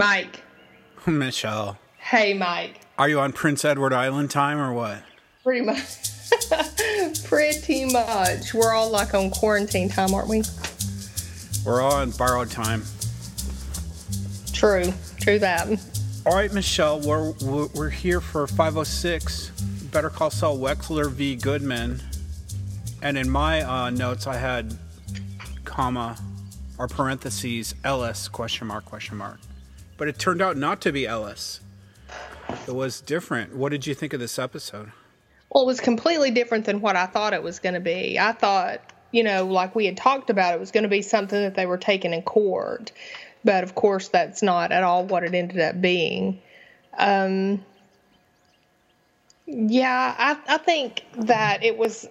Mike. 0.00 0.42
Michelle. 1.06 1.76
Hey, 1.98 2.32
Mike. 2.32 2.80
Are 2.96 3.06
you 3.06 3.20
on 3.20 3.34
Prince 3.34 3.66
Edward 3.66 3.92
Island 3.92 4.30
time 4.30 4.58
or 4.58 4.72
what? 4.72 5.02
Pretty 5.44 5.60
much. 5.60 5.82
Pretty 7.24 7.84
much. 7.84 8.54
We're 8.54 8.72
all 8.72 8.88
like 8.88 9.12
on 9.12 9.30
quarantine 9.30 9.90
time, 9.90 10.14
aren't 10.14 10.28
we? 10.28 10.42
We're 11.66 11.82
all 11.82 11.92
on 11.92 12.12
borrowed 12.12 12.50
time. 12.50 12.82
True. 14.54 14.90
True 15.20 15.38
that. 15.38 15.68
All 16.24 16.34
right, 16.34 16.50
Michelle, 16.50 17.00
we're, 17.00 17.32
we're 17.74 17.90
here 17.90 18.22
for 18.22 18.46
506 18.46 19.50
Better 19.92 20.08
Call 20.08 20.30
Saul 20.30 20.58
Wexler 20.58 21.10
v. 21.10 21.36
Goodman. 21.36 22.00
And 23.02 23.18
in 23.18 23.28
my 23.28 23.60
uh, 23.60 23.90
notes, 23.90 24.26
I 24.26 24.36
had 24.36 24.78
comma 25.66 26.16
or 26.78 26.88
parentheses 26.88 27.74
Ellis 27.84 28.28
question 28.28 28.66
mark 28.66 28.86
question 28.86 29.18
mark. 29.18 29.40
But 30.00 30.08
it 30.08 30.18
turned 30.18 30.40
out 30.40 30.56
not 30.56 30.80
to 30.80 30.92
be 30.92 31.06
Ellis. 31.06 31.60
It 32.66 32.74
was 32.74 33.02
different. 33.02 33.54
What 33.54 33.68
did 33.68 33.86
you 33.86 33.94
think 33.94 34.14
of 34.14 34.18
this 34.18 34.38
episode? 34.38 34.92
Well, 35.50 35.64
it 35.64 35.66
was 35.66 35.78
completely 35.78 36.30
different 36.30 36.64
than 36.64 36.80
what 36.80 36.96
I 36.96 37.04
thought 37.04 37.34
it 37.34 37.42
was 37.42 37.58
going 37.58 37.74
to 37.74 37.80
be. 37.80 38.18
I 38.18 38.32
thought, 38.32 38.80
you 39.12 39.22
know, 39.22 39.44
like 39.44 39.74
we 39.74 39.84
had 39.84 39.98
talked 39.98 40.30
about, 40.30 40.54
it 40.54 40.58
was 40.58 40.70
going 40.70 40.84
to 40.84 40.88
be 40.88 41.02
something 41.02 41.38
that 41.38 41.54
they 41.54 41.66
were 41.66 41.76
taking 41.76 42.14
in 42.14 42.22
court. 42.22 42.92
But 43.44 43.62
of 43.62 43.74
course, 43.74 44.08
that's 44.08 44.42
not 44.42 44.72
at 44.72 44.82
all 44.84 45.04
what 45.04 45.22
it 45.22 45.34
ended 45.34 45.60
up 45.60 45.78
being. 45.82 46.40
Um, 46.96 47.62
yeah, 49.44 50.14
I, 50.16 50.54
I 50.54 50.56
think 50.56 51.04
that 51.26 51.62
it 51.62 51.76
was, 51.76 52.08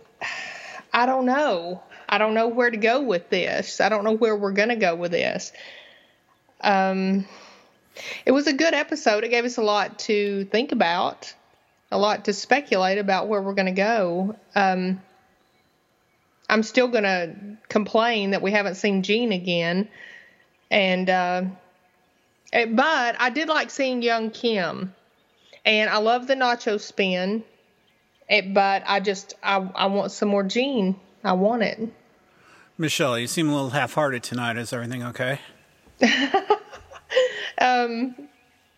I 0.93 1.07
don't 1.07 1.25
know. 1.25 1.81
I 2.07 2.19
don't 2.19 2.35
know 2.35 2.49
where 2.49 2.69
to 2.69 2.77
go 2.77 3.01
with 3.01 3.31
this. 3.31 3.81
I 3.81 3.89
don't 3.89 4.03
know 4.03 4.13
where 4.13 4.35
we're 4.35 4.51
going 4.51 4.69
to 4.69 4.75
go 4.75 4.93
with 4.93 5.09
this. 5.09 5.51
Um, 6.61 7.25
it 8.25 8.31
was 8.31 8.47
a 8.47 8.53
good 8.53 8.73
episode. 8.73 9.23
It 9.23 9.29
gave 9.29 9.45
us 9.45 9.57
a 9.57 9.61
lot 9.61 9.99
to 9.99 10.45
think 10.45 10.71
about, 10.71 11.33
a 11.91 11.97
lot 11.97 12.25
to 12.25 12.33
speculate 12.33 12.97
about 12.97 13.27
where 13.27 13.41
we're 13.41 13.53
going 13.53 13.65
to 13.67 13.71
go. 13.71 14.35
Um, 14.55 15.01
I'm 16.49 16.63
still 16.63 16.87
going 16.87 17.03
to 17.03 17.35
complain 17.67 18.31
that 18.31 18.41
we 18.41 18.51
haven't 18.51 18.75
seen 18.75 19.03
Gene 19.03 19.31
again. 19.31 19.87
And, 20.71 21.09
uh, 21.09 21.43
but 22.51 23.15
I 23.19 23.29
did 23.29 23.47
like 23.47 23.69
seeing 23.69 24.01
young 24.01 24.31
Kim. 24.31 24.95
And 25.65 25.89
I 25.89 25.97
love 25.97 26.25
the 26.27 26.35
nacho 26.35 26.79
spin. 26.79 27.43
It, 28.27 28.53
but 28.53 28.83
I 28.85 28.99
just, 28.99 29.35
I, 29.43 29.57
I 29.75 29.85
want 29.87 30.11
some 30.11 30.29
more 30.29 30.43
Gene. 30.43 30.99
I 31.23 31.33
want 31.33 31.63
it. 31.63 31.79
Michelle, 32.77 33.19
you 33.19 33.27
seem 33.27 33.49
a 33.49 33.53
little 33.53 33.71
half 33.71 33.93
hearted 33.93 34.23
tonight. 34.23 34.57
Is 34.57 34.71
everything 34.71 35.03
okay? 35.03 35.39
um, 37.59 38.15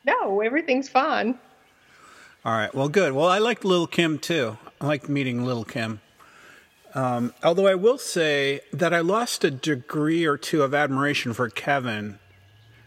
no, 0.05 0.41
everything's 0.41 0.89
fine. 0.89 1.37
All 2.43 2.53
right. 2.53 2.73
Well, 2.73 2.89
good. 2.89 3.13
Well, 3.13 3.27
I 3.27 3.37
liked 3.37 3.63
Little 3.63 3.87
Kim 3.87 4.17
too. 4.17 4.57
I 4.79 4.87
liked 4.87 5.07
meeting 5.07 5.45
Little 5.45 5.63
Kim. 5.65 6.01
Um, 6.93 7.33
although 7.43 7.67
I 7.67 7.75
will 7.75 7.97
say 7.97 8.61
that 8.73 8.93
I 8.93 8.99
lost 8.99 9.43
a 9.43 9.51
degree 9.51 10.25
or 10.25 10.37
two 10.37 10.63
of 10.63 10.73
admiration 10.73 11.33
for 11.33 11.49
Kevin 11.49 12.19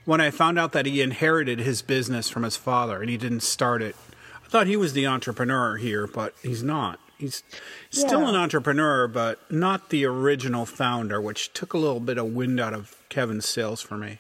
when 0.05 0.20
I 0.20 0.31
found 0.31 0.59
out 0.59 0.73
that 0.73 0.84
he 0.86 1.01
inherited 1.01 1.61
his 1.61 1.81
business 1.83 2.29
from 2.29 2.42
his 2.42 2.56
father 2.56 3.01
and 3.01 3.08
he 3.08 3.17
didn't 3.17 3.41
start 3.45 3.81
it. 3.81 3.97
I 4.45 4.48
thought 4.48 4.67
he 4.67 4.77
was 4.77 4.92
the 4.92 5.06
entrepreneur 5.06 5.77
here, 5.77 6.06
but 6.06 6.34
he's 6.42 6.62
not. 6.62 7.01
He's 7.17 7.42
still 7.91 8.20
Yeah. 8.23 8.29
an 8.31 8.34
entrepreneur, 8.34 9.06
but 9.08 9.51
not 9.51 9.89
the 9.89 10.05
original 10.05 10.67
founder, 10.67 11.20
which 11.20 11.53
took 11.55 11.73
a 11.73 11.79
little 11.79 12.01
bit 12.01 12.19
of 12.19 12.27
wind 12.27 12.61
out 12.61 12.75
of 12.75 12.97
Kevin's 13.08 13.48
sails 13.48 13.81
for 13.81 13.97
me. 13.97 14.19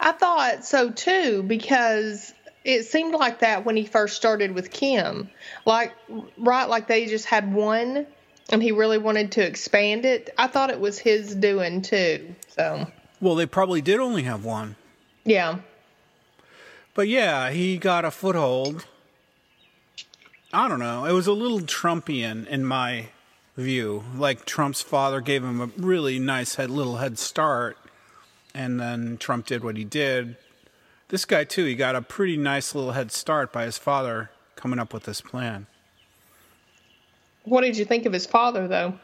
I 0.00 0.12
thought 0.12 0.64
so 0.64 0.90
too 0.90 1.42
because 1.42 2.32
it 2.64 2.84
seemed 2.84 3.14
like 3.14 3.40
that 3.40 3.64
when 3.64 3.76
he 3.76 3.84
first 3.84 4.16
started 4.16 4.52
with 4.52 4.70
Kim. 4.70 5.28
Like 5.66 5.92
right 6.38 6.68
like 6.68 6.88
they 6.88 7.06
just 7.06 7.26
had 7.26 7.52
one 7.52 8.06
and 8.50 8.62
he 8.62 8.72
really 8.72 8.98
wanted 8.98 9.32
to 9.32 9.46
expand 9.46 10.04
it. 10.04 10.30
I 10.38 10.46
thought 10.46 10.70
it 10.70 10.80
was 10.80 10.98
his 10.98 11.34
doing 11.34 11.82
too. 11.82 12.34
So, 12.48 12.86
Well, 13.20 13.34
they 13.34 13.46
probably 13.46 13.80
did 13.82 14.00
only 14.00 14.22
have 14.24 14.44
one. 14.44 14.76
yeah. 15.24 15.58
But 16.94 17.06
yeah, 17.06 17.50
he 17.50 17.78
got 17.78 18.04
a 18.04 18.10
foothold. 18.10 18.84
I 20.52 20.66
don't 20.66 20.80
know. 20.80 21.04
It 21.04 21.12
was 21.12 21.28
a 21.28 21.32
little 21.32 21.60
Trumpian 21.60 22.46
in 22.48 22.64
my 22.64 23.06
view. 23.56 24.02
Like 24.16 24.44
Trump's 24.44 24.82
father 24.82 25.20
gave 25.20 25.44
him 25.44 25.60
a 25.60 25.66
really 25.76 26.18
nice 26.18 26.56
head, 26.56 26.68
little 26.70 26.96
head 26.96 27.16
start, 27.18 27.78
and 28.54 28.80
then 28.80 29.16
Trump 29.18 29.46
did 29.46 29.62
what 29.64 29.76
he 29.76 29.84
did. 29.84 30.36
This 31.08 31.24
guy 31.24 31.44
too, 31.44 31.64
he 31.64 31.74
got 31.74 31.96
a 31.96 32.02
pretty 32.02 32.36
nice 32.36 32.74
little 32.74 32.92
head 32.92 33.10
start 33.12 33.52
by 33.52 33.64
his 33.64 33.78
father 33.78 34.30
coming 34.56 34.78
up 34.78 34.92
with 34.94 35.04
this 35.04 35.20
plan. 35.20 35.66
What 37.44 37.62
did 37.62 37.76
you 37.76 37.84
think 37.84 38.06
of 38.06 38.12
his 38.12 38.26
father 38.26 38.68
though? 38.68 38.98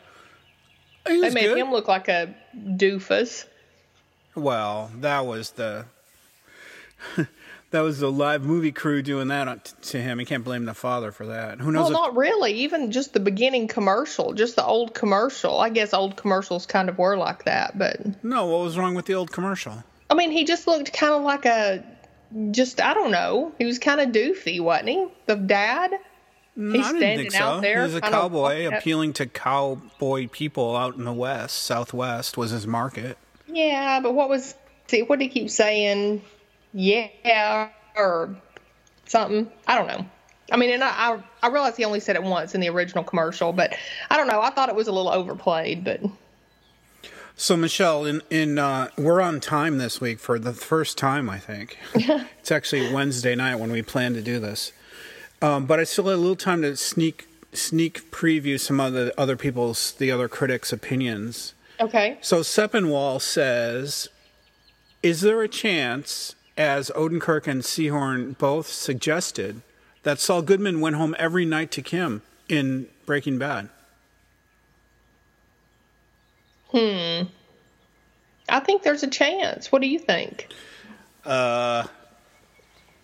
He 1.09 1.21
They 1.21 1.31
made 1.31 1.43
good. 1.49 1.59
him 1.59 1.71
look 1.71 1.89
like 1.89 2.09
a 2.09 2.35
doofus. 2.57 3.47
Well, 4.35 4.91
that 5.01 5.25
was 5.27 5.53
the 5.53 5.87
that 7.71 7.81
was 7.81 7.99
the 7.99 8.11
live 8.11 8.43
movie 8.45 8.73
crew 8.73 9.03
doing 9.03 9.29
that 9.29 9.49
on- 9.49 9.61
to 9.83 9.99
him. 10.01 10.21
You 10.21 10.27
can't 10.27 10.45
blame 10.45 10.65
the 10.65 10.75
father 10.75 11.11
for 11.13 11.27
that. 11.27 11.61
Who 11.61 11.73
knows? 11.73 11.83
Well, 11.83 11.89
if- 11.89 11.93
not 11.93 12.17
really. 12.17 12.53
Even 12.53 12.91
just 12.93 13.13
the 13.13 13.21
beginning 13.21 13.69
commercial, 13.69 14.33
just 14.33 14.57
the 14.57 14.65
old 14.65 14.95
commercial. 14.95 15.59
I 15.61 15.69
guess 15.71 15.93
old 15.93 16.17
commercials 16.17 16.67
kind 16.67 16.89
of 16.89 16.99
were 16.99 17.17
like 17.17 17.45
that, 17.45 17.79
but 17.79 18.23
no, 18.25 18.47
what 18.47 18.63
was 18.63 18.79
wrong 18.79 18.95
with 18.95 19.07
the 19.07 19.15
old 19.15 19.33
commercial? 19.33 19.83
I 20.09 20.15
mean, 20.15 20.31
he 20.31 20.45
just 20.45 20.67
looked 20.67 20.93
kind 20.93 21.13
of 21.13 21.23
like 21.23 21.45
a, 21.45 21.83
just 22.53 22.81
I 22.81 22.95
don't 22.95 23.11
know. 23.11 23.53
He 23.59 23.65
was 23.65 23.79
kind 23.79 24.01
of 24.01 24.11
doofy, 24.11 24.61
wasn't 24.61 24.89
he? 24.91 25.07
The 25.27 25.37
dad. 25.37 25.91
No, 26.59 26.73
He's 26.73 26.87
I 26.87 26.93
didn't 26.93 27.01
standing 27.01 27.19
think 27.19 27.33
so. 27.33 27.39
out 27.45 27.61
there 27.63 27.79
He 27.81 27.83
was 27.83 27.95
a 27.97 28.01
cowboy 28.01 28.67
appealing 28.75 29.13
to 29.15 29.27
cowboy 29.27 30.27
people 30.29 30.75
out 30.75 30.97
in 30.97 31.05
the 31.05 31.13
west, 31.13 31.57
southwest 31.65 32.39
was 32.39 32.51
his 32.51 32.67
market. 32.67 33.19
Yeah, 33.47 34.01
but 34.01 34.15
what 34.15 34.29
was? 34.31 34.55
See, 34.87 35.03
what 35.03 35.19
did 35.19 35.27
he 35.27 35.29
keep 35.41 35.51
saying? 35.51 36.23
Yeah, 36.79 37.71
or 37.97 38.37
something. 39.07 39.51
I 39.67 39.77
don't 39.79 39.87
know. 39.87 40.05
I 40.53 40.59
mean, 40.59 40.71
and 40.71 40.85
I, 40.85 40.89
I 40.91 41.23
I 41.43 41.49
realize 41.49 41.75
he 41.75 41.85
only 41.87 42.01
said 42.01 42.17
it 42.17 42.23
once 42.23 42.55
in 42.55 42.61
the 42.61 42.69
original 42.69 43.03
commercial, 43.03 43.53
but 43.55 43.75
I 44.11 44.17
don't 44.19 44.27
know. 44.27 44.43
I 44.43 44.51
thought 44.51 44.69
it 44.69 44.75
was 44.75 44.87
a 44.87 44.93
little 44.93 45.11
overplayed, 45.11 45.85
but 45.85 46.03
So 47.37 47.57
Michelle, 47.57 48.05
in 48.05 48.21
in 48.31 48.59
uh, 48.59 48.89
we're 48.99 49.23
on 49.23 49.41
time 49.41 49.79
this 49.79 50.03
week 50.03 50.19
for 50.21 50.39
the 50.39 50.53
first 50.53 50.99
time, 50.99 51.31
I 51.31 51.39
think. 51.39 51.79
it's 51.95 52.53
actually 52.53 52.93
Wednesday 52.93 53.35
night 53.35 53.57
when 53.57 53.73
we 53.73 53.81
plan 53.81 54.13
to 54.13 54.21
do 54.21 54.39
this, 54.39 54.73
um, 55.41 55.65
but 55.65 55.81
I 55.81 55.85
still 55.85 56.05
had 56.05 56.15
a 56.15 56.17
little 56.19 56.37
time 56.37 56.61
to 56.61 56.77
sneak 56.77 57.27
sneak 57.55 58.11
preview 58.11 58.61
some 58.61 58.81
of 58.81 58.93
the 58.93 59.19
other 59.19 59.37
people's 59.37 59.93
the 59.93 60.11
other 60.11 60.29
critics' 60.29 60.75
opinions. 60.75 61.55
okay. 61.81 62.19
So 62.21 62.41
Sepinwall 62.41 63.21
says, 63.21 64.09
"Is 65.03 65.23
there 65.23 65.41
a 65.41 65.49
chance, 65.49 66.35
as 66.57 66.91
Odenkirk 66.95 67.47
and 67.47 67.63
Seehorn 67.63 68.37
both 68.39 68.69
suggested, 68.69 69.63
that 70.03 70.19
Saul 70.19 70.43
Goodman 70.43 70.81
went 70.81 70.97
home 70.97 71.15
every 71.19 71.45
night 71.45 71.71
to 71.73 71.83
Kim 71.83 72.23
in 72.49 72.89
Breaking 73.05 73.39
Bad?" 73.39 73.69
Hmm. 76.71 77.29
I 78.49 78.61
think 78.61 78.83
there's 78.83 79.03
a 79.03 79.11
chance. 79.11 79.73
What 79.73 79.83
do 79.83 79.89
you 79.89 79.99
think? 79.99 80.49
Uh, 81.25 81.85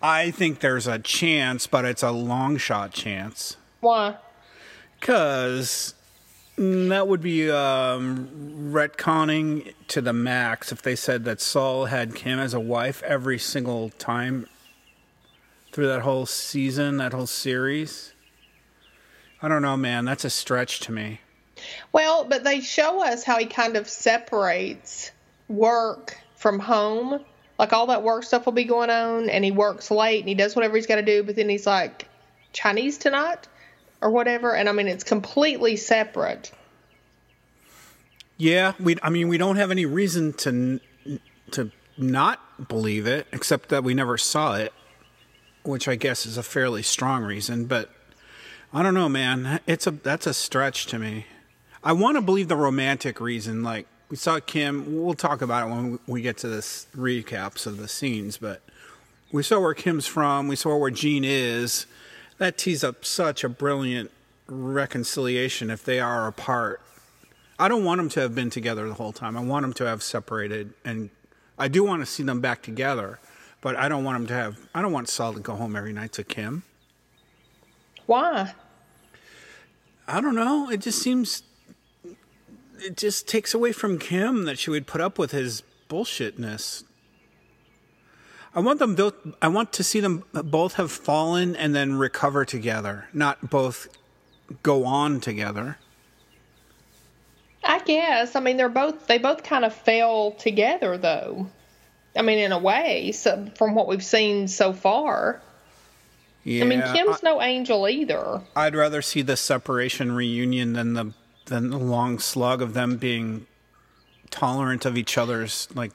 I 0.01 0.31
think 0.31 0.59
there's 0.59 0.87
a 0.87 0.99
chance, 0.99 1.67
but 1.67 1.85
it's 1.85 2.03
a 2.03 2.11
long 2.11 2.57
shot 2.57 2.91
chance. 2.91 3.57
Why? 3.81 4.15
Because 4.99 5.93
that 6.57 7.07
would 7.07 7.21
be 7.21 7.49
um, 7.49 8.71
retconning 8.71 9.73
to 9.87 10.01
the 10.01 10.13
max 10.13 10.71
if 10.71 10.81
they 10.81 10.95
said 10.95 11.25
that 11.25 11.41
Saul 11.41 11.85
had 11.85 12.13
Kim 12.13 12.39
as 12.39 12.53
a 12.53 12.59
wife 12.59 13.01
every 13.03 13.39
single 13.39 13.89
time 13.91 14.47
through 15.71 15.87
that 15.87 16.01
whole 16.01 16.25
season, 16.25 16.97
that 16.97 17.13
whole 17.13 17.27
series. 17.27 18.13
I 19.41 19.47
don't 19.47 19.63
know, 19.63 19.75
man. 19.75 20.05
That's 20.05 20.23
a 20.23 20.29
stretch 20.29 20.79
to 20.81 20.91
me. 20.91 21.19
Well, 21.91 22.25
but 22.25 22.43
they 22.43 22.61
show 22.61 23.03
us 23.03 23.23
how 23.23 23.37
he 23.37 23.45
kind 23.45 23.75
of 23.75 23.89
separates 23.89 25.11
work 25.47 26.17
from 26.35 26.59
home. 26.59 27.23
Like 27.57 27.73
all 27.73 27.87
that 27.87 28.03
work 28.03 28.23
stuff 28.23 28.45
will 28.45 28.53
be 28.53 28.63
going 28.63 28.89
on, 28.89 29.29
and 29.29 29.43
he 29.43 29.51
works 29.51 29.89
late 29.89 30.19
and 30.19 30.29
he 30.29 30.35
does 30.35 30.55
whatever 30.55 30.75
he's 30.75 30.87
got 30.87 30.95
to 30.95 31.01
do, 31.01 31.23
but 31.23 31.35
then 31.35 31.49
he's 31.49 31.65
like, 31.67 32.07
Chinese 32.51 32.97
tonight? 32.97 33.47
Or 34.03 34.11
whatever. 34.11 34.53
And 34.53 34.67
I 34.67 34.73
mean, 34.73 34.89
it's 34.89 35.05
completely 35.05 35.77
separate. 35.77 36.51
Yeah, 38.37 38.73
we. 38.79 38.97
I 39.01 39.09
mean, 39.09 39.29
we 39.29 39.37
don't 39.37 39.55
have 39.55 39.71
any 39.71 39.85
reason 39.85 40.33
to 40.33 40.79
to 41.51 41.71
not 41.97 42.67
believe 42.67 43.07
it, 43.07 43.27
except 43.31 43.69
that 43.69 43.83
we 43.83 43.93
never 43.93 44.17
saw 44.17 44.55
it, 44.55 44.73
which 45.63 45.87
I 45.87 45.95
guess 45.95 46.25
is 46.25 46.37
a 46.37 46.43
fairly 46.43 46.83
strong 46.83 47.23
reason. 47.23 47.65
But 47.65 47.89
I 48.73 48.83
don't 48.83 48.93
know, 48.93 49.07
man. 49.07 49.61
It's 49.67 49.87
a 49.87 49.91
that's 49.91 50.27
a 50.27 50.33
stretch 50.33 50.87
to 50.87 50.99
me. 50.99 51.27
I 51.81 51.93
want 51.93 52.17
to 52.17 52.21
believe 52.21 52.49
the 52.49 52.57
romantic 52.57 53.21
reason. 53.21 53.63
Like 53.63 53.87
we 54.09 54.17
saw 54.17 54.39
Kim. 54.41 55.01
We'll 55.01 55.13
talk 55.13 55.41
about 55.41 55.67
it 55.67 55.71
when 55.71 55.99
we 56.07 56.21
get 56.21 56.37
to 56.39 56.49
this 56.49 56.87
recaps 56.95 57.65
of 57.65 57.77
the 57.77 57.87
scenes. 57.87 58.37
But 58.37 58.61
We 59.31 59.43
saw 59.43 59.59
where 59.61 59.73
Kim's 59.73 60.07
from. 60.07 60.49
We 60.49 60.55
saw 60.57 60.75
where 60.75 60.91
Gene 60.91 61.23
is. 61.23 61.85
That 62.37 62.57
tees 62.57 62.83
up 62.83 63.05
such 63.05 63.43
a 63.43 63.49
brilliant 63.49 64.11
reconciliation 64.47 65.69
if 65.69 65.83
they 65.83 65.99
are 65.99 66.27
apart. 66.27 66.81
I 67.59 67.67
don't 67.67 67.83
want 67.83 67.99
them 67.99 68.09
to 68.09 68.19
have 68.21 68.35
been 68.35 68.49
together 68.49 68.87
the 68.87 68.95
whole 68.95 69.13
time. 69.13 69.37
I 69.37 69.41
want 69.41 69.63
them 69.63 69.73
to 69.73 69.85
have 69.85 70.01
separated, 70.01 70.73
and 70.83 71.09
I 71.57 71.67
do 71.67 71.83
want 71.83 72.01
to 72.01 72.05
see 72.05 72.23
them 72.23 72.41
back 72.41 72.61
together. 72.61 73.19
But 73.61 73.77
I 73.77 73.87
don't 73.87 74.03
want 74.03 74.17
them 74.19 74.27
to 74.27 74.33
have. 74.33 74.59
I 74.75 74.81
don't 74.81 74.91
want 74.91 75.07
Saul 75.07 75.33
to 75.33 75.39
go 75.39 75.55
home 75.55 75.75
every 75.75 75.93
night 75.93 76.11
to 76.13 76.23
Kim. 76.23 76.63
Why? 78.05 78.53
I 80.05 80.19
don't 80.19 80.35
know. 80.35 80.69
It 80.69 80.81
just 80.81 80.99
seems. 80.99 81.43
It 82.79 82.97
just 82.97 83.27
takes 83.27 83.53
away 83.53 83.71
from 83.71 83.99
Kim 83.99 84.43
that 84.43 84.59
she 84.59 84.69
would 84.69 84.85
put 84.85 84.99
up 84.99 85.17
with 85.17 85.31
his 85.31 85.63
bullshitness. 85.89 86.83
I 88.55 88.59
want 88.59 88.79
them 88.79 88.95
both. 88.95 89.15
I 89.41 89.47
want 89.47 89.73
to 89.73 89.83
see 89.83 89.99
them 89.99 90.23
both 90.31 90.73
have 90.73 90.91
fallen 90.91 91.55
and 91.55 91.73
then 91.73 91.95
recover 91.95 92.45
together, 92.45 93.07
not 93.13 93.49
both 93.49 93.87
go 94.61 94.85
on 94.85 95.19
together. 95.19 95.77
I 97.63 97.79
guess. 97.79 98.35
I 98.35 98.39
mean, 98.39 98.57
they're 98.57 98.69
both 98.69 99.07
they 99.07 99.17
both 99.17 99.43
kind 99.43 99.65
of 99.65 99.73
fell 99.73 100.31
together, 100.31 100.97
though. 100.97 101.47
I 102.15 102.21
mean, 102.21 102.37
in 102.37 102.51
a 102.51 102.59
way, 102.59 103.11
so 103.11 103.47
from 103.57 103.73
what 103.73 103.87
we've 103.87 104.03
seen 104.03 104.47
so 104.47 104.71
far. 104.71 105.41
Yeah, 106.43 106.65
I 106.65 106.67
mean, 106.67 106.83
Kim's 106.93 107.23
no 107.23 107.41
angel 107.41 107.87
either. 107.87 108.41
I'd 108.55 108.75
rather 108.75 109.01
see 109.01 109.21
the 109.21 109.37
separation 109.37 110.11
reunion 110.11 110.73
than 110.73 110.93
the 110.93 111.13
than 111.45 111.69
the 111.69 111.79
long 111.79 112.19
slug 112.19 112.61
of 112.61 112.73
them 112.73 112.97
being 112.97 113.47
tolerant 114.29 114.85
of 114.85 114.97
each 114.97 115.17
other's 115.17 115.67
like 115.73 115.91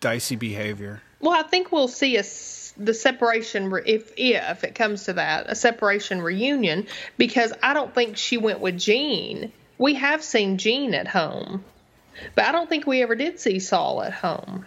dicey 0.00 0.36
behavior. 0.36 1.02
Well, 1.20 1.38
I 1.38 1.42
think 1.42 1.72
we'll 1.72 1.88
see 1.88 2.16
a 2.16 2.24
the 2.76 2.94
separation 2.94 3.70
re- 3.70 3.82
if 3.84 4.12
if 4.16 4.64
it 4.64 4.74
comes 4.74 5.04
to 5.04 5.12
that 5.14 5.46
a 5.48 5.54
separation 5.54 6.22
reunion 6.22 6.86
because 7.18 7.52
I 7.62 7.74
don't 7.74 7.94
think 7.94 8.16
she 8.16 8.38
went 8.38 8.60
with 8.60 8.78
Gene. 8.78 9.52
We 9.78 9.94
have 9.94 10.22
seen 10.22 10.58
Gene 10.58 10.94
at 10.94 11.08
home, 11.08 11.64
but 12.34 12.44
I 12.44 12.52
don't 12.52 12.68
think 12.68 12.86
we 12.86 13.02
ever 13.02 13.14
did 13.14 13.40
see 13.40 13.58
Saul 13.58 14.02
at 14.02 14.12
home. 14.12 14.66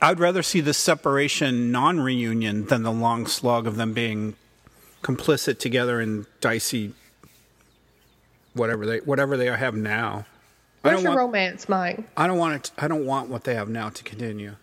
I'd 0.00 0.20
rather 0.20 0.42
see 0.42 0.60
the 0.60 0.74
separation 0.74 1.72
non-reunion 1.72 2.66
than 2.66 2.84
the 2.84 2.92
long 2.92 3.26
slog 3.26 3.66
of 3.66 3.76
them 3.76 3.92
being 3.92 4.36
complicit 5.02 5.58
together 5.58 6.00
in 6.00 6.26
dicey 6.40 6.92
whatever 8.54 8.86
they 8.86 8.98
whatever 8.98 9.36
they 9.36 9.46
have 9.46 9.74
now. 9.74 10.26
I 10.84 10.90
don't 10.90 11.02
your 11.02 11.10
want 11.10 11.18
romance, 11.18 11.68
Mike? 11.68 12.00
I 12.16 12.26
don't 12.26 12.38
want 12.38 12.54
it 12.54 12.70
I 12.78 12.88
don't 12.88 13.06
want 13.06 13.28
what 13.28 13.44
they 13.44 13.54
have 13.54 13.68
now 13.68 13.88
to 13.90 14.02
continue. 14.02 14.56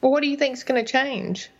Well, 0.00 0.12
what 0.12 0.22
do 0.22 0.28
you 0.28 0.36
think's 0.36 0.62
going 0.62 0.84
to 0.84 0.90
change? 0.90 1.50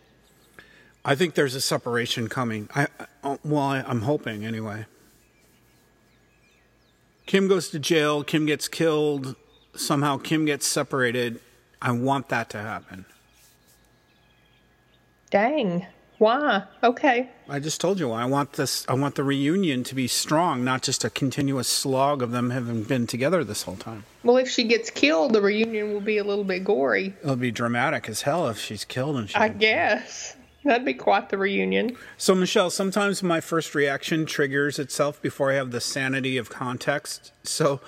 I 1.03 1.15
think 1.15 1.35
there's 1.35 1.55
a 1.55 1.61
separation 1.61 2.27
coming. 2.27 2.69
I, 2.75 2.87
I 3.23 3.37
well, 3.43 3.61
I, 3.61 3.81
I'm 3.81 4.01
hoping 4.01 4.45
anyway. 4.45 4.85
Kim 7.25 7.47
goes 7.47 7.69
to 7.69 7.79
jail. 7.79 8.23
Kim 8.23 8.45
gets 8.45 8.67
killed. 8.67 9.35
Somehow, 9.75 10.17
Kim 10.17 10.45
gets 10.45 10.65
separated. 10.67 11.39
I 11.81 11.91
want 11.91 12.29
that 12.29 12.49
to 12.51 12.57
happen. 12.59 13.05
Dang. 15.29 15.85
Why? 16.19 16.63
Okay. 16.83 17.29
I 17.47 17.59
just 17.59 17.79
told 17.81 17.97
you 17.99 18.09
why. 18.09 18.21
I 18.21 18.25
want 18.25 18.53
this. 18.53 18.85
I 18.89 18.93
want 18.93 19.15
the 19.15 19.23
reunion 19.23 19.83
to 19.85 19.95
be 19.95 20.07
strong, 20.07 20.65
not 20.65 20.83
just 20.83 21.05
a 21.05 21.09
continuous 21.09 21.69
slog 21.69 22.21
of 22.21 22.31
them 22.31 22.49
having 22.49 22.83
been 22.83 23.07
together 23.07 23.43
this 23.43 23.63
whole 23.63 23.77
time. 23.77 24.03
Well, 24.23 24.35
if 24.35 24.49
she 24.49 24.65
gets 24.65 24.89
killed, 24.89 25.33
the 25.33 25.41
reunion 25.41 25.93
will 25.93 26.01
be 26.01 26.17
a 26.17 26.25
little 26.25 26.43
bit 26.43 26.65
gory. 26.65 27.15
It'll 27.23 27.37
be 27.37 27.51
dramatic 27.51 28.09
as 28.09 28.23
hell 28.23 28.49
if 28.49 28.59
she's 28.59 28.83
killed 28.83 29.15
and 29.15 29.29
she. 29.29 29.35
I 29.35 29.47
guess. 29.47 30.35
That'd 30.65 30.85
be 30.85 30.93
quite 30.93 31.29
the 31.29 31.37
reunion. 31.37 31.95
So, 32.17 32.35
Michelle, 32.35 32.69
sometimes 32.69 33.23
my 33.23 33.39
first 33.39 33.73
reaction 33.73 34.25
triggers 34.25 34.77
itself 34.77 35.21
before 35.21 35.51
I 35.51 35.55
have 35.55 35.71
the 35.71 35.79
sanity 35.79 36.35
of 36.37 36.49
context. 36.49 37.31
So, 37.43 37.79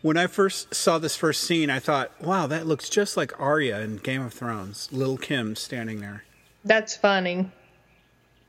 when 0.00 0.16
I 0.16 0.28
first 0.28 0.74
saw 0.74 0.98
this 0.98 1.16
first 1.16 1.42
scene, 1.42 1.70
I 1.70 1.80
thought, 1.80 2.12
wow, 2.22 2.46
that 2.46 2.68
looks 2.68 2.88
just 2.88 3.16
like 3.16 3.38
Arya 3.40 3.80
in 3.80 3.96
Game 3.96 4.22
of 4.22 4.32
Thrones. 4.32 4.88
Little 4.92 5.18
Kim 5.18 5.56
standing 5.56 6.00
there. 6.00 6.22
That's 6.64 6.96
funny. 6.96 7.50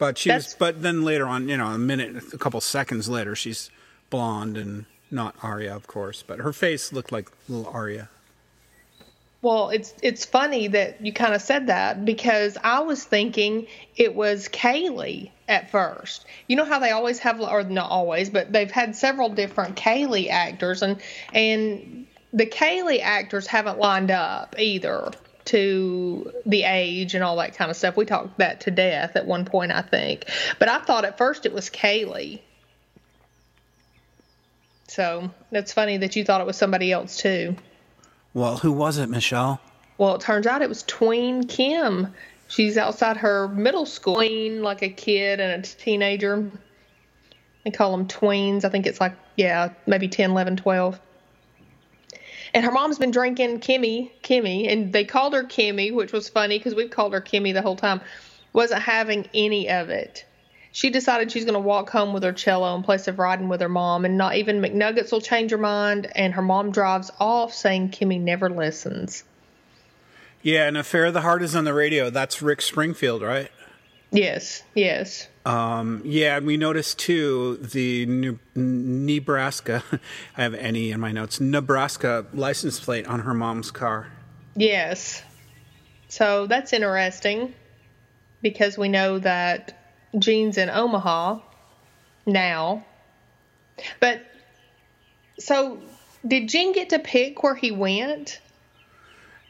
But 0.02 0.18
she 0.18 0.32
was, 0.32 0.56
but 0.58 0.82
then 0.82 1.04
later 1.04 1.28
on, 1.28 1.48
you 1.48 1.58
know, 1.58 1.68
a 1.68 1.78
minute, 1.78 2.34
a 2.34 2.38
couple 2.40 2.60
seconds 2.60 3.08
later, 3.08 3.36
she's 3.36 3.70
blonde 4.10 4.58
and 4.58 4.86
not 5.12 5.36
Arya, 5.44 5.76
of 5.76 5.86
course. 5.86 6.24
But 6.26 6.40
her 6.40 6.52
face 6.52 6.92
looked 6.92 7.12
like 7.12 7.30
little 7.48 7.72
Arya. 7.72 8.10
Well, 9.44 9.70
it's 9.70 9.94
it's 10.02 10.26
funny 10.26 10.70
that 10.70 11.06
you 11.06 11.14
kind 11.14 11.36
of 11.36 11.42
said 11.44 11.68
that 11.68 12.04
because 12.04 12.58
I 12.64 12.80
was 12.80 13.04
thinking 13.04 13.68
it 13.96 14.16
was 14.16 14.50
Kaylee 14.50 15.30
at 15.48 15.70
first. 15.70 16.26
You 16.48 16.56
know 16.56 16.66
how 16.66 16.80
they 16.80 16.90
always 16.90 17.20
have, 17.20 17.40
or 17.40 17.62
not 17.62 17.92
always, 17.92 18.32
but 18.32 18.52
they've 18.52 18.72
had 18.72 18.96
several 18.96 19.30
different 19.30 19.76
Kaylee 19.76 20.32
actors, 20.32 20.82
and 20.82 21.00
and 21.32 22.08
the 22.34 22.48
Kaylee 22.48 23.02
actors 23.02 23.46
haven't 23.46 23.78
lined 23.78 24.10
up 24.10 24.56
either 24.58 25.12
to 25.52 26.32
the 26.46 26.64
age 26.64 27.14
and 27.14 27.24
all 27.24 27.36
that 27.38 27.56
kind 27.56 27.70
of 27.70 27.78
stuff. 27.78 27.98
We 27.98 28.06
talked 28.06 28.38
that 28.38 28.62
to 28.62 28.72
death 28.72 29.16
at 29.16 29.26
one 29.26 29.46
point, 29.46 29.72
I 29.72 29.82
think. 29.82 30.26
But 30.60 30.70
I 30.70 30.80
thought 30.80 31.06
at 31.06 31.18
first 31.18 31.46
it 31.46 31.54
was 31.54 31.70
Kaylee. 31.70 32.40
So 34.88 35.32
that's 35.52 35.74
funny 35.74 35.98
that 35.98 36.16
you 36.16 36.24
thought 36.24 36.42
it 36.42 36.48
was 36.48 36.58
somebody 36.58 36.92
else 36.92 37.18
too. 37.18 37.56
Well, 38.34 38.58
who 38.58 38.72
was 38.72 38.98
it, 38.98 39.10
Michelle? 39.10 39.60
Well, 39.98 40.16
it 40.16 40.22
turns 40.22 40.48
out 40.48 40.62
it 40.62 40.70
was 40.70 40.84
Tween 40.84 41.48
Kim. 41.48 42.14
She's 42.48 42.78
outside 42.78 43.18
her 43.18 43.48
middle 43.48 43.86
school. 43.86 44.16
Tween, 44.16 44.64
like 44.64 44.82
a 44.82 44.90
kid 44.90 45.40
and 45.40 45.64
a 45.64 45.68
teenager. 45.68 46.50
They 47.64 47.72
call 47.72 47.96
them 47.96 48.08
tweens. 48.08 48.66
I 48.66 48.70
think 48.70 48.88
it's 48.88 49.00
like, 49.00 49.14
yeah, 49.36 49.74
maybe 49.86 50.08
10, 50.08 50.32
11, 50.32 50.58
12. 50.58 51.00
And 52.54 52.66
her 52.66 52.72
mom's 52.72 53.00
been 53.00 53.12
drinking 53.12 53.60
Kimmy, 53.62 54.12
Kimmy, 54.24 54.72
and 54.72 54.92
they 54.92 55.06
called 55.06 55.34
her 55.34 55.44
Kimmy, 55.44 55.94
which 55.94 56.12
was 56.12 56.28
funny 56.28 56.58
because 56.58 56.76
we've 56.76 56.92
called 56.92 57.14
her 57.14 57.22
Kimmy 57.22 57.54
the 57.54 57.62
whole 57.62 57.78
time. 57.78 58.02
Wasn't 58.54 58.82
having 58.82 59.30
any 59.34 59.70
of 59.70 59.90
it. 59.90 60.26
She 60.74 60.90
decided 60.90 61.32
she's 61.32 61.46
going 61.46 61.54
to 61.54 61.60
walk 61.60 61.90
home 61.90 62.14
with 62.14 62.24
her 62.24 62.34
cello 62.34 62.76
in 62.76 62.84
place 62.84 63.08
of 63.08 63.20
riding 63.20 63.50
with 63.50 63.62
her 63.62 63.70
mom, 63.70 64.06
and 64.06 64.18
not 64.18 64.36
even 64.36 64.62
McNuggets 64.62 65.12
will 65.12 65.22
change 65.22 65.52
her 65.52 65.58
mind. 65.58 66.12
And 66.16 66.34
her 66.34 66.42
mom 66.42 66.72
drives 66.72 67.12
off 67.20 67.54
saying 67.54 67.92
Kimmy 67.92 68.20
never 68.20 68.50
listens. 68.50 69.24
Yeah, 70.42 70.68
and 70.68 70.78
Affair 70.78 71.06
of 71.06 71.14
the 71.14 71.22
Heart 71.22 71.44
is 71.44 71.56
on 71.56 71.66
the 71.66 71.74
radio. 71.74 72.10
That's 72.10 72.42
Rick 72.42 72.62
Springfield, 72.62 73.22
right? 73.22 73.52
Yes, 74.12 74.64
yes. 74.74 75.28
Um, 75.46 76.02
yeah, 76.06 76.38
and 76.38 76.46
we 76.46 76.58
noticed 76.58 77.00
too 77.00 77.58
the 77.58 78.06
New- 78.06 78.40
Nebraska. 78.56 79.84
I 80.38 80.44
have 80.44 80.54
any 80.54 80.92
in 80.92 81.00
my 81.00 81.12
notes. 81.12 81.40
Nebraska 81.40 82.26
license 82.34 82.80
plate 82.80 83.08
on 83.08 83.22
her 83.22 83.34
mom's 83.34 83.72
car. 83.72 84.08
Yes. 84.56 85.24
So 86.10 86.46
that's 86.46 86.74
interesting 86.74 87.54
because 88.42 88.78
we 88.78 88.90
know 88.90 89.20
that 89.20 89.78
Gene's 90.18 90.58
in 90.58 90.70
Omaha 90.70 91.40
now. 92.26 92.86
But 94.00 94.22
so 95.40 95.80
did 96.28 96.50
Gene 96.50 96.74
get 96.74 96.90
to 96.90 97.00
pick 97.00 97.42
where 97.44 97.56
he 97.56 97.72
went? 97.72 98.40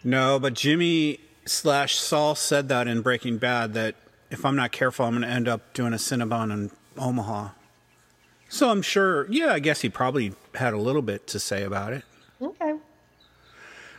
No, 0.03 0.39
but 0.39 0.53
Jimmy 0.53 1.19
slash 1.45 1.95
Saul 1.95 2.36
said 2.36 2.69
that 2.69 2.88
in 2.88 3.01
Breaking 3.01 3.38
Bad 3.38 3.74
that 3.74 3.95
if 4.32 4.46
I'm 4.46 4.56
not 4.56 4.72
careful, 4.72 5.06
I'm 5.06 5.12
going 5.12 5.22
to 5.24 5.28
end 5.28 5.48
up 5.48 5.74
doing 5.74 5.94
a 5.94 5.98
Cinnabon 5.98 6.52
in 6.52 6.72
Omaha. 6.98 7.50
So 8.50 8.70
I'm 8.70 8.82
sure. 8.82 9.28
Yeah, 9.30 9.54
I 9.54 9.60
guess 9.60 9.82
he 9.82 9.90
probably 9.90 10.34
had 10.56 10.74
a 10.74 10.78
little 10.78 11.02
bit 11.02 11.28
to 11.28 11.40
say 11.40 11.64
about 11.64 11.94
it. 11.94 12.04
Okay. 12.42 12.76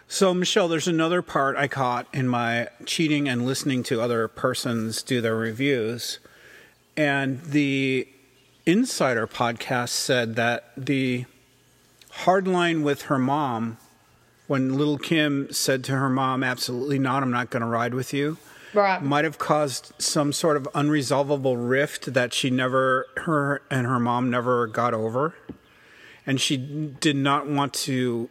So, 0.08 0.34
Michelle, 0.34 0.68
there's 0.68 0.88
another 0.88 1.22
part 1.22 1.56
I 1.56 1.68
caught 1.68 2.06
in 2.12 2.28
my 2.28 2.68
cheating 2.84 3.28
and 3.28 3.46
listening 3.46 3.82
to 3.84 4.00
other 4.02 4.28
persons 4.28 5.02
do 5.02 5.22
their 5.22 5.36
reviews. 5.36 6.18
And 6.98 7.40
the 7.42 8.06
Insider 8.66 9.26
podcast 9.26 9.88
said 9.88 10.36
that 10.36 10.72
the 10.76 11.24
hard 12.10 12.46
line 12.46 12.82
with 12.82 13.02
her 13.02 13.18
mom, 13.18 13.78
when 14.48 14.76
little 14.76 14.98
Kim 14.98 15.50
said 15.50 15.82
to 15.84 15.92
her 15.92 16.10
mom, 16.10 16.44
Absolutely 16.44 16.98
not, 16.98 17.22
I'm 17.22 17.30
not 17.30 17.48
going 17.48 17.62
to 17.62 17.66
ride 17.66 17.94
with 17.94 18.12
you, 18.12 18.36
Right. 18.74 19.02
might 19.02 19.24
have 19.24 19.38
caused 19.38 19.92
some 19.98 20.32
sort 20.32 20.56
of 20.56 20.64
unresolvable 20.74 21.56
rift 21.58 22.14
that 22.14 22.32
she 22.32 22.48
never, 22.48 23.06
her 23.18 23.62
and 23.70 23.86
her 23.86 23.98
mom 23.98 24.30
never 24.30 24.66
got 24.66 24.94
over. 24.94 25.34
And 26.26 26.40
she 26.40 26.56
did 26.56 27.16
not 27.16 27.46
want 27.46 27.74
to 27.74 28.30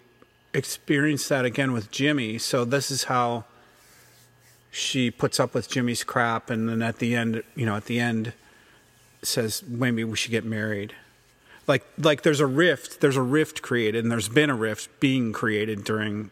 experience 0.54 1.28
that 1.28 1.46
again 1.46 1.74
with 1.74 1.92
Jimmy. 1.92 2.38
So 2.38 2.66
this 2.66 2.90
is 2.90 3.06
how 3.06 3.46
she 4.72 5.12
puts 5.12 5.40
up 5.40 5.54
with 5.54 5.70
Jimmy's 5.70 6.04
crap, 6.04 6.50
and 6.50 6.70
then 6.70 6.82
at 6.82 7.00
the 7.00 7.16
end, 7.16 7.44
you 7.56 7.66
know, 7.66 7.76
at 7.76 7.86
the 7.86 8.00
end, 8.00 8.34
says 9.22 9.62
maybe 9.68 10.04
we 10.04 10.16
should 10.16 10.32
get 10.32 10.46
married. 10.46 10.96
Like, 11.68 11.86
like 11.98 12.24
there's 12.24 12.40
a 12.40 12.48
rift. 12.48 13.02
There's 13.02 13.18
a 13.18 13.22
rift 13.22 13.62
created, 13.62 14.04
and 14.04 14.12
there's 14.12 14.30
been 14.30 14.50
a 14.50 14.56
rift 14.56 15.00
being 15.00 15.34
created 15.34 15.84
during 15.84 16.32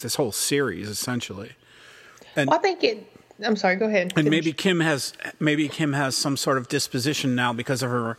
this 0.00 0.16
whole 0.16 0.32
series, 0.32 0.88
essentially. 0.88 1.52
And 2.36 2.50
Well, 2.50 2.58
I 2.58 2.62
think 2.62 2.84
it 2.84 3.06
I'm 3.44 3.56
sorry. 3.56 3.76
Go 3.76 3.86
ahead. 3.86 4.12
And 4.16 4.30
maybe 4.30 4.52
Kim 4.52 4.80
has 4.80 5.12
maybe 5.38 5.68
Kim 5.68 5.92
has 5.92 6.16
some 6.16 6.36
sort 6.36 6.58
of 6.58 6.68
disposition 6.68 7.34
now 7.34 7.52
because 7.52 7.82
of 7.82 7.90
her 7.90 8.18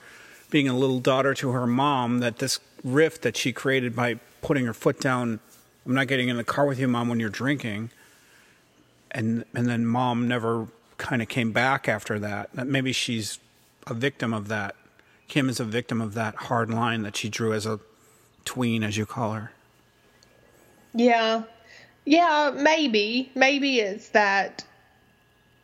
being 0.50 0.68
a 0.68 0.78
little 0.78 1.00
daughter 1.00 1.34
to 1.34 1.50
her 1.52 1.68
mom 1.68 2.20
that 2.20 2.38
this 2.38 2.60
rift 2.84 3.24
that 3.24 3.36
she 3.36 3.52
created 3.52 3.96
by 3.96 4.20
putting 4.42 4.66
her 4.66 4.74
foot 4.74 5.00
down. 5.00 5.40
I'm 5.86 5.96
not 5.96 6.08
getting 6.08 6.30
in 6.30 6.38
the 6.38 6.44
car 6.44 6.66
with 6.66 6.80
you, 6.80 6.88
mom, 6.88 7.10
when 7.10 7.20
you're 7.20 7.30
drinking. 7.30 7.90
And 9.12 9.46
and 9.56 9.68
then 9.68 9.86
mom 9.86 10.28
never 10.28 10.68
kind 10.98 11.22
of 11.22 11.28
came 11.28 11.52
back 11.52 11.88
after 11.88 12.20
that. 12.20 12.50
That 12.54 12.68
maybe 12.68 12.92
she's 12.92 13.40
a 13.88 13.94
victim 13.94 14.34
of 14.34 14.50
that. 14.50 14.76
Kim 15.28 15.50
is 15.50 15.60
a 15.60 15.66
victim 15.66 16.00
of 16.02 16.14
that 16.14 16.36
hard 16.36 16.70
line 16.70 17.02
that 17.04 17.16
she 17.16 17.28
drew 17.28 17.54
as 17.54 17.66
a 17.66 17.80
tween, 18.46 18.84
as 18.84 18.98
you 18.98 19.06
call 19.06 19.34
her. 19.34 19.52
Yeah. 20.94 21.44
Yeah, 22.08 22.54
maybe. 22.56 23.30
Maybe 23.36 23.82
it's 23.82 24.08
that 24.10 24.64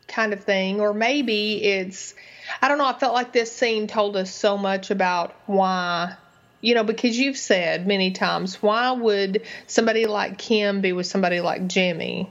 kind 0.06 0.34
of 0.34 0.44
thing. 0.44 0.78
Or 0.78 0.92
maybe 0.92 1.64
it's, 1.64 2.14
I 2.60 2.68
don't 2.68 2.76
know, 2.76 2.84
I 2.86 2.92
felt 2.92 3.14
like 3.14 3.32
this 3.32 3.50
scene 3.50 3.86
told 3.86 4.14
us 4.14 4.32
so 4.32 4.58
much 4.58 4.90
about 4.90 5.34
why, 5.46 6.16
you 6.60 6.74
know, 6.74 6.84
because 6.84 7.18
you've 7.18 7.38
said 7.38 7.86
many 7.86 8.10
times, 8.10 8.62
why 8.62 8.92
would 8.92 9.40
somebody 9.66 10.04
like 10.04 10.36
Kim 10.36 10.82
be 10.82 10.92
with 10.92 11.06
somebody 11.06 11.40
like 11.40 11.66
Jimmy? 11.66 12.30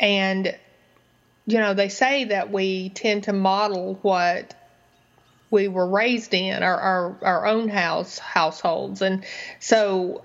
And, 0.00 0.58
you 1.46 1.58
know, 1.58 1.74
they 1.74 1.90
say 1.90 2.24
that 2.24 2.50
we 2.50 2.88
tend 2.88 3.24
to 3.24 3.32
model 3.32 4.00
what 4.02 4.54
we 5.52 5.68
were 5.68 5.86
raised 5.88 6.34
in 6.34 6.64
our, 6.64 6.80
our, 6.80 7.16
our 7.22 7.46
own 7.46 7.68
house 7.68 8.18
households. 8.18 9.02
And 9.02 9.24
so 9.60 10.24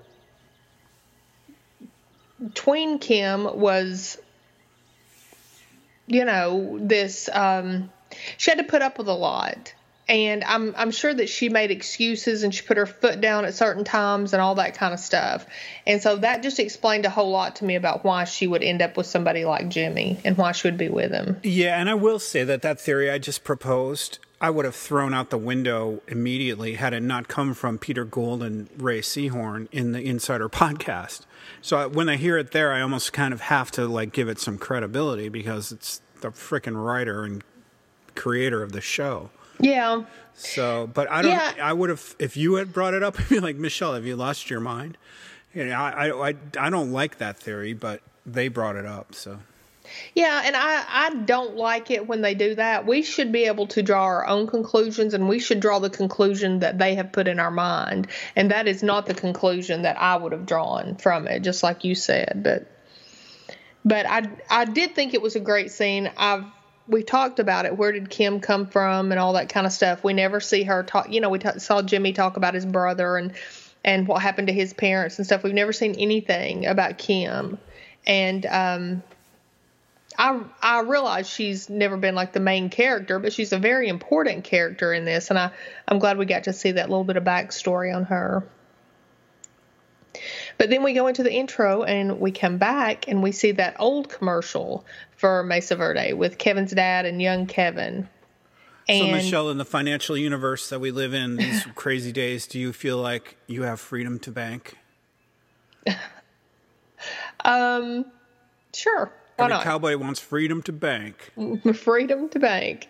Tween 2.52 2.98
Kim 2.98 3.44
was, 3.58 4.18
you 6.06 6.24
know, 6.24 6.78
this. 6.80 7.28
Um, 7.32 7.90
she 8.36 8.50
had 8.50 8.58
to 8.58 8.64
put 8.64 8.82
up 8.82 8.98
with 8.98 9.08
a 9.08 9.14
lot, 9.14 9.74
and 10.08 10.44
I'm 10.44 10.74
I'm 10.76 10.90
sure 10.90 11.12
that 11.12 11.28
she 11.28 11.48
made 11.48 11.70
excuses 11.70 12.42
and 12.42 12.54
she 12.54 12.62
put 12.62 12.76
her 12.76 12.86
foot 12.86 13.20
down 13.20 13.44
at 13.44 13.54
certain 13.54 13.84
times 13.84 14.32
and 14.32 14.42
all 14.42 14.56
that 14.56 14.74
kind 14.74 14.92
of 14.92 15.00
stuff. 15.00 15.46
And 15.86 16.02
so 16.02 16.16
that 16.16 16.42
just 16.42 16.60
explained 16.60 17.06
a 17.06 17.10
whole 17.10 17.30
lot 17.30 17.56
to 17.56 17.64
me 17.64 17.74
about 17.76 18.04
why 18.04 18.24
she 18.24 18.46
would 18.46 18.62
end 18.62 18.82
up 18.82 18.96
with 18.96 19.06
somebody 19.06 19.44
like 19.44 19.68
Jimmy 19.68 20.18
and 20.24 20.36
why 20.36 20.52
she 20.52 20.68
would 20.68 20.78
be 20.78 20.88
with 20.88 21.10
him. 21.10 21.40
Yeah, 21.42 21.78
and 21.80 21.88
I 21.88 21.94
will 21.94 22.18
say 22.18 22.44
that 22.44 22.62
that 22.62 22.80
theory 22.80 23.10
I 23.10 23.18
just 23.18 23.44
proposed 23.44 24.18
I 24.44 24.50
would 24.50 24.66
have 24.66 24.76
thrown 24.76 25.14
out 25.14 25.30
the 25.30 25.38
window 25.38 26.02
immediately 26.06 26.74
had 26.74 26.92
it 26.92 27.02
not 27.02 27.28
come 27.28 27.54
from 27.54 27.78
Peter 27.78 28.04
Gould 28.04 28.42
and 28.42 28.68
Rhea 28.76 29.00
Seehorn 29.00 29.68
in 29.72 29.92
the 29.92 30.02
Insider 30.02 30.48
podcast. 30.50 31.22
So 31.62 31.88
when 31.88 32.08
I 32.08 32.16
hear 32.16 32.36
it 32.38 32.52
there, 32.52 32.72
I 32.72 32.80
almost 32.80 33.12
kind 33.12 33.32
of 33.32 33.42
have 33.42 33.70
to 33.72 33.86
like 33.86 34.12
give 34.12 34.28
it 34.28 34.38
some 34.38 34.58
credibility 34.58 35.28
because 35.28 35.72
it's 35.72 36.00
the 36.20 36.28
freaking 36.30 36.82
writer 36.82 37.24
and 37.24 37.42
creator 38.14 38.62
of 38.62 38.72
the 38.72 38.80
show. 38.80 39.30
Yeah. 39.60 40.04
So, 40.34 40.88
but 40.92 41.10
I 41.10 41.22
don't. 41.22 41.32
Yeah. 41.32 41.54
I 41.62 41.72
would 41.72 41.90
have 41.90 42.16
if 42.18 42.36
you 42.36 42.54
had 42.54 42.72
brought 42.72 42.94
it 42.94 43.02
up. 43.02 43.18
I'd 43.20 43.28
be 43.28 43.40
like, 43.40 43.56
Michelle, 43.56 43.94
have 43.94 44.06
you 44.06 44.16
lost 44.16 44.50
your 44.50 44.60
mind? 44.60 44.96
You 45.54 45.66
know, 45.66 45.74
I, 45.74 46.08
I, 46.08 46.28
I, 46.30 46.34
I 46.58 46.70
don't 46.70 46.90
like 46.90 47.18
that 47.18 47.38
theory, 47.38 47.74
but 47.74 48.02
they 48.26 48.48
brought 48.48 48.74
it 48.76 48.86
up, 48.86 49.14
so. 49.14 49.38
Yeah, 50.14 50.42
and 50.44 50.56
I, 50.56 50.84
I 50.88 51.14
don't 51.24 51.56
like 51.56 51.90
it 51.90 52.06
when 52.06 52.22
they 52.22 52.34
do 52.34 52.54
that. 52.54 52.86
We 52.86 53.02
should 53.02 53.32
be 53.32 53.44
able 53.44 53.66
to 53.68 53.82
draw 53.82 54.04
our 54.04 54.26
own 54.26 54.46
conclusions, 54.46 55.14
and 55.14 55.28
we 55.28 55.38
should 55.38 55.60
draw 55.60 55.78
the 55.78 55.90
conclusion 55.90 56.60
that 56.60 56.78
they 56.78 56.94
have 56.94 57.12
put 57.12 57.28
in 57.28 57.38
our 57.38 57.50
mind. 57.50 58.08
And 58.34 58.50
that 58.50 58.66
is 58.66 58.82
not 58.82 59.06
the 59.06 59.14
conclusion 59.14 59.82
that 59.82 60.00
I 60.00 60.16
would 60.16 60.32
have 60.32 60.46
drawn 60.46 60.96
from 60.96 61.26
it, 61.26 61.40
just 61.40 61.62
like 61.62 61.84
you 61.84 61.94
said. 61.94 62.42
But 62.42 62.66
but 63.84 64.06
I 64.06 64.28
I 64.48 64.64
did 64.64 64.94
think 64.94 65.14
it 65.14 65.22
was 65.22 65.36
a 65.36 65.40
great 65.40 65.70
scene. 65.70 66.10
I've 66.16 66.44
we 66.86 67.02
talked 67.02 67.38
about 67.38 67.64
it. 67.64 67.76
Where 67.76 67.92
did 67.92 68.10
Kim 68.10 68.40
come 68.40 68.66
from, 68.66 69.10
and 69.10 69.18
all 69.18 69.34
that 69.34 69.48
kind 69.48 69.66
of 69.66 69.72
stuff. 69.72 70.04
We 70.04 70.12
never 70.12 70.40
see 70.40 70.64
her 70.64 70.82
talk. 70.82 71.10
You 71.10 71.20
know, 71.20 71.30
we 71.30 71.38
t- 71.38 71.58
saw 71.58 71.82
Jimmy 71.82 72.12
talk 72.12 72.36
about 72.36 72.54
his 72.54 72.66
brother 72.66 73.16
and 73.16 73.32
and 73.84 74.08
what 74.08 74.22
happened 74.22 74.48
to 74.48 74.54
his 74.54 74.72
parents 74.72 75.18
and 75.18 75.26
stuff. 75.26 75.42
We've 75.42 75.54
never 75.54 75.72
seen 75.72 75.94
anything 75.98 76.66
about 76.66 76.98
Kim, 76.98 77.58
and 78.06 78.46
um, 78.46 79.02
I 80.16 80.40
I 80.62 80.80
realize 80.80 81.28
she's 81.28 81.68
never 81.68 81.96
been 81.96 82.14
like 82.14 82.32
the 82.32 82.40
main 82.40 82.70
character, 82.70 83.18
but 83.18 83.32
she's 83.32 83.52
a 83.52 83.58
very 83.58 83.88
important 83.88 84.44
character 84.44 84.92
in 84.92 85.04
this, 85.04 85.30
and 85.30 85.38
I 85.38 85.50
I'm 85.88 85.98
glad 85.98 86.18
we 86.18 86.26
got 86.26 86.44
to 86.44 86.52
see 86.52 86.72
that 86.72 86.88
little 86.88 87.04
bit 87.04 87.16
of 87.16 87.24
backstory 87.24 87.94
on 87.94 88.04
her. 88.04 88.44
But 90.58 90.70
then 90.70 90.82
we 90.82 90.92
go 90.92 91.08
into 91.08 91.22
the 91.22 91.32
intro 91.32 91.82
and 91.82 92.20
we 92.20 92.30
come 92.30 92.58
back 92.58 93.08
and 93.08 93.22
we 93.22 93.32
see 93.32 93.52
that 93.52 93.76
old 93.80 94.08
commercial 94.08 94.84
for 95.16 95.42
Mesa 95.42 95.74
Verde 95.74 96.12
with 96.12 96.38
Kevin's 96.38 96.70
dad 96.70 97.04
and 97.04 97.20
young 97.20 97.46
Kevin. 97.46 98.08
And 98.88 98.98
so 99.00 99.06
Michelle, 99.08 99.50
in 99.50 99.58
the 99.58 99.64
financial 99.64 100.16
universe 100.16 100.68
that 100.68 100.78
we 100.78 100.90
live 100.90 101.14
in 101.14 101.36
these 101.36 101.64
crazy 101.74 102.12
days, 102.12 102.46
do 102.46 102.60
you 102.60 102.72
feel 102.72 102.98
like 102.98 103.36
you 103.46 103.62
have 103.62 103.80
freedom 103.80 104.18
to 104.20 104.30
bank? 104.30 104.76
um, 107.44 108.04
sure. 108.72 109.12
Why 109.36 109.46
Every 109.46 109.56
not? 109.56 109.64
cowboy 109.64 109.96
wants 109.96 110.20
freedom 110.20 110.62
to 110.62 110.72
bank. 110.72 111.32
freedom 111.74 112.28
to 112.30 112.38
bank. 112.38 112.88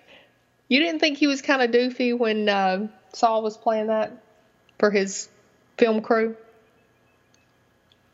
You 0.69 0.81
didn't 0.81 1.01
think 1.01 1.19
he 1.19 1.27
was 1.27 1.43
kind 1.43 1.63
of 1.63 1.71
doofy 1.71 2.17
when 2.17 2.49
uh, 2.49 2.89
Saul 3.13 3.43
was 3.43 3.57
playing 3.57 3.89
that 3.89 4.23
for 4.79 4.91
his 4.91 5.29
film 5.79 6.03
crew? 6.03 6.37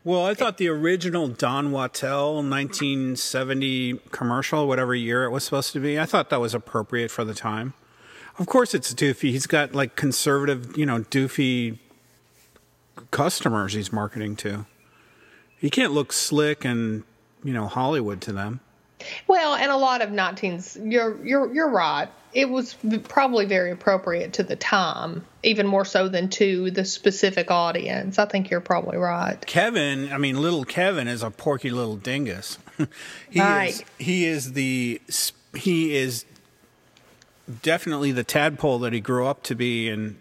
Well, 0.02 0.24
I 0.24 0.34
thought 0.34 0.56
the 0.56 0.68
original 0.68 1.28
Don 1.28 1.72
Wachtell 1.72 2.36
1970 2.36 4.00
commercial, 4.10 4.66
whatever 4.66 4.94
year 4.94 5.24
it 5.24 5.30
was 5.30 5.44
supposed 5.44 5.72
to 5.74 5.80
be, 5.80 6.00
I 6.00 6.06
thought 6.06 6.30
that 6.30 6.40
was 6.40 6.54
appropriate 6.54 7.10
for 7.10 7.22
the 7.22 7.34
time. 7.34 7.74
Of 8.38 8.46
course, 8.46 8.72
it's 8.72 8.94
doofy. 8.94 9.30
He's 9.30 9.46
got 9.46 9.74
like 9.74 9.96
conservative, 9.96 10.76
you 10.76 10.86
know, 10.86 11.00
doofy 11.00 11.78
customers 13.10 13.74
he's 13.74 13.92
marketing 13.92 14.36
to. 14.36 14.64
He 15.58 15.68
can't 15.68 15.92
look 15.92 16.12
slick 16.12 16.64
and 16.64 17.04
you 17.44 17.52
know 17.52 17.66
Hollywood 17.66 18.20
to 18.22 18.32
them. 18.32 18.60
Well, 19.26 19.54
and 19.54 19.70
a 19.70 19.76
lot 19.76 20.02
of 20.02 20.10
19s, 20.10 20.90
you're 20.92 21.24
you're 21.24 21.52
you're 21.52 21.70
right. 21.70 22.08
It 22.32 22.48
was 22.48 22.76
probably 23.08 23.46
very 23.46 23.72
appropriate 23.72 24.34
to 24.34 24.42
the 24.44 24.54
time, 24.56 25.24
even 25.42 25.66
more 25.66 25.84
so 25.84 26.08
than 26.08 26.28
to 26.30 26.70
the 26.70 26.84
specific 26.84 27.50
audience. 27.50 28.18
I 28.18 28.26
think 28.26 28.50
you're 28.50 28.60
probably 28.60 28.98
right. 28.98 29.44
Kevin, 29.46 30.12
I 30.12 30.18
mean, 30.18 30.40
little 30.40 30.64
Kevin 30.64 31.08
is 31.08 31.22
a 31.22 31.30
porky 31.30 31.70
little 31.70 31.96
dingus. 31.96 32.58
he 33.30 33.40
Right. 33.40 33.70
is 33.70 33.84
he 33.98 34.26
is 34.26 34.52
the 34.52 35.00
he 35.54 35.96
is 35.96 36.24
definitely 37.62 38.12
the 38.12 38.24
tadpole 38.24 38.78
that 38.80 38.92
he 38.92 39.00
grew 39.00 39.26
up 39.26 39.42
to 39.44 39.54
be 39.54 39.88
and 39.88 40.16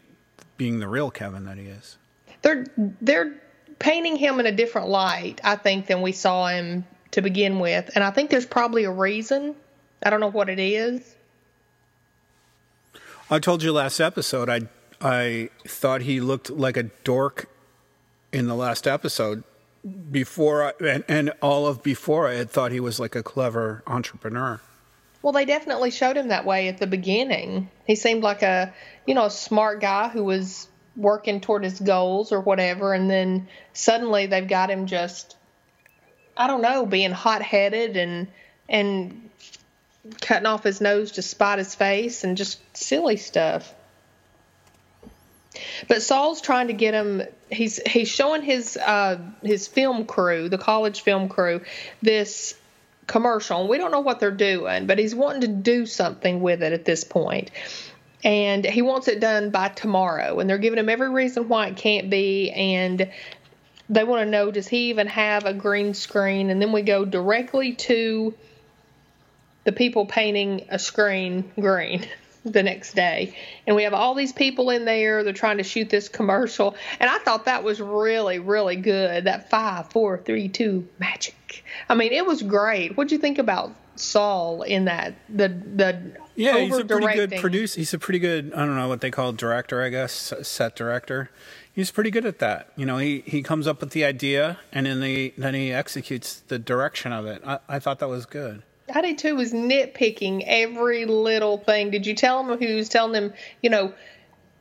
being 0.57 0.79
the 0.79 0.87
real 0.87 1.11
Kevin 1.11 1.45
that 1.45 1.57
he 1.57 1.65
is. 1.65 1.97
They're 2.41 2.65
they're 3.01 3.33
painting 3.77 4.15
him 4.15 4.39
in 4.39 4.45
a 4.45 4.51
different 4.51 4.87
light, 4.87 5.41
I 5.43 5.55
think, 5.57 5.87
than 5.87 6.01
we 6.01 6.11
saw 6.11 6.47
him 6.47 6.85
to 7.11 7.21
begin 7.21 7.59
with, 7.59 7.89
and 7.95 8.03
I 8.03 8.11
think 8.11 8.29
there's 8.29 8.45
probably 8.45 8.83
a 8.83 8.91
reason. 8.91 9.55
I 10.03 10.09
don't 10.09 10.19
know 10.19 10.31
what 10.31 10.49
it 10.49 10.59
is. 10.59 11.15
I 13.29 13.39
told 13.39 13.63
you 13.63 13.71
last 13.71 13.99
episode 13.99 14.49
I 14.49 14.61
I 15.01 15.49
thought 15.67 16.01
he 16.01 16.19
looked 16.19 16.49
like 16.49 16.77
a 16.77 16.83
dork 17.03 17.49
in 18.31 18.47
the 18.47 18.55
last 18.55 18.87
episode 18.87 19.43
before 20.11 20.65
I, 20.65 20.73
and, 20.85 21.03
and 21.07 21.33
all 21.41 21.67
of 21.67 21.81
before 21.83 22.27
I 22.27 22.33
had 22.33 22.49
thought 22.49 22.71
he 22.71 22.79
was 22.79 22.99
like 22.99 23.15
a 23.15 23.23
clever 23.23 23.83
entrepreneur. 23.87 24.59
Well, 25.21 25.33
they 25.33 25.45
definitely 25.45 25.91
showed 25.91 26.17
him 26.17 26.29
that 26.29 26.45
way 26.45 26.69
at 26.69 26.77
the 26.77 26.87
beginning. 26.87 27.69
He 27.85 27.95
seemed 27.95 28.23
like 28.23 28.41
a, 28.41 28.73
you 29.05 29.13
know, 29.13 29.25
a 29.25 29.31
smart 29.31 29.81
guy 29.81 30.07
who 30.07 30.23
was 30.23 30.67
working 30.95 31.41
toward 31.41 31.63
his 31.63 31.79
goals 31.79 32.31
or 32.31 32.39
whatever, 32.39 32.93
and 32.93 33.09
then 33.09 33.47
suddenly 33.73 34.27
they've 34.27 34.47
got 34.47 34.69
him 34.69 34.85
just, 34.85 35.35
I 36.37 36.47
don't 36.47 36.61
know, 36.61 36.85
being 36.85 37.11
hot-headed 37.11 37.97
and 37.97 38.27
and 38.67 39.29
cutting 40.21 40.45
off 40.45 40.63
his 40.63 40.79
nose 40.79 41.13
to 41.13 41.21
spite 41.21 41.59
his 41.59 41.75
face 41.75 42.23
and 42.23 42.37
just 42.37 42.59
silly 42.75 43.17
stuff. 43.17 43.73
But 45.87 46.01
Saul's 46.01 46.41
trying 46.41 46.67
to 46.67 46.73
get 46.73 46.93
him. 46.93 47.23
He's 47.49 47.77
he's 47.85 48.07
showing 48.07 48.41
his 48.41 48.77
uh, 48.77 49.19
his 49.41 49.67
film 49.67 50.05
crew, 50.05 50.47
the 50.49 50.57
college 50.57 51.01
film 51.01 51.29
crew, 51.29 51.61
this 52.01 52.55
commercial. 53.07 53.61
And 53.61 53.69
we 53.69 53.77
don't 53.77 53.91
know 53.91 54.01
what 54.01 54.19
they're 54.19 54.31
doing, 54.31 54.85
but 54.85 54.99
he's 54.99 55.15
wanting 55.15 55.41
to 55.41 55.47
do 55.47 55.85
something 55.85 56.41
with 56.41 56.61
it 56.61 56.71
at 56.73 56.85
this 56.85 57.03
point. 57.03 57.51
And 58.23 58.65
he 58.65 58.81
wants 58.81 59.07
it 59.07 59.19
done 59.19 59.49
by 59.49 59.69
tomorrow. 59.69 60.39
And 60.39 60.49
they're 60.49 60.57
giving 60.57 60.77
him 60.77 60.89
every 60.89 61.09
reason 61.09 61.47
why 61.47 61.67
it 61.67 61.77
can't 61.77 62.09
be. 62.09 62.51
And 62.51 63.09
they 63.89 64.03
want 64.03 64.25
to 64.25 64.29
know 64.29 64.51
does 64.51 64.67
he 64.67 64.89
even 64.89 65.07
have 65.07 65.45
a 65.45 65.53
green 65.53 65.93
screen? 65.93 66.49
And 66.49 66.61
then 66.61 66.71
we 66.71 66.81
go 66.81 67.05
directly 67.05 67.73
to 67.73 68.33
the 69.63 69.71
people 69.71 70.05
painting 70.05 70.65
a 70.69 70.79
screen 70.79 71.51
green 71.59 72.07
the 72.45 72.63
next 72.63 72.93
day. 72.93 73.35
And 73.67 73.75
we 73.75 73.83
have 73.83 73.93
all 73.93 74.15
these 74.15 74.31
people 74.31 74.69
in 74.69 74.85
there. 74.85 75.23
They're 75.23 75.33
trying 75.33 75.57
to 75.57 75.63
shoot 75.63 75.89
this 75.89 76.07
commercial. 76.07 76.75
And 76.99 77.09
I 77.09 77.17
thought 77.19 77.45
that 77.45 77.63
was 77.63 77.81
really, 77.81 78.39
really 78.39 78.75
good. 78.75 79.25
That 79.25 79.49
five, 79.49 79.91
four, 79.91 80.17
three, 80.17 80.49
two 80.49 80.87
magic. 80.99 81.63
I 81.89 81.95
mean, 81.95 82.13
it 82.13 82.25
was 82.25 82.41
great. 82.41 82.95
What'd 82.95 83.11
you 83.11 83.17
think 83.17 83.39
about 83.39 83.73
Saul 83.95 84.61
in 84.61 84.85
that 84.85 85.13
the 85.27 85.49
the 85.49 86.13
Yeah, 86.35 86.57
he's 86.57 86.77
a 86.77 86.85
pretty 86.85 87.13
good 87.15 87.41
producer. 87.41 87.79
He's 87.79 87.93
a 87.93 87.99
pretty 87.99 88.19
good, 88.19 88.53
I 88.53 88.65
don't 88.65 88.75
know 88.75 88.87
what 88.87 89.01
they 89.01 89.11
call 89.11 89.33
director, 89.33 89.83
I 89.83 89.89
guess, 89.89 90.33
set 90.43 90.75
director. 90.75 91.29
He's 91.73 91.91
pretty 91.91 92.11
good 92.11 92.25
at 92.25 92.39
that. 92.39 92.71
You 92.75 92.85
know, 92.85 92.97
he, 92.97 93.23
he 93.25 93.41
comes 93.41 93.67
up 93.67 93.79
with 93.79 93.91
the 93.91 94.03
idea 94.03 94.59
and 94.71 94.85
then 94.85 95.01
he, 95.01 95.33
then 95.37 95.53
he 95.53 95.71
executes 95.71 96.41
the 96.47 96.59
direction 96.59 97.13
of 97.13 97.25
it. 97.25 97.41
I, 97.45 97.59
I 97.67 97.79
thought 97.79 97.99
that 97.99 98.09
was 98.09 98.25
good. 98.25 98.63
I 98.93 99.01
did 99.01 99.17
too. 99.19 99.35
Was 99.35 99.53
nitpicking 99.53 100.43
every 100.45 101.05
little 101.05 101.57
thing. 101.57 101.91
Did 101.91 102.07
you 102.07 102.15
tell 102.15 102.43
him 102.43 102.59
he 102.59 102.73
was 102.73 102.89
telling 102.89 103.13
him, 103.13 103.33
you 103.61 103.69
know, 103.69 103.93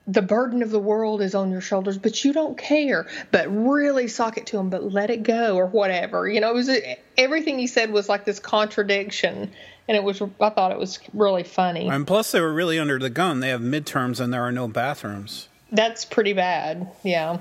the 0.08 0.22
burden 0.22 0.62
of 0.62 0.70
the 0.70 0.78
world 0.78 1.20
is 1.20 1.34
on 1.34 1.50
your 1.50 1.60
shoulders, 1.60 1.98
but 1.98 2.24
you 2.24 2.32
don't 2.32 2.56
care. 2.56 3.06
But 3.30 3.46
really 3.48 4.08
sock 4.08 4.38
it 4.38 4.46
to 4.46 4.58
him, 4.58 4.70
but 4.70 4.82
let 4.82 5.10
it 5.10 5.22
go 5.22 5.56
or 5.56 5.66
whatever. 5.66 6.26
You 6.26 6.40
know, 6.40 6.50
it 6.50 6.54
was 6.54 6.70
everything 7.16 7.58
he 7.58 7.66
said 7.66 7.92
was 7.92 8.08
like 8.08 8.24
this 8.24 8.40
contradiction, 8.40 9.52
and 9.86 9.96
it 9.96 10.02
was. 10.02 10.22
I 10.40 10.50
thought 10.50 10.72
it 10.72 10.78
was 10.78 10.98
really 11.12 11.42
funny. 11.42 11.88
And 11.88 12.06
plus, 12.06 12.32
they 12.32 12.40
were 12.40 12.52
really 12.52 12.78
under 12.78 12.98
the 12.98 13.10
gun. 13.10 13.40
They 13.40 13.50
have 13.50 13.60
midterms 13.60 14.18
and 14.18 14.32
there 14.32 14.42
are 14.42 14.52
no 14.52 14.66
bathrooms. 14.66 15.48
That's 15.70 16.04
pretty 16.04 16.32
bad. 16.32 16.90
Yeah. 17.02 17.38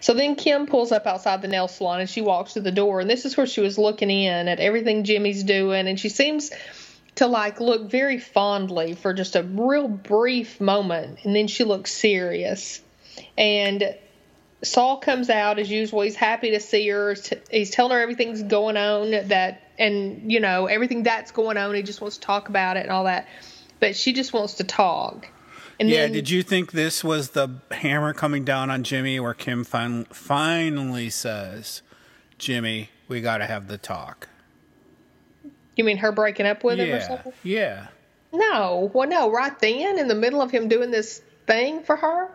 So 0.00 0.14
then 0.14 0.34
Kim 0.34 0.66
pulls 0.66 0.92
up 0.92 1.06
outside 1.06 1.42
the 1.42 1.48
nail 1.48 1.68
salon 1.68 2.00
and 2.00 2.10
she 2.10 2.20
walks 2.20 2.54
to 2.54 2.60
the 2.60 2.72
door. 2.72 3.00
And 3.00 3.08
this 3.08 3.24
is 3.24 3.36
where 3.36 3.46
she 3.46 3.60
was 3.60 3.78
looking 3.78 4.10
in 4.10 4.48
at 4.48 4.60
everything 4.60 5.04
Jimmy's 5.04 5.42
doing. 5.42 5.88
And 5.88 5.98
she 5.98 6.08
seems 6.08 6.50
to 7.16 7.26
like 7.26 7.60
look 7.60 7.90
very 7.90 8.18
fondly 8.18 8.94
for 8.94 9.14
just 9.14 9.36
a 9.36 9.42
real 9.42 9.88
brief 9.88 10.60
moment. 10.60 11.20
And 11.24 11.34
then 11.34 11.48
she 11.48 11.64
looks 11.64 11.92
serious. 11.92 12.80
And 13.36 13.96
Saul 14.62 14.98
comes 14.98 15.30
out 15.30 15.58
as 15.58 15.70
usual. 15.70 16.02
He's 16.02 16.16
happy 16.16 16.50
to 16.50 16.60
see 16.60 16.86
her. 16.88 17.16
He's 17.50 17.70
telling 17.70 17.92
her 17.92 18.00
everything's 18.00 18.42
going 18.42 18.76
on 18.76 19.10
that, 19.28 19.62
and 19.78 20.30
you 20.30 20.40
know, 20.40 20.66
everything 20.66 21.02
that's 21.02 21.30
going 21.30 21.56
on. 21.56 21.74
He 21.74 21.82
just 21.82 22.00
wants 22.00 22.18
to 22.18 22.22
talk 22.22 22.48
about 22.50 22.76
it 22.76 22.80
and 22.80 22.90
all 22.90 23.04
that. 23.04 23.26
But 23.80 23.96
she 23.96 24.12
just 24.12 24.32
wants 24.32 24.54
to 24.54 24.64
talk. 24.64 25.28
And 25.80 25.88
Yeah, 25.88 26.02
then, 26.02 26.12
did 26.12 26.28
you 26.30 26.42
think 26.42 26.72
this 26.72 27.02
was 27.02 27.30
the 27.30 27.48
hammer 27.70 28.12
coming 28.12 28.44
down 28.44 28.70
on 28.70 28.84
Jimmy 28.84 29.18
where 29.18 29.32
Kim 29.32 29.64
fin- 29.64 30.04
finally 30.12 31.08
says, 31.08 31.80
Jimmy, 32.36 32.90
we 33.08 33.22
got 33.22 33.38
to 33.38 33.46
have 33.46 33.66
the 33.66 33.78
talk? 33.78 34.28
You 35.76 35.84
mean 35.84 35.96
her 35.96 36.12
breaking 36.12 36.44
up 36.46 36.62
with 36.62 36.78
him 36.78 36.90
or 36.90 36.96
Yeah. 36.98 37.08
something? 37.08 37.32
Yeah. 37.42 37.86
No, 38.30 38.90
well, 38.92 39.08
no, 39.08 39.30
right 39.30 39.58
then, 39.58 39.98
in 39.98 40.06
the 40.06 40.14
middle 40.14 40.42
of 40.42 40.50
him 40.50 40.68
doing 40.68 40.90
this 40.90 41.22
thing 41.46 41.82
for 41.82 41.96
her, 41.96 42.24
uh, 42.26 42.28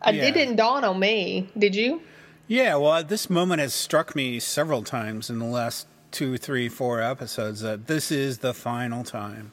I, 0.00 0.10
Yeah. 0.12 0.24
it 0.24 0.32
didn't 0.32 0.56
dawn 0.56 0.82
on 0.82 0.98
me. 0.98 1.50
Did 1.58 1.76
you? 1.76 2.00
Yeah, 2.46 2.76
well, 2.76 2.92
uh, 2.92 3.02
this 3.02 3.28
moment 3.28 3.60
has 3.60 3.74
struck 3.74 4.16
me 4.16 4.40
several 4.40 4.82
times 4.82 5.28
in 5.28 5.38
the 5.38 5.44
last 5.44 5.86
two, 6.10 6.38
three, 6.38 6.70
four 6.70 7.02
episodes 7.02 7.60
that 7.60 7.86
this 7.86 8.10
is 8.10 8.38
the 8.38 8.54
final 8.54 9.04
time. 9.04 9.52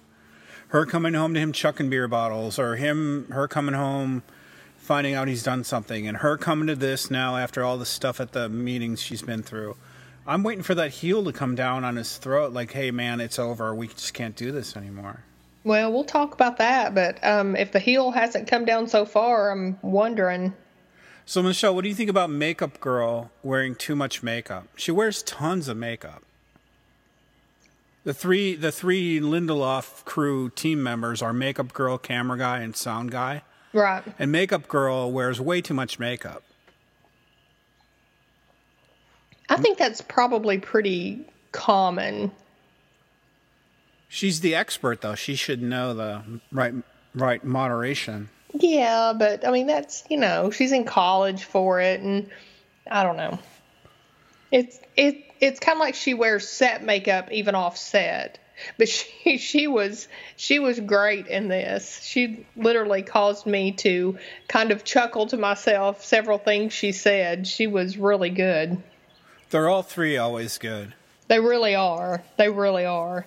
Her 0.70 0.86
coming 0.86 1.14
home 1.14 1.34
to 1.34 1.40
him 1.40 1.52
chucking 1.52 1.90
beer 1.90 2.08
bottles, 2.08 2.60
or 2.60 2.76
him, 2.76 3.28
her 3.32 3.48
coming 3.48 3.76
home 3.76 4.24
finding 4.78 5.16
out 5.16 5.28
he's 5.28 5.44
done 5.44 5.64
something, 5.64 6.08
and 6.08 6.18
her 6.18 6.38
coming 6.38 6.68
to 6.68 6.76
this 6.76 7.10
now 7.10 7.38
after 7.38 7.64
all 7.64 7.78
the 7.78 7.86
stuff 7.86 8.20
at 8.20 8.34
the 8.34 8.48
meetings 8.48 9.02
she's 9.02 9.22
been 9.22 9.42
through. 9.42 9.76
I'm 10.28 10.44
waiting 10.44 10.64
for 10.64 10.76
that 10.76 10.92
heel 10.92 11.24
to 11.26 11.32
come 11.32 11.56
down 11.56 11.84
on 11.84 11.96
his 11.96 12.18
throat, 12.18 12.54
like, 12.54 12.72
"Hey, 12.72 12.92
man, 12.92 13.20
it's 13.20 13.40
over. 13.40 13.74
We 13.74 13.88
just 13.88 14.14
can't 14.14 14.36
do 14.36 14.52
this 14.52 14.76
anymore." 14.76 15.24
Well, 15.64 15.92
we'll 15.92 16.04
talk 16.04 16.34
about 16.34 16.58
that, 16.58 16.94
but 16.94 17.18
um, 17.24 17.56
if 17.56 17.72
the 17.72 17.80
heel 17.80 18.12
hasn't 18.12 18.48
come 18.48 18.66
down 18.66 18.88
so 18.88 19.06
far, 19.06 19.52
I'm 19.52 19.80
wondering. 19.82 20.54
So, 21.26 21.42
Michelle, 21.42 21.74
what 21.74 21.82
do 21.82 21.90
you 21.90 21.96
think 21.96 22.10
about 22.10 22.30
Makeup 22.30 22.80
Girl 22.80 23.32
wearing 23.42 23.74
too 23.74 23.96
much 23.96 24.22
makeup? 24.22 24.68
She 24.76 24.92
wears 24.92 25.24
tons 25.24 25.68
of 25.68 25.78
makeup. 25.78 26.22
The 28.06 28.14
three, 28.14 28.56
the 28.56 28.72
three 28.72 29.20
Lindelof 29.20 30.06
crew 30.06 30.50
team 30.52 30.82
members 30.84 31.24
are 31.24 31.34
Makeup 31.34 31.74
Girl, 31.74 31.98
Camera 31.98 32.38
Guy, 32.38 32.60
and 32.60 32.76
Sound 32.76 33.10
Guy. 33.12 33.42
Right. 33.74 34.04
And 34.20 34.32
Makeup 34.32 34.68
Girl 34.68 35.12
wears 35.12 35.42
way 35.42 35.60
too 35.60 35.74
much 35.74 35.98
makeup. 36.00 36.44
I 39.50 39.58
think 39.58 39.80
that's 39.80 40.02
probably 40.02 40.60
pretty 40.60 41.26
common. 41.52 42.32
She's 44.08 44.42
the 44.42 44.54
expert, 44.56 45.02
though. 45.02 45.16
She 45.16 45.36
should 45.36 45.62
know 45.62 45.94
the 45.96 46.22
right, 46.52 46.74
right 47.16 47.44
moderation. 47.44 48.30
Yeah, 48.54 49.14
but 49.18 49.46
I 49.46 49.52
mean, 49.52 49.68
that's, 49.68 50.04
you 50.10 50.18
know, 50.18 50.52
she's 50.52 50.72
in 50.72 50.86
college 50.86 51.44
for 51.44 51.82
it, 51.82 52.02
and 52.02 52.30
I 52.90 53.04
don't 53.04 53.18
know. 53.18 53.40
It's 54.52 54.80
it 54.96 55.24
it's 55.46 55.60
kind 55.60 55.78
of 55.78 55.80
like 55.80 55.96
she 55.96 56.14
wears 56.14 56.48
set 56.48 56.84
makeup 56.84 57.32
even 57.32 57.56
off 57.56 57.78
set. 57.78 58.40
But 58.78 58.90
she 58.90 59.38
she 59.38 59.68
was 59.68 60.08
she 60.36 60.60
was 60.60 60.80
great 60.80 61.28
in 61.28 61.48
this. 61.48 62.02
She 62.04 62.46
literally 62.56 63.04
caused 63.04 63.46
me 63.46 63.72
to 63.74 64.18
kind 64.48 64.72
of 64.72 64.84
chuckle 64.84 65.28
to 65.28 65.38
myself 65.38 66.04
several 66.04 66.38
things 66.38 66.74
she 66.74 66.92
said. 66.92 67.48
She 67.48 67.68
was 67.68 67.98
really 67.98 68.30
good. 68.30 68.82
They're 69.50 69.70
all 69.70 69.84
three 69.84 70.18
always 70.18 70.58
good. 70.58 70.94
They 71.28 71.40
really 71.40 71.76
are. 71.76 72.24
They 72.38 72.50
really 72.50 72.86
are. 72.86 73.26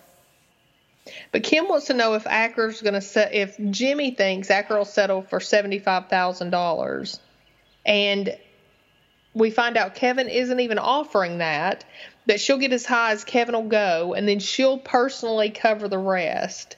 But 1.33 1.43
Kim 1.43 1.69
wants 1.69 1.87
to 1.87 1.95
know 1.95 2.15
if 2.15 2.27
Acker's 2.27 2.83
going 2.83 2.95
to 2.95 3.01
set 3.01 3.33
if 3.33 3.57
Jimmy 3.71 4.11
thinks 4.11 4.51
Acker 4.51 4.77
will 4.77 4.85
settle 4.85 5.23
for 5.23 5.41
seventy 5.41 5.79
five 5.79 6.09
thousand 6.09 6.51
dollars, 6.51 7.19
and 7.87 8.37
we 9.39 9.51
find 9.51 9.77
out 9.77 9.95
Kevin 9.95 10.29
isn't 10.29 10.61
even 10.61 10.79
offering 10.79 11.39
that. 11.39 11.85
That 12.27 12.41
she'll 12.41 12.59
get 12.59 12.75
as 12.75 12.85
high 12.85 13.13
as 13.13 13.25
Kevin 13.25 13.55
will 13.55 13.63
go, 13.63 14.13
and 14.13 14.29
then 14.29 14.39
she'll 14.39 14.79
personally 14.79 15.49
cover 15.49 15.89
the 15.89 15.99
rest. 15.99 16.77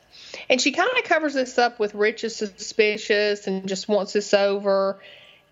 And 0.49 0.61
she 0.61 0.71
kind 0.71 0.91
of 0.97 1.03
covers 1.05 1.35
this 1.35 1.59
up 1.59 1.81
with 1.81 1.95
Rich 1.95 2.23
is 2.23 2.37
suspicious 2.37 3.49
and 3.49 3.69
just 3.69 3.89
wants 3.89 4.13
this 4.13 4.33
over. 4.33 5.01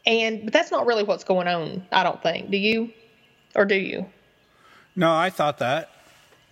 And 0.07 0.44
but 0.44 0.53
that's 0.53 0.71
not 0.71 0.87
really 0.87 1.03
what's 1.03 1.25
going 1.25 1.49
on. 1.49 1.87
I 1.90 2.05
don't 2.05 2.23
think. 2.23 2.51
Do 2.51 2.57
you, 2.57 2.92
or 3.57 3.64
do 3.64 3.75
you? 3.75 4.07
No, 4.94 5.12
I 5.12 5.31
thought 5.31 5.59
that. 5.59 5.90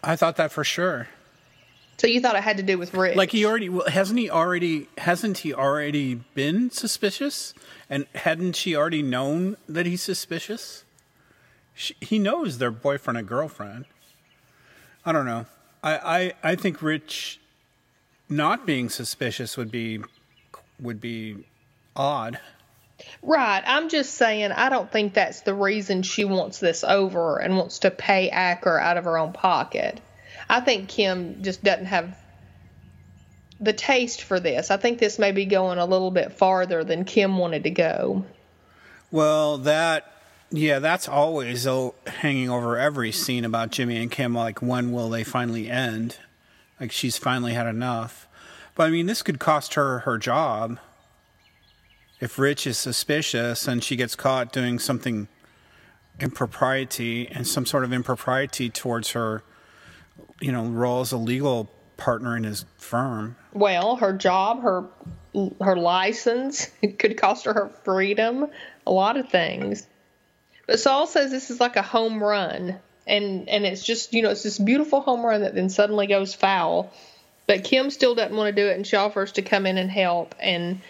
I 0.03 0.17
thought 0.17 0.37
that 0.37 0.51
for 0.51 0.65
sure. 0.65 1.09
So 1.99 2.07
you 2.07 2.21
thought 2.21 2.37
it 2.37 2.43
had 2.43 2.59
to 2.59 2.63
do 2.63 2.79
with 2.79 2.93
Rich? 2.93 3.17
Like 3.17 3.33
he 3.33 3.45
already 3.45 3.69
well, 3.69 3.89
hasn't 3.89 4.19
he 4.19 4.31
already 4.31 4.89
hasn't 4.99 5.39
he 5.39 5.55
already 5.55 6.17
been 6.35 6.71
suspicious? 6.71 7.55
And 7.89 8.07
hadn't 8.15 8.57
she 8.57 8.77
already 8.77 9.03
known 9.03 9.57
that 9.69 9.87
he's 9.87 10.03
suspicious? 10.03 10.85
She, 11.75 11.95
he 12.01 12.19
knows 12.19 12.59
they're 12.59 12.71
boyfriend 12.71 13.19
and 13.19 13.29
girlfriend. 13.29 13.87
I 15.05 15.13
don't 15.13 15.27
know. 15.27 15.47
I, 15.83 16.33
I 16.43 16.51
I 16.51 16.55
think 16.55 16.83
Rich 16.83 17.41
not 18.29 18.67
being 18.67 18.89
suspicious 18.89 19.57
would 19.57 19.71
be 19.71 20.01
would 20.81 21.01
be 21.01 21.45
odd. 21.95 22.39
Right. 23.23 23.63
I'm 23.67 23.89
just 23.89 24.15
saying, 24.15 24.53
I 24.53 24.69
don't 24.69 24.91
think 24.91 25.15
that's 25.15 25.43
the 25.43 25.55
reason 25.55 26.03
she 26.03 26.25
wants 26.25 26.61
this 26.61 26.83
over 26.83 27.39
and 27.39 27.57
wants 27.57 27.81
to 27.81 27.91
pay 27.91 28.31
Acker 28.31 28.79
out 28.79 28.97
of 28.97 29.05
her 29.05 29.19
own 29.19 29.33
pocket. 29.33 30.01
I 30.49 30.61
think 30.61 30.89
Kim 30.89 31.43
just 31.43 31.63
doesn't 31.63 31.87
have 31.87 32.17
the 33.61 33.73
taste 33.73 34.23
for 34.23 34.39
this. 34.39 34.71
I 34.71 34.77
think 34.77 34.99
this 34.99 35.19
may 35.19 35.33
be 35.33 35.47
going 35.47 35.79
a 35.79 35.87
little 35.87 36.11
bit 36.11 36.33
farther 36.33 36.85
than 36.85 37.05
Kim 37.05 37.39
wanted 37.39 37.65
to 37.65 37.71
go. 37.71 38.25
Well, 39.11 39.59
that 39.59 40.13
yeah, 40.51 40.79
that's 40.79 41.09
always 41.09 41.67
hanging 42.07 42.51
over 42.51 42.79
every 42.79 43.13
scene 43.13 43.45
about 43.45 43.71
Jimmy 43.71 43.97
and 43.97 44.11
Kim. 44.11 44.35
Like, 44.35 44.63
when 44.63 44.93
will 44.93 45.11
they 45.11 45.25
finally 45.25 45.69
end? 45.69 46.19
Like, 46.81 46.93
she's 46.93 47.19
finally 47.19 47.55
had 47.55 47.67
enough. 47.67 48.29
But 48.75 48.85
I 48.85 48.91
mean, 48.91 49.07
this 49.07 49.23
could 49.23 49.39
cost 49.39 49.75
her 49.75 50.01
her 50.01 50.19
job. 50.19 50.79
If 52.21 52.39
Rich 52.39 52.67
is 52.67 52.79
suspicious 52.79 53.67
and 53.67 53.83
she 53.83 53.97
gets 53.97 54.15
caught 54.15 54.53
doing 54.53 54.79
something 54.79 55.29
impropriety 56.21 57.29
and 57.29 57.47
some 57.47 57.67
sort 57.67 57.85
of 57.85 57.93
impropriety 57.93 58.71
towards 58.71 59.11
her, 59.11 59.43
you 60.41 60.53
know, 60.53 60.65
role 60.65 61.01
as 61.01 61.13
a 61.13 61.17
legal 61.17 61.71
partner 61.97 62.37
in 62.37 62.45
his 62.45 62.65
firm. 62.79 63.37
Well, 63.53 63.97
her 63.97 64.13
job, 64.13 64.63
her 64.63 64.85
her 65.61 65.77
license, 65.77 66.71
it 66.83 66.99
could 66.99 67.17
cost 67.17 67.45
her 67.45 67.53
her 67.53 67.71
freedom, 67.85 68.47
a 68.87 68.93
lot 68.93 69.17
of 69.17 69.29
things. 69.29 69.87
But 70.67 70.81
Saul 70.81 71.07
says 71.07 71.31
this 71.31 71.51
is 71.51 71.61
like 71.61 71.77
a 71.77 71.83
home 71.83 72.23
run, 72.23 72.79
and 73.07 73.49
and 73.49 73.65
it's 73.65 73.85
just 73.85 74.13
you 74.13 74.23
know 74.23 74.31
it's 74.31 74.43
this 74.43 74.59
beautiful 74.59 75.01
home 75.01 75.25
run 75.25 75.43
that 75.43 75.55
then 75.55 75.69
suddenly 75.69 76.07
goes 76.07 76.35
foul. 76.35 76.93
But 77.47 77.63
Kim 77.63 77.91
still 77.91 78.17
doesn't 78.17 78.37
want 78.37 78.55
to 78.55 78.61
do 78.61 78.69
it, 78.69 78.77
and 78.77 78.85
she 78.85 78.97
offers 78.97 79.33
to 79.33 79.43
come 79.43 79.67
in 79.67 79.79
and 79.79 79.89
help, 79.89 80.35
and 80.41 80.81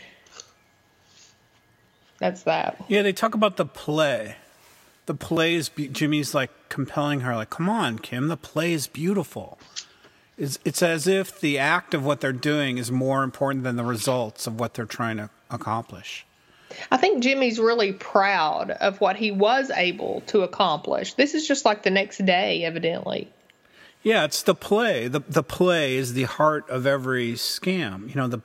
that's 2.19 2.45
that. 2.45 2.83
Yeah, 2.89 3.03
they 3.03 3.13
talk 3.13 3.35
about 3.35 3.59
the 3.59 3.67
play. 3.67 4.37
The 5.07 5.15
play 5.15 5.55
is 5.55 5.69
be- 5.69 5.89
Jimmy's 5.89 6.35
like 6.35 6.51
compelling 6.69 7.21
her, 7.21 7.35
like, 7.35 7.51
"Come 7.51 7.69
on, 7.69 7.99
Kim, 7.99 8.29
the 8.29 8.37
play 8.37 8.73
is 8.73 8.87
beautiful." 8.87 9.59
It's 10.37 10.59
it's 10.65 10.83
as 10.83 11.07
if 11.07 11.41
the 11.41 11.59
act 11.59 11.95
of 11.95 12.05
what 12.05 12.21
they're 12.21 12.33
doing 12.33 12.79
is 12.79 12.93
more 12.93 13.23
important 13.23 13.65
than 13.65 13.77
the 13.77 13.85
results 13.85 14.47
of 14.47 14.61
what 14.61 14.75
they're 14.75 14.85
trying 14.85 15.17
to 15.17 15.31
accomplish. 15.51 16.27
I 16.91 16.97
think 16.97 17.23
Jimmy's 17.23 17.59
really 17.59 17.93
proud 17.93 18.71
of 18.71 19.01
what 19.01 19.17
he 19.17 19.31
was 19.31 19.71
able 19.71 20.23
to 20.27 20.43
accomplish. 20.43 21.15
This 21.15 21.35
is 21.35 21.47
just 21.47 21.65
like 21.65 21.83
the 21.83 21.91
next 21.91 22.25
day, 22.27 22.65
evidently. 22.65 23.29
Yeah, 24.03 24.25
it's 24.25 24.43
the 24.43 24.55
play. 24.55 25.09
The 25.09 25.21
the 25.21 25.43
play 25.43 25.97
is 25.97 26.13
the 26.13 26.25
heart 26.25 26.69
of 26.69 26.87
every 26.87 27.33
scam. 27.33 28.09
You 28.09 28.15
know, 28.17 28.29
the 28.29 28.43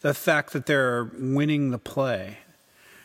the 0.00 0.14
fact 0.14 0.52
that 0.52 0.66
they're 0.66 1.04
winning 1.18 1.70
the 1.70 1.78
play. 1.78 2.38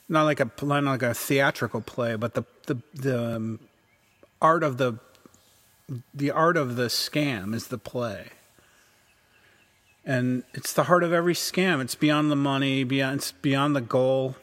Not 0.09 0.23
like 0.23 0.39
a 0.39 0.51
not 0.63 0.83
like 0.83 1.03
a 1.03 1.13
theatrical 1.13 1.81
play, 1.81 2.15
but 2.15 2.33
the 2.33 2.43
the 2.67 2.77
the 2.93 3.35
um, 3.35 3.59
art 4.41 4.63
of 4.63 4.77
the 4.77 4.99
the 6.13 6.31
art 6.31 6.57
of 6.57 6.75
the 6.75 6.87
scam 6.87 7.53
is 7.53 7.67
the 7.67 7.77
play. 7.77 8.29
And 10.05 10.43
it's 10.53 10.73
the 10.73 10.83
heart 10.83 11.03
of 11.03 11.13
every 11.13 11.33
scam. 11.33 11.81
It's 11.81 11.95
beyond 11.95 12.29
the 12.29 12.35
money, 12.35 12.83
beyond 12.83 13.17
it's 13.17 13.31
beyond 13.31 13.75
the 13.75 13.81
goal 13.81 14.35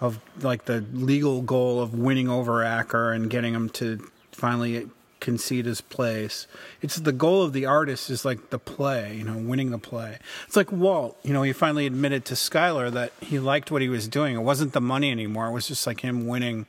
of 0.00 0.18
like 0.42 0.64
the 0.64 0.84
legal 0.92 1.40
goal 1.40 1.80
of 1.80 1.94
winning 1.94 2.28
over 2.28 2.64
Acker 2.64 3.12
and 3.12 3.30
getting 3.30 3.54
him 3.54 3.68
to 3.70 4.10
finally 4.32 4.88
concede 5.20 5.64
his 5.64 5.80
place. 5.80 6.46
It's 6.82 6.96
the 6.96 7.12
goal 7.12 7.42
of 7.42 7.54
the 7.54 7.64
artist 7.64 8.10
is 8.10 8.24
like 8.24 8.50
the 8.50 8.58
play, 8.58 9.16
you 9.16 9.24
know, 9.24 9.38
winning 9.38 9.70
the 9.70 9.78
play. 9.78 10.18
It's 10.46 10.56
like 10.56 10.70
Walt, 10.70 11.16
you 11.22 11.32
know, 11.32 11.42
he 11.42 11.52
finally 11.54 11.86
admitted 11.86 12.26
to 12.26 12.34
Skyler 12.34 12.92
that 12.92 13.12
he 13.20 13.38
liked 13.38 13.70
what 13.70 13.80
he 13.80 13.88
was 13.88 14.06
doing. 14.06 14.34
It 14.36 14.40
wasn't 14.40 14.74
the 14.74 14.82
money 14.82 15.10
anymore. 15.10 15.46
It 15.46 15.52
was 15.52 15.66
just 15.66 15.86
like 15.86 16.00
him 16.00 16.26
winning. 16.26 16.66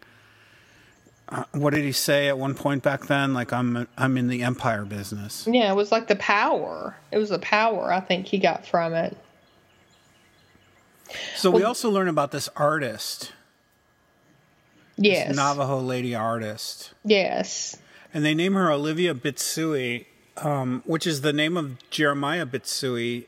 Uh, 1.28 1.44
what 1.54 1.74
did 1.74 1.84
he 1.84 1.92
say 1.92 2.28
at 2.28 2.38
one 2.38 2.54
point 2.54 2.84
back 2.84 3.08
then? 3.08 3.34
Like 3.34 3.52
I'm 3.52 3.88
I'm 3.98 4.18
in 4.18 4.28
the 4.28 4.44
empire 4.44 4.86
business. 4.86 5.48
Yeah, 5.50 5.72
it 5.72 5.76
was 5.76 5.92
like 5.92 6.08
the 6.08 6.16
power. 6.16 6.96
It 7.12 7.18
was 7.18 7.30
the 7.30 7.40
power 7.40 7.92
I 7.92 8.00
think 8.00 8.28
he 8.28 8.38
got 8.38 8.66
from 8.66 8.94
it. 8.94 9.18
So 11.36 11.50
well, 11.50 11.60
we 11.60 11.64
also 11.64 11.90
learn 11.90 12.08
about 12.08 12.32
this 12.32 12.50
artist. 12.56 13.34
Yes. 14.98 15.30
This 15.30 15.38
Navajo 15.38 15.80
lady 15.80 16.16
artist. 16.16 16.94
Yes 17.04 17.78
and 18.16 18.24
they 18.24 18.34
name 18.34 18.54
her 18.54 18.72
Olivia 18.72 19.14
Bitsui, 19.14 20.06
um, 20.38 20.82
which 20.86 21.06
is 21.06 21.20
the 21.20 21.34
name 21.34 21.58
of 21.58 21.78
Jeremiah 21.90 22.46
Bitsui. 22.46 23.26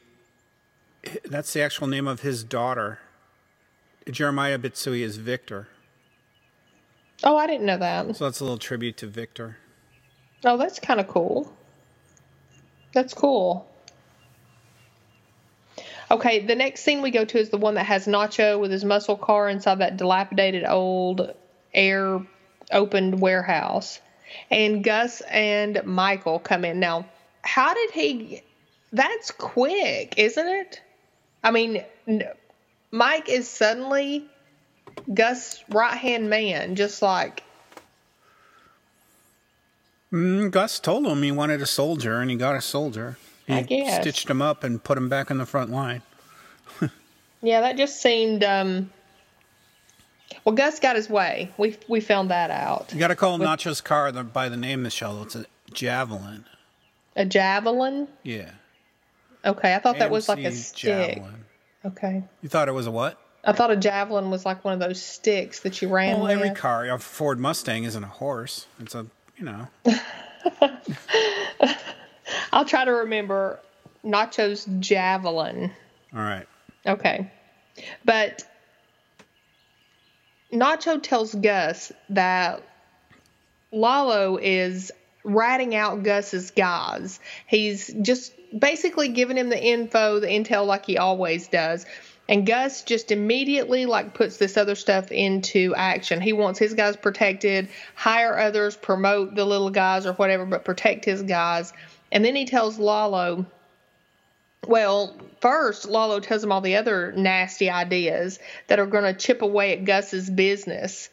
That's 1.26 1.52
the 1.52 1.62
actual 1.62 1.88
name 1.88 2.08
of 2.08 2.22
his 2.22 2.42
daughter. 2.42 3.00
Jeremiah 4.10 4.58
Bitsui 4.58 5.02
is 5.02 5.18
Victor. 5.18 5.68
Oh, 7.24 7.36
I 7.36 7.48
didn't 7.48 7.66
know 7.66 7.78
that. 7.78 8.16
So 8.16 8.26
that's 8.26 8.40
a 8.40 8.44
little 8.44 8.58
tribute 8.58 8.98
to 8.98 9.08
Victor. 9.08 9.58
Oh, 10.46 10.58
that's 10.58 10.80
kind 10.80 11.00
of 11.00 11.08
cool. 11.08 11.52
That's 12.94 13.14
cool. 13.14 13.68
Okay, 16.10 16.46
the 16.46 16.56
next 16.56 16.82
scene 16.82 17.02
we 17.02 17.12
go 17.12 17.26
to 17.26 17.38
is 17.38 17.50
the 17.50 17.58
one 17.58 17.74
that 17.74 17.86
has 17.86 18.08
Nacho 18.08 18.60
with 18.60 18.72
his 18.72 18.86
muscle 18.86 19.18
car 19.18 19.50
inside 19.50 19.80
that 19.80 19.98
dilapidated 19.98 20.64
old 20.66 21.34
air 21.74 22.22
opened 22.72 23.20
warehouse 23.20 24.00
and 24.50 24.84
Gus 24.84 25.22
and 25.22 25.82
Michael 25.86 26.40
come 26.40 26.64
in. 26.64 26.80
Now, 26.80 27.08
how 27.42 27.74
did 27.74 27.92
he? 27.92 28.42
That's 28.94 29.32
quick, 29.32 30.14
isn't 30.18 30.48
it? 30.48 30.82
I 31.44 31.52
mean, 31.52 31.84
Mike 32.92 33.30
is 33.30 33.50
suddenly 33.50 34.28
Gus' 35.14 35.64
right 35.70 35.98
hand 35.98 36.30
man, 36.30 36.76
just 36.76 37.02
like. 37.02 37.44
Mm, 40.12 40.52
Gus 40.52 40.80
told 40.80 41.06
him 41.06 41.22
he 41.22 41.32
wanted 41.32 41.62
a 41.62 41.66
soldier, 41.66 42.20
and 42.20 42.30
he 42.30 42.38
got 42.38 42.56
a 42.56 42.62
soldier. 42.62 43.18
He 43.46 43.54
I 43.54 43.62
guess. 43.62 44.02
stitched 44.02 44.30
him 44.30 44.42
up 44.42 44.64
and 44.64 44.84
put 44.84 44.98
him 44.98 45.10
back 45.10 45.30
in 45.30 45.38
the 45.38 45.46
front 45.46 45.72
line. 45.72 46.02
yeah, 47.42 47.62
that 47.62 47.78
just 47.78 48.02
seemed 48.02 48.44
um, 48.44 48.90
well, 50.44 50.56
Gus 50.56 50.80
got 50.80 50.96
his 50.96 51.10
way. 51.10 51.52
We 51.58 51.78
we 51.88 52.00
found 52.00 52.30
that 52.32 52.52
out. 52.52 52.92
You 52.94 53.00
got 53.00 53.10
to 53.10 53.16
call 53.16 53.38
With, 53.38 53.48
Nacho's 53.48 53.82
car 53.82 54.12
by 54.12 54.50
the 54.50 54.58
name, 54.58 54.84
Michelle. 54.84 55.22
It's 55.24 55.36
a 55.36 55.46
Javelin. 55.74 56.46
A 57.16 57.26
javelin. 57.26 58.08
Yeah. 58.24 58.52
Okay, 59.44 59.74
I 59.74 59.80
thought 59.80 59.96
AMC 59.96 60.00
that 60.00 60.12
was 60.12 60.30
like 60.30 60.40
a 60.40 60.52
stick. 60.52 61.16
Javelin. 61.16 61.46
Okay. 61.86 62.24
You 62.42 62.50
thought 62.50 62.68
it 62.68 62.74
was 62.74 62.88
a 62.88 62.92
what? 62.92 63.20
I 63.44 63.54
thought 63.54 63.72
a 63.72 63.78
javelin 63.78 64.30
was 64.30 64.46
like 64.46 64.64
one 64.66 64.74
of 64.74 64.80
those 64.80 65.02
sticks 65.02 65.62
that 65.62 65.82
you 65.82 65.88
ran. 65.90 66.16
Well, 66.16 66.24
with. 66.24 66.32
every 66.32 66.52
car, 66.52 66.86
a 66.86 67.00
Ford 67.00 67.40
Mustang 67.40 67.86
isn't 67.86 68.04
a 68.04 68.08
horse. 68.08 68.66
It's 68.80 68.96
a 68.96 69.06
you 69.38 69.46
know. 69.46 69.68
I'll 72.52 72.66
try 72.66 72.86
to 72.86 72.92
remember 72.92 73.60
Nacho's 74.04 74.68
javelin. 74.80 75.72
All 76.14 76.20
right. 76.20 76.46
Okay, 76.86 77.32
but 78.04 78.44
Nacho 80.52 81.02
tells 81.02 81.34
Gus 81.36 81.92
that 82.10 82.64
Lalo 83.72 84.38
is 84.38 84.92
ratting 85.24 85.76
out 85.76 86.04
Gus's 86.04 86.52
guys. 86.52 87.20
He's 87.46 87.94
just 88.02 88.34
basically 88.58 89.10
giving 89.10 89.38
him 89.38 89.50
the 89.50 89.62
info, 89.62 90.20
the 90.20 90.28
intel 90.28 90.66
like 90.66 90.86
he 90.86 90.98
always 90.98 91.48
does. 91.50 91.86
And 92.30 92.46
Gus 92.46 92.84
just 92.84 93.12
immediately 93.12 93.86
like 93.86 94.14
puts 94.14 94.38
this 94.38 94.58
other 94.58 94.76
stuff 94.76 95.12
into 95.12 95.74
action. 95.76 96.20
He 96.20 96.34
wants 96.34 96.60
his 96.60 96.74
guys 96.74 96.98
protected, 96.98 97.70
hire 97.96 98.38
others, 98.38 98.76
promote 98.76 99.36
the 99.36 99.46
little 99.46 99.70
guys 99.70 100.06
or 100.06 100.14
whatever, 100.14 100.46
but 100.46 100.66
protect 100.66 101.06
his 101.06 101.24
guys. 101.24 101.72
And 102.12 102.26
then 102.26 102.36
he 102.36 102.46
tells 102.46 102.78
Lalo 102.78 103.46
well, 104.68 105.16
first, 105.40 105.88
Lalo 105.88 106.20
tells 106.20 106.44
him 106.44 106.52
all 106.52 106.62
the 106.62 106.76
other 106.76 107.14
nasty 107.14 107.70
ideas 107.70 108.40
that 108.68 108.80
are 108.80 108.86
going 108.86 109.04
to 109.04 109.14
chip 109.14 109.42
away 109.42 109.74
at 109.74 109.86
Gus's 109.86 110.30
business 110.30 111.10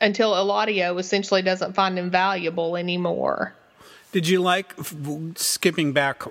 until 0.00 0.32
Eladio 0.32 0.98
essentially 0.98 1.42
doesn't 1.42 1.74
find 1.74 1.98
him 1.98 2.10
valuable 2.10 2.76
anymore. 2.76 3.54
Did 4.12 4.28
you 4.28 4.40
like 4.40 4.74
skipping 5.36 5.92
back 5.92 6.22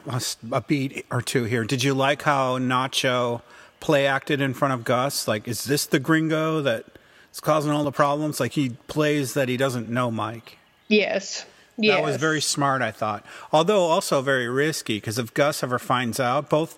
a 0.52 0.62
beat 0.62 1.06
or 1.12 1.22
two 1.22 1.44
here? 1.44 1.64
Did 1.64 1.84
you 1.84 1.94
like 1.94 2.24
how 2.24 2.58
Nacho 2.58 3.42
play 3.80 4.08
acted 4.08 4.42
in 4.42 4.54
front 4.54 4.74
of 4.74 4.84
Gus? 4.84 5.28
Like, 5.28 5.48
is 5.48 5.66
this 5.66 5.86
the 5.86 6.00
gringo 6.00 6.62
that's 6.62 7.40
causing 7.42 7.72
all 7.72 7.84
the 7.84 7.92
problems? 7.92 8.40
Like, 8.40 8.54
he 8.54 8.72
plays 8.88 9.34
that 9.34 9.50
he 9.50 9.58
doesn't 9.58 9.90
know 9.90 10.12
Mike. 10.12 10.58
Yes. 10.88 11.46
Yes. 11.78 11.98
That 11.98 12.04
was 12.04 12.18
very 12.18 12.42
smart, 12.42 12.82
I 12.82 12.92
thought. 12.92 13.24
Although 13.52 13.82
also 13.82 14.22
very 14.22 14.48
risky, 14.48 14.98
because 14.98 15.20
if 15.20 15.34
Gus 15.34 15.62
ever 15.62 15.78
finds 15.78 16.20
out, 16.20 16.50
both 16.50 16.78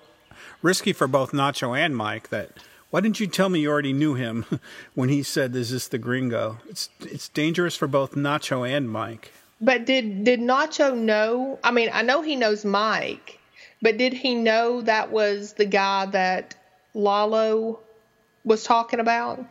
risky 0.61 0.93
for 0.93 1.07
both 1.07 1.31
Nacho 1.31 1.77
and 1.77 1.95
Mike, 1.95 2.29
that 2.29 2.51
why 2.89 3.01
didn't 3.01 3.19
you 3.19 3.27
tell 3.27 3.49
me 3.49 3.61
you 3.61 3.69
already 3.69 3.93
knew 3.93 4.15
him 4.15 4.45
when 4.95 5.09
he 5.09 5.23
said, 5.23 5.55
"Is 5.55 5.71
this 5.71 5.87
the 5.87 5.97
Gringo?" 5.97 6.59
It's 6.69 6.89
it's 7.01 7.29
dangerous 7.29 7.75
for 7.75 7.87
both 7.87 8.15
Nacho 8.15 8.67
and 8.67 8.89
Mike. 8.89 9.31
But 9.61 9.85
did 9.85 10.23
did 10.23 10.39
Nacho 10.39 10.97
know? 10.97 11.59
I 11.63 11.71
mean, 11.71 11.89
I 11.93 12.01
know 12.01 12.21
he 12.21 12.35
knows 12.35 12.65
Mike, 12.65 13.39
but 13.81 13.97
did 13.97 14.13
he 14.13 14.35
know 14.35 14.81
that 14.81 15.11
was 15.11 15.53
the 15.53 15.65
guy 15.65 16.07
that 16.07 16.55
Lalo 16.93 17.79
was 18.43 18.63
talking 18.63 18.99
about? 18.99 19.45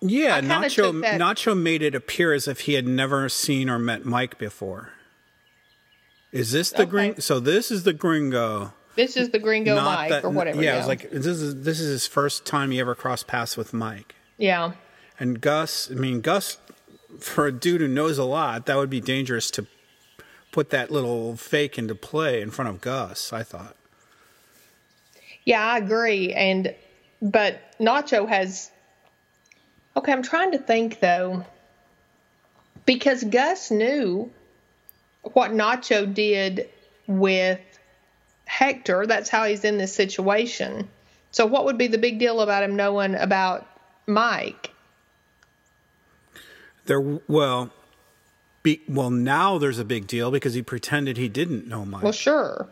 Yeah, 0.00 0.40
Nacho 0.40 0.92
Nacho 1.18 1.60
made 1.60 1.82
it 1.82 1.94
appear 1.94 2.32
as 2.32 2.46
if 2.46 2.60
he 2.60 2.74
had 2.74 2.86
never 2.86 3.28
seen 3.28 3.68
or 3.68 3.78
met 3.78 4.04
Mike 4.04 4.38
before. 4.38 4.92
Is 6.30 6.52
this 6.52 6.70
the 6.70 6.82
okay. 6.82 6.90
gring? 6.90 7.20
So 7.20 7.40
this 7.40 7.70
is 7.70 7.82
the 7.82 7.92
gringo. 7.92 8.72
This 8.94 9.16
is 9.16 9.30
the 9.30 9.38
gringo 9.38 9.76
Not 9.76 9.84
Mike 9.84 10.10
that, 10.10 10.24
or 10.24 10.30
whatever. 10.30 10.62
Yeah, 10.62 10.70
yeah, 10.70 10.74
it 10.74 10.78
was 10.78 10.86
like 10.88 11.10
this 11.10 11.26
is 11.26 11.62
this 11.62 11.80
is 11.80 11.88
his 11.88 12.06
first 12.06 12.44
time 12.44 12.70
he 12.70 12.80
ever 12.80 12.94
crossed 12.94 13.26
paths 13.26 13.56
with 13.56 13.72
Mike. 13.72 14.14
Yeah. 14.36 14.72
And 15.18 15.40
Gus, 15.40 15.90
I 15.90 15.94
mean 15.94 16.20
Gus, 16.20 16.58
for 17.18 17.46
a 17.46 17.52
dude 17.52 17.80
who 17.80 17.88
knows 17.88 18.18
a 18.18 18.24
lot, 18.24 18.66
that 18.66 18.76
would 18.76 18.90
be 18.90 19.00
dangerous 19.00 19.50
to 19.52 19.66
put 20.52 20.70
that 20.70 20.90
little 20.90 21.36
fake 21.36 21.78
into 21.78 21.94
play 21.94 22.40
in 22.40 22.50
front 22.50 22.68
of 22.68 22.80
Gus. 22.80 23.32
I 23.32 23.42
thought. 23.42 23.76
Yeah, 25.48 25.66
I 25.66 25.78
agree, 25.78 26.34
and 26.34 26.74
but 27.22 27.58
Nacho 27.80 28.28
has 28.28 28.70
Okay, 29.96 30.12
I'm 30.12 30.22
trying 30.22 30.52
to 30.52 30.58
think 30.58 31.00
though. 31.00 31.46
Because 32.84 33.24
Gus 33.24 33.70
knew 33.70 34.30
what 35.22 35.52
Nacho 35.52 36.12
did 36.12 36.68
with 37.06 37.60
Hector. 38.44 39.06
That's 39.06 39.30
how 39.30 39.44
he's 39.44 39.64
in 39.64 39.78
this 39.78 39.94
situation. 39.94 40.86
So, 41.30 41.46
what 41.46 41.64
would 41.64 41.78
be 41.78 41.86
the 41.86 41.96
big 41.96 42.18
deal 42.18 42.42
about 42.42 42.62
him 42.62 42.76
knowing 42.76 43.14
about 43.14 43.66
Mike? 44.06 44.70
There, 46.84 47.00
well, 47.00 47.70
be, 48.62 48.82
well, 48.86 49.08
now 49.08 49.56
there's 49.56 49.78
a 49.78 49.84
big 49.84 50.06
deal 50.06 50.30
because 50.30 50.52
he 50.52 50.60
pretended 50.60 51.16
he 51.16 51.30
didn't 51.30 51.66
know 51.66 51.86
Mike. 51.86 52.02
Well, 52.02 52.12
sure. 52.12 52.68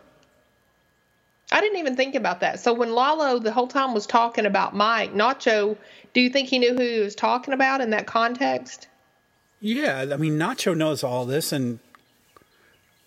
I 1.53 1.61
didn't 1.61 1.79
even 1.79 1.97
think 1.97 2.15
about 2.15 2.41
that. 2.41 2.61
So 2.61 2.73
when 2.73 2.93
Lalo 2.93 3.39
the 3.39 3.53
whole 3.53 3.69
time 3.69 3.95
was 3.95 4.07
talking 4.07 4.47
about 4.47 4.75
Mike, 4.75 5.15
Nacho, 5.15 5.77
do 6.13 6.21
you 6.21 6.31
think 6.31 6.49
he 6.49 6.59
knew 6.59 6.75
who 6.75 6.83
he 6.83 7.01
was 7.01 7.15
talking 7.15 7.55
about 7.55 7.81
in 7.81 7.91
that 7.91 8.07
context? 8.07 8.89
Yeah, 9.61 10.07
I 10.13 10.17
mean 10.17 10.39
Nacho 10.39 10.77
knows 10.77 11.05
all 11.05 11.25
this 11.25 11.53
and 11.53 11.79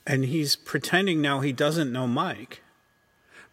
and 0.08 0.26
he's 0.26 0.56
pretending 0.56 1.22
now 1.22 1.42
he 1.42 1.52
doesn't 1.52 1.92
know 1.92 2.08
Mike. 2.08 2.62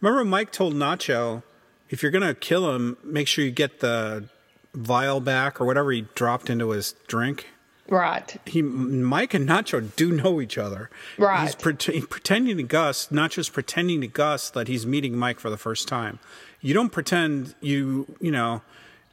Remember 0.01 0.25
Mike 0.25 0.53
told 0.53 0.75
Nacho, 0.75 1.43
if 1.91 2.03
you're 2.03 2.13
going 2.13 2.27
to 2.27 2.35
kill 2.35 2.75
him, 2.75 2.97
make 3.03 3.29
sure 3.29 3.45
you 3.45 3.51
get 3.51 3.81
the 3.81 4.29
vial 4.75 5.21
back 5.21 5.61
or 5.61 5.67
whatever 5.67 5.91
he 5.93 6.07
dropped 6.15 6.51
into 6.51 6.71
his 6.71 6.95
drink. 7.07 7.47
Right. 7.89 8.37
He 8.47 8.63
Mike 8.63 9.33
and 9.35 9.49
Nacho 9.49 9.95
do 9.97 10.11
know 10.13 10.41
each 10.41 10.59
other. 10.59 10.91
Right. 11.19 11.43
He's 11.43 11.55
pre- 11.55 11.75
pretending 12.03 12.57
to 12.57 12.63
Gus, 12.63 13.09
Nacho's 13.09 13.49
pretending 13.49 14.01
to 14.01 14.07
Gus 14.09 14.51
that 14.51 14.69
he's 14.69 14.85
meeting 14.87 15.17
Mike 15.17 15.39
for 15.41 15.51
the 15.51 15.57
first 15.57 15.87
time. 15.87 16.19
You 16.61 16.75
don't 16.75 16.91
pretend 16.91 17.55
you 17.61 18.17
you 18.21 18.33
know 18.33 18.63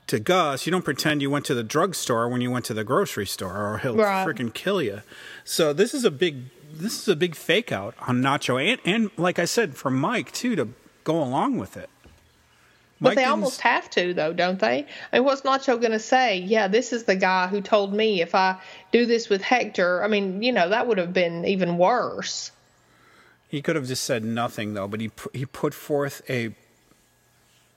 to 0.08 0.20
Gus. 0.20 0.66
You 0.66 0.72
don't 0.72 0.84
pretend 0.86 1.22
you 1.22 1.30
went 1.30 1.46
to 1.46 1.54
the 1.54 1.64
drugstore 1.64 2.28
when 2.28 2.42
you 2.42 2.50
went 2.52 2.66
to 2.66 2.74
the 2.74 2.84
grocery 2.84 3.26
store, 3.28 3.56
or 3.74 3.78
he'll 3.78 3.96
Right. 3.96 4.26
freaking 4.28 4.54
kill 4.54 4.82
you. 4.82 5.02
So 5.44 5.72
this 5.74 5.94
is 5.94 6.04
a 6.04 6.12
big 6.12 6.46
this 6.74 7.00
is 7.00 7.08
a 7.08 7.16
big 7.16 7.36
fake 7.36 7.72
out 7.72 7.94
on 8.08 8.22
Nacho, 8.22 8.60
and 8.60 8.82
and 8.86 9.12
like 9.18 9.38
I 9.38 9.46
said, 9.46 9.76
for 9.76 9.92
Mike 9.92 10.32
too 10.32 10.56
to 10.56 10.70
go 11.04 11.22
along 11.22 11.58
with 11.58 11.78
it. 11.78 11.90
But 13.04 13.16
they 13.16 13.26
almost 13.26 13.62
have 13.62 13.90
to, 13.92 14.14
though, 14.14 14.34
don't 14.34 14.60
they? 14.60 14.88
I 15.12 15.18
mean, 15.18 15.26
what's 15.26 15.42
Nacho 15.42 15.80
going 15.80 15.92
to 15.92 16.00
say? 16.00 16.38
Yeah, 16.40 16.68
this 16.68 16.94
is 16.94 17.04
the 17.04 17.16
guy 17.16 17.48
who 17.48 17.62
told 17.62 17.94
me 17.94 18.22
if 18.22 18.34
I 18.34 18.58
do 18.92 19.06
this 19.06 19.30
with 19.30 19.42
Hector. 19.42 20.04
I 20.04 20.08
mean, 20.08 20.42
you 20.42 20.52
know, 20.54 20.70
that 20.70 20.88
would 20.88 20.98
have 20.98 21.14
been 21.14 21.46
even 21.46 21.78
worse. 21.78 22.52
He 23.50 23.62
could 23.62 23.76
have 23.76 23.88
just 23.88 24.04
said 24.04 24.24
nothing 24.24 24.74
though, 24.74 24.88
but 24.88 25.00
he 25.02 25.12
he 25.34 25.46
put 25.46 25.74
forth 25.74 26.22
a 26.30 26.56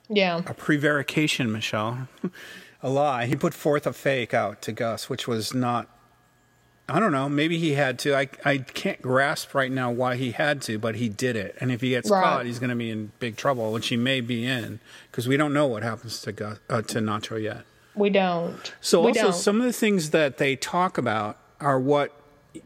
Yeah. 0.09 0.43
a 0.47 0.55
prevarication, 0.55 1.53
Michelle, 1.53 2.09
a 2.83 2.89
lie. 2.89 3.27
He 3.27 3.37
put 3.37 3.53
forth 3.53 3.87
a 3.87 3.93
fake 3.93 4.33
out 4.33 4.63
to 4.63 4.73
Gus, 4.73 5.11
which 5.11 5.27
was 5.29 5.53
not. 5.53 5.89
I 6.89 7.01
don't 7.01 7.11
know. 7.11 7.29
Maybe 7.29 7.59
he 7.59 7.73
had 7.73 7.99
to. 8.01 8.15
I 8.17 8.29
I 8.45 8.59
can't 8.59 9.03
grasp 9.03 9.55
right 9.55 9.73
now 9.73 9.91
why 9.91 10.15
he 10.17 10.31
had 10.31 10.63
to, 10.63 10.79
but 10.79 10.95
he 10.97 11.09
did 11.09 11.35
it. 11.35 11.57
And 11.61 11.73
if 11.73 11.81
he 11.81 11.91
gets 11.91 12.09
Right. 12.09 12.23
caught, 12.23 12.47
he's 12.47 12.61
going 12.61 12.71
to 12.71 12.77
be 12.77 12.91
in 12.91 13.11
big 13.19 13.37
trouble, 13.37 13.73
which 13.73 13.89
he 13.89 13.97
may 13.97 14.21
be 14.21 14.47
in, 14.47 14.79
because 15.11 15.27
we 15.27 15.37
don't 15.37 15.53
know 15.53 15.67
what 15.67 15.83
happens 15.83 16.21
to 16.23 16.33
Gus 16.33 16.59
uh, 16.71 16.83
to 16.83 16.99
Nacho 17.01 17.43
yet. 17.43 17.63
We 17.97 18.11
don't. 18.11 18.73
So 18.81 19.01
we 19.03 19.09
also 19.11 19.23
don't. 19.23 19.33
some 19.33 19.59
of 19.61 19.65
the 19.67 19.73
things 19.73 20.11
that 20.11 20.39
they 20.39 20.55
talk 20.55 20.97
about 20.97 21.39
are 21.61 21.81
what 21.81 22.13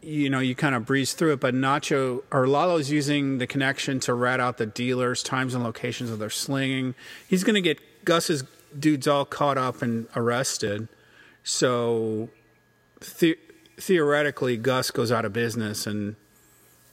you 0.02 0.28
know 0.28 0.40
you 0.40 0.54
kind 0.54 0.74
of 0.74 0.84
breeze 0.84 1.14
through 1.14 1.32
it. 1.32 1.40
But 1.40 1.54
Nacho 1.54 2.22
or 2.30 2.46
Lalo's 2.46 2.90
using 2.90 3.38
the 3.38 3.46
connection 3.46 4.00
to 4.00 4.12
rat 4.12 4.38
out 4.38 4.58
the 4.58 4.66
dealers, 4.66 5.22
times 5.22 5.54
and 5.54 5.64
locations 5.64 6.10
of 6.10 6.18
their 6.18 6.28
slinging. 6.30 6.94
He's 7.26 7.42
going 7.42 7.54
to 7.54 7.62
get 7.62 8.04
Gus's 8.04 8.44
dudes 8.78 9.08
all 9.08 9.24
caught 9.24 9.56
up 9.56 9.80
and 9.80 10.08
arrested. 10.14 10.88
So 11.42 12.28
the- 13.18 13.38
theoretically, 13.80 14.56
Gus 14.56 14.90
goes 14.90 15.10
out 15.10 15.24
of 15.24 15.32
business, 15.32 15.86
and 15.86 16.16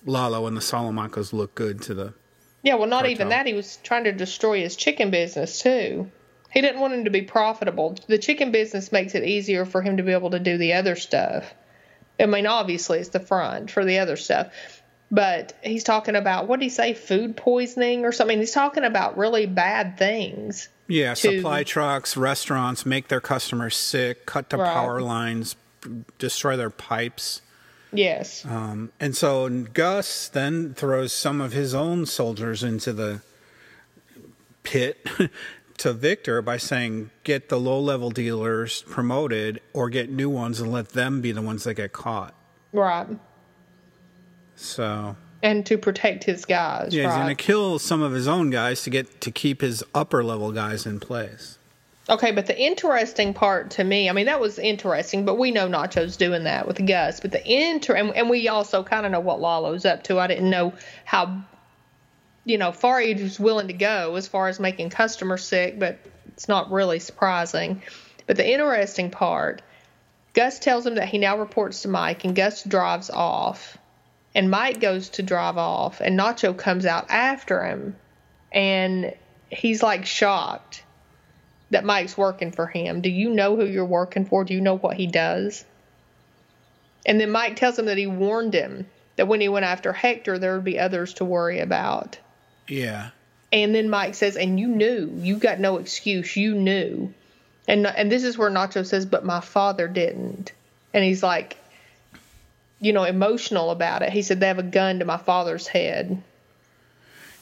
Lalo 0.06 0.48
and 0.48 0.56
the 0.56 0.62
Salamancas 0.62 1.34
look 1.34 1.54
good 1.56 1.82
to 1.84 1.94
the. 1.94 2.14
Yeah, 2.64 2.76
well, 2.76 2.88
not 2.88 3.08
even 3.08 3.30
that. 3.30 3.46
He 3.46 3.54
was 3.54 3.78
trying 3.84 4.06
to 4.06 4.12
destroy 4.12 4.62
his 4.62 4.76
chicken 4.76 5.12
business, 5.12 5.62
too. 5.62 6.10
He 6.52 6.62
didn't 6.62 6.82
want 6.82 6.94
him 6.94 7.04
to 7.06 7.10
be 7.12 7.22
profitable. 7.22 7.98
The 8.08 8.18
chicken 8.18 8.52
business 8.52 8.92
makes 8.92 9.16
it 9.16 9.24
easier 9.24 9.66
for 9.66 9.82
him 9.82 9.98
to 9.98 10.04
be 10.04 10.14
able 10.14 10.32
to 10.32 10.40
do 10.40 10.58
the 10.58 10.74
other 10.74 10.96
stuff. 10.96 11.54
I 12.20 12.26
mean, 12.26 12.48
obviously, 12.48 13.00
it's 13.00 13.10
the 13.10 13.20
front 13.20 13.70
for 13.70 13.86
the 13.86 14.00
other 14.00 14.16
stuff. 14.16 14.48
But 15.12 15.54
he's 15.64 15.84
talking 15.84 16.16
about, 16.16 16.48
what 16.48 16.60
did 16.60 16.66
he 16.66 16.70
say, 16.70 16.94
food 16.94 17.38
poisoning 17.38 18.04
or 18.06 18.12
something? 18.12 18.40
He's 18.40 18.52
talking 18.52 18.84
about 18.84 19.18
really 19.18 19.46
bad 19.46 19.98
things. 19.98 20.68
Yeah, 20.88 21.14
to- 21.14 21.38
supply 21.38 21.64
trucks, 21.64 22.18
restaurants 22.18 22.86
make 22.86 23.08
their 23.08 23.22
customers 23.22 23.76
sick, 23.76 24.26
cut 24.26 24.50
the 24.50 24.58
Right. 24.58 24.74
power 24.74 25.00
lines, 25.02 25.56
destroy 26.18 26.58
their 26.58 26.70
pipes. 26.70 27.42
Yes. 27.94 28.46
Um, 28.46 28.92
and 29.00 29.16
so 29.16 29.50
Gus 29.50 30.28
then 30.28 30.74
throws 30.74 31.14
some 31.14 31.40
of 31.42 31.54
his 31.54 31.74
own 31.74 32.06
soldiers 32.06 32.64
into 32.64 32.92
the 32.94 33.22
pit 34.64 35.08
to 35.78 35.94
Victor 35.94 36.42
by 36.42 36.58
saying, 36.58 37.12
get 37.24 37.50
the 37.50 37.60
low 37.60 37.80
level 37.80 38.10
dealers 38.10 38.82
promoted 38.84 39.62
or 39.74 39.90
get 39.90 40.10
new 40.10 40.30
ones 40.30 40.60
and 40.60 40.72
let 40.72 40.90
them 40.90 41.22
be 41.22 41.32
the 41.32 41.42
ones 41.42 41.64
that 41.64 41.76
get 41.76 41.94
caught. 41.94 42.34
right. 42.74 43.08
So 44.56 45.16
And 45.44 45.66
to 45.68 45.78
protect 45.78 46.24
his 46.24 46.44
guys. 46.44 46.94
yeah, 46.94 47.04
he's 47.04 47.14
going 47.16 47.28
to 47.36 47.36
kill 47.36 47.78
some 47.80 48.02
of 48.02 48.12
his 48.12 48.28
own 48.28 48.50
guys 48.50 48.82
to 48.84 48.90
get 48.90 49.22
to 49.22 49.32
keep 49.32 49.62
his 49.62 49.84
upper 49.94 50.24
level 50.24 50.52
guys 50.52 50.86
in 50.86 51.00
place. 51.00 51.57
Okay, 52.10 52.32
but 52.32 52.46
the 52.46 52.58
interesting 52.58 53.34
part 53.34 53.72
to 53.72 53.84
me, 53.84 54.10
I 54.10 54.14
mean, 54.14 54.28
that 54.28 54.40
was 54.40 54.60
interesting, 54.60 55.26
but 55.26 55.38
we 55.38 55.52
know 55.52 55.68
Nacho's 55.68 56.16
doing 56.16 56.46
that 56.46 56.66
with 56.66 56.86
Gus. 56.86 57.20
But 57.20 57.32
the 57.32 57.46
inter, 57.46 57.96
and, 57.96 58.16
and 58.16 58.30
we 58.30 58.48
also 58.48 58.84
kind 58.84 59.06
of 59.06 59.12
know 59.12 59.20
what 59.20 59.42
Lalo's 59.42 59.86
up 59.86 60.04
to. 60.04 60.18
I 60.18 60.28
didn't 60.28 60.50
know 60.50 60.74
how, 61.04 61.44
you 62.46 62.58
know, 62.58 62.72
far 62.72 63.02
he 63.02 63.14
was 63.14 63.38
willing 63.38 63.68
to 63.68 63.74
go 63.74 64.16
as 64.16 64.26
far 64.26 64.48
as 64.48 64.58
making 64.58 64.90
customers 64.90 65.44
sick, 65.44 65.78
but 65.78 66.00
it's 66.30 66.48
not 66.48 66.72
really 66.72 67.00
surprising. 67.00 67.82
But 68.26 68.38
the 68.38 68.50
interesting 68.50 69.12
part, 69.12 69.62
Gus 70.34 70.60
tells 70.60 70.86
him 70.86 70.96
that 70.96 71.10
he 71.10 71.18
now 71.18 71.38
reports 71.38 71.82
to 71.82 71.90
Mike, 71.90 72.24
and 72.24 72.34
Gus 72.34 72.64
drives 72.64 73.10
off. 73.10 73.78
And 74.34 74.50
Mike 74.50 74.80
goes 74.80 75.10
to 75.10 75.24
drive 75.24 75.58
off, 75.58 76.00
and 76.00 76.18
Nacho 76.18 76.56
comes 76.56 76.86
out 76.86 77.10
after 77.10 77.66
him, 77.66 77.98
and 78.50 79.14
he's 79.50 79.84
like 79.84 80.06
shocked 80.06 80.84
that 81.70 81.86
Mike's 81.86 82.18
working 82.18 82.52
for 82.52 82.68
him. 82.68 83.02
Do 83.02 83.10
you 83.10 83.30
know 83.30 83.56
who 83.56 83.66
you're 83.66 83.86
working 83.86 84.26
for? 84.26 84.44
Do 84.44 84.54
you 84.54 84.62
know 84.62 84.78
what 84.78 84.98
he 84.98 85.08
does? 85.08 85.66
And 87.06 87.20
then 87.20 87.32
Mike 87.32 87.56
tells 87.56 87.78
him 87.78 87.86
that 87.86 87.98
he 87.98 88.08
warned 88.08 88.54
him 88.54 88.88
that 89.16 89.28
when 89.28 89.42
he 89.42 89.50
went 89.50 89.66
after 89.66 89.94
Hector, 89.94 90.38
there 90.38 90.56
would 90.56 90.64
be 90.64 90.80
others 90.80 91.16
to 91.16 91.26
worry 91.26 91.60
about. 91.60 92.18
Yeah. 92.68 93.10
And 93.52 93.74
then 93.74 93.90
Mike 93.90 94.16
says, 94.16 94.36
"And 94.36 94.60
you 94.60 94.68
knew. 94.68 95.12
You 95.22 95.38
got 95.38 95.60
no 95.60 95.78
excuse. 95.78 96.36
You 96.36 96.54
knew." 96.54 97.14
And 97.68 97.88
and 97.88 98.12
this 98.12 98.24
is 98.24 98.38
where 98.38 98.50
Nacho 98.50 98.86
says, 98.86 99.06
"But 99.06 99.26
my 99.26 99.40
father 99.40 99.88
didn't." 99.88 100.52
And 100.94 101.04
he's 101.04 101.24
like, 101.24 101.58
you 102.80 102.94
know, 102.94 103.04
emotional 103.04 103.72
about 103.72 104.02
it. 104.02 104.12
He 104.12 104.22
said, 104.22 104.40
"They 104.40 104.48
have 104.48 104.60
a 104.60 104.64
gun 104.64 105.00
to 105.00 105.06
my 105.06 105.18
father's 105.18 105.68
head." 105.68 106.22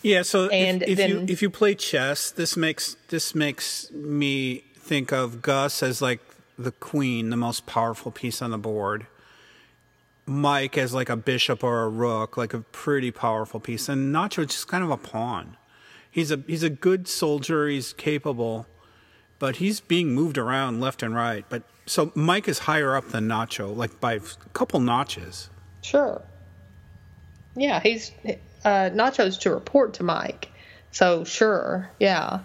Yeah, 0.06 0.22
so 0.22 0.50
And 0.50 0.84
if, 0.84 1.00
if 1.00 1.10
you 1.10 1.26
if 1.28 1.42
you 1.42 1.50
play 1.50 1.74
chess, 1.74 2.30
this 2.30 2.56
makes 2.56 2.96
this 3.08 3.34
makes 3.34 3.90
me 3.90 4.60
think 4.76 5.12
of 5.12 5.42
Gus 5.42 5.82
as 5.82 6.00
like 6.00 6.20
the 6.60 6.72
queen, 6.74 7.32
the 7.32 7.38
most 7.38 7.66
powerful 7.66 8.12
piece 8.12 8.40
on 8.40 8.52
the 8.52 8.60
board. 8.60 9.08
Mike 10.28 10.78
as 10.78 10.94
like 10.94 11.10
a 11.10 11.16
bishop 11.16 11.64
or 11.64 11.82
a 11.82 11.90
rook, 11.90 12.38
like 12.38 12.54
a 12.54 12.60
pretty 12.60 13.10
powerful 13.10 13.60
piece, 13.60 13.90
and 13.90 14.14
Nacho 14.14 14.46
just 14.46 14.68
kind 14.68 14.84
of 14.84 14.92
a 14.92 14.98
pawn. 14.98 15.58
He's 16.12 16.30
a 16.30 16.44
he's 16.46 16.62
a 16.62 16.70
good 16.70 17.08
soldier. 17.08 17.68
He's 17.68 17.92
capable, 17.92 18.68
but 19.40 19.56
he's 19.56 19.80
being 19.80 20.14
moved 20.14 20.38
around 20.38 20.82
left 20.82 21.02
and 21.02 21.16
right. 21.16 21.46
But 21.50 21.64
so 21.88 22.12
Mike 22.14 22.48
is 22.48 22.60
higher 22.60 22.96
up 22.96 23.10
than 23.10 23.28
Nacho, 23.28 23.76
like 23.76 24.00
by 24.00 24.14
a 24.14 24.22
couple 24.54 24.80
notches. 24.82 25.50
Sure. 25.82 26.22
Yeah, 27.56 27.80
he's 27.80 28.12
uh, 28.66 28.90
Nacho's 28.90 29.38
to 29.40 29.52
report 29.52 29.94
to 29.96 30.04
Mike. 30.04 30.50
So 30.92 31.24
sure, 31.24 31.90
yeah. 32.00 32.40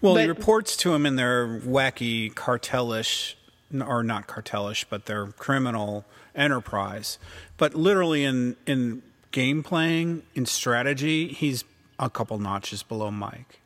Well, 0.00 0.16
he 0.16 0.26
reports 0.26 0.76
to 0.78 0.94
him 0.94 1.06
in 1.06 1.16
their 1.16 1.46
wacky 1.60 2.34
cartelish, 2.34 3.36
or 3.72 4.02
not 4.02 4.26
cartelish, 4.26 4.84
but 4.88 5.06
their 5.06 5.26
criminal 5.28 6.04
enterprise. 6.34 7.18
But 7.56 7.74
literally 7.74 8.24
in 8.24 8.56
in 8.66 9.02
game 9.32 9.62
playing, 9.62 10.22
in 10.34 10.46
strategy, 10.46 11.28
he's 11.28 11.64
a 11.98 12.10
couple 12.10 12.38
notches 12.38 12.82
below 12.82 13.10
Mike. 13.10 13.60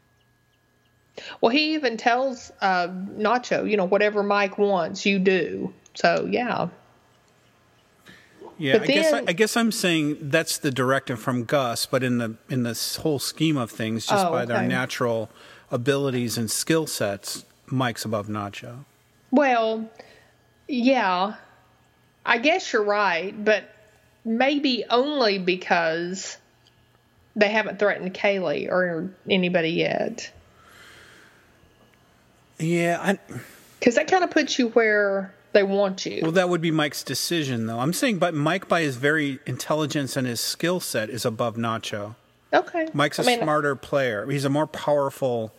Well, 1.41 1.51
he 1.51 1.75
even 1.75 1.97
tells 1.97 2.51
uh, 2.61 2.89
Nacho, 2.89 3.69
you 3.71 3.77
know, 3.77 3.85
whatever 3.85 4.23
Mike 4.23 4.57
wants, 4.59 5.05
you 5.05 5.19
do. 5.19 5.75
So 5.95 6.27
yeah, 6.31 6.69
Yeah, 8.61 8.75
But 8.77 8.83
I 8.83 8.87
guess 8.93 9.13
I, 9.15 9.25
I, 9.29 9.33
guess 9.33 9.57
I'm 9.57 9.73
saying 9.73 10.19
that's 10.21 10.59
the 10.59 10.71
directive 10.71 11.19
from 11.19 11.45
Gus, 11.45 11.87
but 11.87 12.03
in 12.03 12.19
the 12.19 12.37
in 12.51 12.63
this 12.63 12.97
whole 12.97 13.19
scheme 13.19 13.57
of 13.57 13.71
things, 13.71 14.05
just 14.07 14.27
Oh, 14.27 14.31
by 14.31 14.45
their 14.45 14.63
natural 14.63 15.31
abilities 15.71 16.37
and 16.37 16.51
skill 16.51 16.87
sets, 16.87 17.47
Mike's 17.67 18.05
above 18.05 18.27
Nacho. 18.29 18.85
well, 19.31 19.89
yeah, 20.69 21.37
I 22.27 22.37
guess 22.37 22.71
you're 22.73 22.85
right, 22.85 23.33
but 23.43 23.65
maybe 24.27 24.85
only 24.91 25.39
because 25.39 26.37
they 27.35 27.49
haven't 27.49 27.79
threatened 27.79 28.13
Kaylee 28.13 28.69
or 28.71 29.09
anybody 29.29 29.71
yet. 29.71 30.31
Yeah, 32.59 32.99
I, 33.01 33.19
Because 33.79 33.95
that 33.95 34.07
kind 34.09 34.23
of 34.23 34.31
puts 34.31 34.59
you 34.59 34.69
where 34.69 35.33
they 35.53 35.63
want 35.63 36.07
you. 36.07 36.21
Well, 36.23 36.33
that 36.33 36.49
would 36.49 36.61
be 36.61 36.71
Mike's 36.71 37.03
decision, 37.03 37.67
though. 37.67 37.79
I'm 37.81 37.93
saying, 37.93 38.19
but 38.19 38.35
Mike, 38.35 38.69
by 38.69 38.83
his 38.83 38.97
very 38.97 39.41
intelligence 39.47 40.17
and 40.17 40.27
his 40.27 40.41
skill 40.41 40.81
set, 40.81 41.11
is 41.11 41.25
above 41.25 41.57
Nacho. 41.57 42.15
okay. 42.53 42.89
Mike's 42.93 43.19
a 43.19 43.23
I 43.23 43.27
mean, 43.27 43.41
smarter 43.43 43.75
player. 43.75 44.27
He's 44.31 44.45
a 44.45 44.51
more 44.51 44.67
powerful 44.67 45.53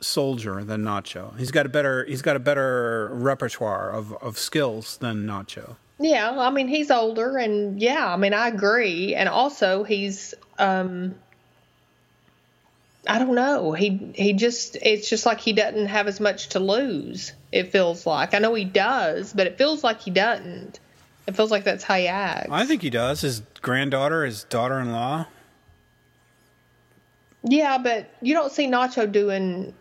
soldier 0.00 0.62
than 0.64 0.82
Nacho. 0.84 1.36
He's 1.38 1.50
got 1.50 1.66
a 1.66 1.68
better 1.68 2.04
he's 2.04 2.22
got 2.22 2.36
a 2.36 2.38
better 2.38 3.10
repertoire 3.12 3.90
of, 3.90 4.12
of 4.22 4.38
skills 4.38 4.96
than 4.98 5.26
Nacho. 5.26 5.74
Yeah, 5.98 6.30
I 6.38 6.50
mean 6.50 6.68
he's 6.68 6.90
older 6.92 7.36
and 7.38 7.80
yeah, 7.82 8.12
I 8.12 8.16
mean 8.16 8.32
I 8.32 8.46
agree 8.46 9.16
and 9.16 9.28
also 9.28 9.82
he's 9.82 10.34
um 10.58 11.16
I 13.06 13.18
don't 13.18 13.34
know. 13.34 13.72
He 13.72 14.12
he 14.14 14.32
just 14.32 14.76
it's 14.76 15.08
just 15.08 15.24
like 15.24 15.40
he 15.40 15.52
doesn't 15.52 15.86
have 15.86 16.08
as 16.08 16.20
much 16.20 16.48
to 16.50 16.60
lose. 16.60 17.32
It 17.52 17.72
feels 17.72 18.06
like. 18.06 18.34
I 18.34 18.38
know 18.38 18.54
he 18.54 18.64
does, 18.64 19.32
but 19.32 19.46
it 19.46 19.56
feels 19.56 19.84
like 19.84 20.00
he 20.00 20.10
doesn't. 20.10 20.80
It 21.26 21.36
feels 21.36 21.50
like 21.50 21.64
that's 21.64 21.84
how 21.84 21.96
he 21.96 22.08
acts. 22.08 22.48
I 22.50 22.64
think 22.64 22.82
he 22.82 22.90
does. 22.90 23.20
His 23.20 23.40
granddaughter, 23.60 24.24
his 24.24 24.44
daughter-in-law. 24.44 25.26
Yeah, 27.44 27.78
but 27.78 28.10
you 28.20 28.34
don't 28.34 28.50
see 28.52 28.66
Nacho 28.66 29.10
doing 29.10 29.74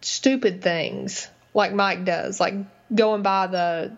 stupid 0.00 0.62
things 0.62 1.28
like 1.54 1.72
Mike 1.72 2.04
does, 2.04 2.40
like 2.40 2.54
going 2.94 3.22
by 3.22 3.46
the 3.46 3.92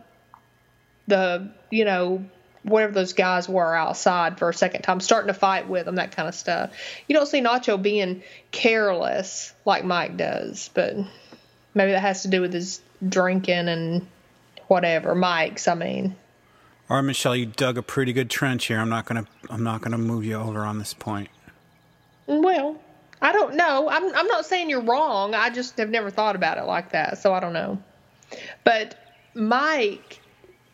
the 1.06 1.50
you 1.70 1.84
know 1.84 2.24
whatever 2.62 2.92
those 2.92 3.12
guys 3.12 3.48
were 3.48 3.74
outside 3.74 4.38
for 4.38 4.48
a 4.48 4.54
second 4.54 4.82
time, 4.82 5.00
starting 5.00 5.28
to 5.28 5.38
fight 5.38 5.68
with 5.68 5.86
them, 5.86 5.96
that 5.96 6.14
kind 6.14 6.28
of 6.28 6.34
stuff. 6.34 6.70
You 7.06 7.14
don't 7.14 7.26
see 7.26 7.40
Nacho 7.40 7.80
being 7.80 8.22
careless 8.50 9.52
like 9.64 9.84
Mike 9.84 10.16
does, 10.16 10.70
but 10.74 10.96
maybe 11.74 11.92
that 11.92 12.00
has 12.00 12.22
to 12.22 12.28
do 12.28 12.40
with 12.40 12.52
his 12.52 12.80
drinking 13.06 13.68
and 13.68 14.06
whatever. 14.66 15.14
Mike's, 15.14 15.68
I 15.68 15.74
mean. 15.74 16.16
All 16.90 16.96
right, 16.96 17.02
Michelle, 17.02 17.36
you 17.36 17.46
dug 17.46 17.76
a 17.76 17.82
pretty 17.82 18.12
good 18.12 18.30
trench 18.30 18.66
here. 18.66 18.78
I'm 18.80 18.88
not 18.88 19.04
gonna 19.04 19.26
I'm 19.50 19.62
not 19.62 19.82
gonna 19.82 19.98
move 19.98 20.24
you 20.24 20.36
over 20.36 20.64
on 20.64 20.78
this 20.78 20.94
point. 20.94 21.28
Well, 22.26 22.80
I 23.20 23.32
don't 23.32 23.56
know. 23.56 23.88
I'm 23.90 24.04
I'm 24.14 24.26
not 24.26 24.46
saying 24.46 24.70
you're 24.70 24.80
wrong. 24.80 25.34
I 25.34 25.50
just 25.50 25.76
have 25.78 25.90
never 25.90 26.10
thought 26.10 26.34
about 26.34 26.56
it 26.56 26.64
like 26.64 26.92
that, 26.92 27.18
so 27.18 27.34
I 27.34 27.40
don't 27.40 27.52
know. 27.52 27.82
But 28.64 28.96
Mike, 29.34 30.20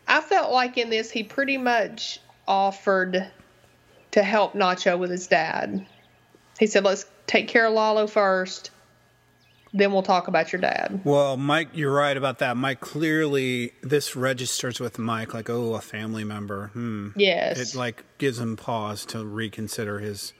I 0.07 0.21
felt 0.21 0.51
like 0.51 0.77
in 0.77 0.89
this 0.89 1.11
he 1.11 1.23
pretty 1.23 1.57
much 1.57 2.19
offered 2.47 3.31
to 4.11 4.23
help 4.23 4.53
Nacho 4.53 4.97
with 4.97 5.11
his 5.11 5.27
dad. 5.27 5.85
He 6.59 6.67
said, 6.67 6.83
"Let's 6.83 7.05
take 7.27 7.47
care 7.47 7.65
of 7.65 7.73
Lalo 7.73 8.07
first, 8.07 8.71
then 9.73 9.91
we'll 9.91 10.03
talk 10.03 10.27
about 10.27 10.53
your 10.53 10.61
dad." 10.61 11.01
Well, 11.03 11.37
Mike, 11.37 11.69
you're 11.73 11.93
right 11.93 12.15
about 12.15 12.39
that. 12.39 12.55
Mike 12.55 12.79
clearly 12.79 13.73
this 13.81 14.15
registers 14.15 14.79
with 14.79 14.97
Mike 14.97 15.33
like, 15.33 15.49
oh, 15.49 15.73
a 15.73 15.81
family 15.81 16.23
member. 16.23 16.67
Hmm. 16.67 17.09
Yes. 17.15 17.73
It 17.73 17.77
like 17.77 18.03
gives 18.17 18.39
him 18.39 18.55
pause 18.55 19.05
to 19.07 19.25
reconsider 19.25 19.99
his 19.99 20.33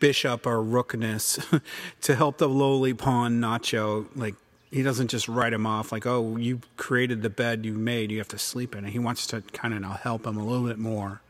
bishop 0.00 0.46
or 0.46 0.60
rookness 0.62 1.38
to 2.00 2.16
help 2.16 2.38
the 2.38 2.48
lowly 2.48 2.94
pawn 2.94 3.40
Nacho. 3.40 4.06
Like 4.16 4.34
he 4.72 4.82
doesn't 4.82 5.08
just 5.08 5.28
write 5.28 5.52
him 5.52 5.66
off 5.66 5.92
like, 5.92 6.06
oh, 6.06 6.36
you 6.36 6.60
created 6.76 7.22
the 7.22 7.30
bed 7.30 7.64
you 7.64 7.74
made, 7.74 8.10
you 8.10 8.18
have 8.18 8.28
to 8.28 8.38
sleep 8.38 8.74
in 8.74 8.84
it. 8.86 8.90
He 8.90 8.98
wants 8.98 9.26
to 9.28 9.42
kind 9.52 9.74
of 9.74 9.80
now 9.82 9.92
help 9.92 10.26
him 10.26 10.36
a 10.38 10.44
little 10.44 10.66
bit 10.66 10.78
more 10.78 11.20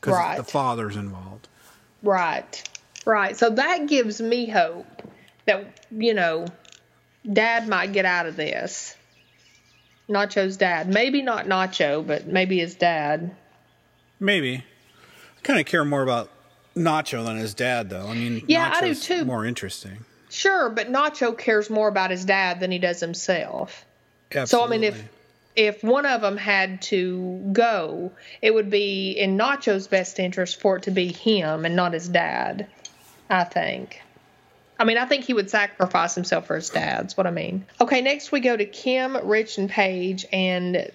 because 0.00 0.14
Right. 0.14 0.36
the 0.38 0.44
father's 0.44 0.96
involved. 0.96 1.46
Right. 2.02 2.62
Right. 3.04 3.36
So 3.36 3.50
that 3.50 3.86
gives 3.86 4.20
me 4.20 4.48
hope 4.48 4.86
that, 5.44 5.86
you 5.90 6.14
know, 6.14 6.46
dad 7.30 7.68
might 7.68 7.92
get 7.92 8.04
out 8.06 8.26
of 8.26 8.36
this. 8.36 8.96
Nacho's 10.08 10.56
dad. 10.56 10.88
Maybe 10.88 11.20
not 11.22 11.46
Nacho, 11.46 12.06
but 12.06 12.26
maybe 12.26 12.58
his 12.58 12.74
dad. 12.76 13.34
Maybe. 14.20 14.56
I 15.36 15.40
kind 15.42 15.60
of 15.60 15.66
care 15.66 15.84
more 15.84 16.02
about 16.02 16.30
Nacho 16.76 17.24
than 17.24 17.36
his 17.36 17.54
dad, 17.54 17.90
though. 17.90 18.06
I 18.06 18.14
mean, 18.14 18.44
Yeah, 18.46 18.72
I 18.74 18.80
do 18.80 18.94
too. 18.94 19.24
More 19.24 19.44
interesting. 19.44 20.04
Sure, 20.36 20.68
but 20.68 20.92
Nacho 20.92 21.36
cares 21.36 21.70
more 21.70 21.88
about 21.88 22.10
his 22.10 22.26
dad 22.26 22.60
than 22.60 22.70
he 22.70 22.78
does 22.78 23.00
himself. 23.00 23.86
So 24.44 24.62
I 24.62 24.68
mean, 24.68 24.84
if 24.84 25.02
if 25.56 25.82
one 25.82 26.04
of 26.04 26.20
them 26.20 26.36
had 26.36 26.82
to 26.82 27.48
go, 27.54 28.12
it 28.42 28.52
would 28.52 28.68
be 28.68 29.12
in 29.12 29.38
Nacho's 29.38 29.86
best 29.86 30.18
interest 30.18 30.60
for 30.60 30.76
it 30.76 30.82
to 30.82 30.90
be 30.90 31.10
him 31.10 31.64
and 31.64 31.74
not 31.74 31.94
his 31.94 32.06
dad. 32.06 32.66
I 33.30 33.44
think. 33.44 34.02
I 34.78 34.84
mean, 34.84 34.98
I 34.98 35.06
think 35.06 35.24
he 35.24 35.32
would 35.32 35.48
sacrifice 35.48 36.14
himself 36.14 36.48
for 36.48 36.56
his 36.56 36.68
dad. 36.68 37.04
That's 37.04 37.16
what 37.16 37.26
I 37.26 37.30
mean. 37.30 37.64
Okay, 37.80 38.02
next 38.02 38.30
we 38.30 38.40
go 38.40 38.54
to 38.54 38.66
Kim, 38.66 39.16
Rich, 39.26 39.56
and 39.56 39.70
Paige, 39.70 40.26
and 40.30 40.90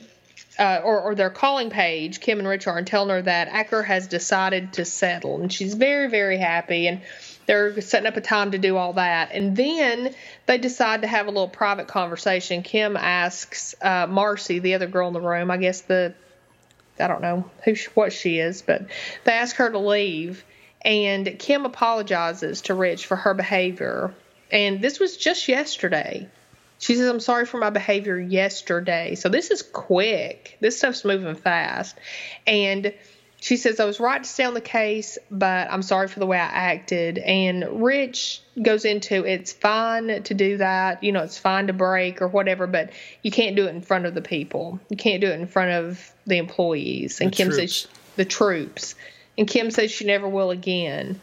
uh, 0.59 0.81
or, 0.83 1.01
or 1.01 1.15
they're 1.15 1.31
calling 1.31 1.71
Paige, 1.71 2.19
Kim 2.19 2.37
and 2.37 2.47
Rich 2.47 2.67
are, 2.67 2.77
and 2.77 2.85
telling 2.85 3.09
her 3.09 3.23
that 3.23 3.47
Acker 3.47 3.81
has 3.81 4.05
decided 4.05 4.73
to 4.73 4.85
settle, 4.85 5.41
and 5.41 5.51
she's 5.51 5.73
very, 5.73 6.09
very 6.09 6.37
happy, 6.37 6.85
and 6.85 7.01
they're 7.51 7.81
setting 7.81 8.07
up 8.07 8.15
a 8.15 8.21
time 8.21 8.51
to 8.51 8.57
do 8.57 8.77
all 8.77 8.93
that, 8.93 9.31
and 9.33 9.57
then 9.57 10.15
they 10.45 10.57
decide 10.57 11.01
to 11.01 11.07
have 11.09 11.27
a 11.27 11.31
little 11.31 11.49
private 11.49 11.89
conversation. 11.89 12.63
Kim 12.63 12.95
asks 12.95 13.75
uh, 13.81 14.07
Marcy, 14.07 14.59
the 14.59 14.75
other 14.75 14.87
girl 14.87 15.09
in 15.09 15.13
the 15.13 15.19
room, 15.19 15.51
I 15.51 15.57
guess 15.57 15.81
the 15.81 16.13
I 16.97 17.07
don't 17.07 17.21
know 17.21 17.51
who 17.65 17.75
sh- 17.75 17.89
what 17.93 18.13
she 18.13 18.39
is, 18.39 18.61
but 18.61 18.85
they 19.25 19.33
ask 19.33 19.57
her 19.57 19.69
to 19.69 19.79
leave, 19.79 20.45
and 20.81 21.35
Kim 21.39 21.65
apologizes 21.65 22.61
to 22.63 22.73
Rich 22.73 23.05
for 23.05 23.17
her 23.17 23.33
behavior, 23.33 24.13
and 24.49 24.81
this 24.81 25.01
was 25.01 25.17
just 25.17 25.49
yesterday. 25.49 26.29
She 26.79 26.95
says, 26.95 27.09
I'm 27.09 27.19
sorry 27.19 27.45
for 27.45 27.57
my 27.57 27.69
behavior 27.69 28.17
yesterday. 28.17 29.15
So 29.15 29.27
this 29.27 29.51
is 29.51 29.61
quick. 29.61 30.57
This 30.61 30.77
stuff's 30.77 31.03
moving 31.03 31.35
fast. 31.35 31.95
And 32.47 32.93
she 33.41 33.57
says, 33.57 33.79
I 33.79 33.85
was 33.85 33.99
right 33.99 34.21
to 34.23 34.29
stay 34.29 34.43
on 34.43 34.53
the 34.53 34.61
case, 34.61 35.17
but 35.31 35.67
I'm 35.71 35.81
sorry 35.81 36.07
for 36.07 36.19
the 36.19 36.27
way 36.27 36.37
I 36.37 36.45
acted. 36.45 37.17
And 37.17 37.83
Rich 37.83 38.43
goes 38.61 38.85
into 38.85 39.25
it's 39.25 39.51
fine 39.51 40.21
to 40.23 40.33
do 40.35 40.57
that. 40.57 41.03
You 41.03 41.11
know, 41.11 41.23
it's 41.23 41.39
fine 41.39 41.65
to 41.65 41.73
break 41.73 42.21
or 42.21 42.27
whatever, 42.27 42.67
but 42.67 42.91
you 43.23 43.31
can't 43.31 43.55
do 43.55 43.65
it 43.65 43.69
in 43.69 43.81
front 43.81 44.05
of 44.05 44.13
the 44.13 44.21
people. 44.21 44.79
You 44.89 44.95
can't 44.95 45.21
do 45.21 45.27
it 45.27 45.39
in 45.39 45.47
front 45.47 45.71
of 45.71 46.13
the 46.27 46.37
employees. 46.37 47.19
And 47.19 47.31
The 47.31 47.35
Kim 47.35 47.49
troops. 47.49 47.75
says, 47.81 47.87
the 48.15 48.25
troops. 48.25 48.93
And 49.39 49.47
Kim 49.47 49.71
says 49.71 49.89
she 49.89 50.05
never 50.05 50.29
will 50.29 50.51
again. 50.51 51.19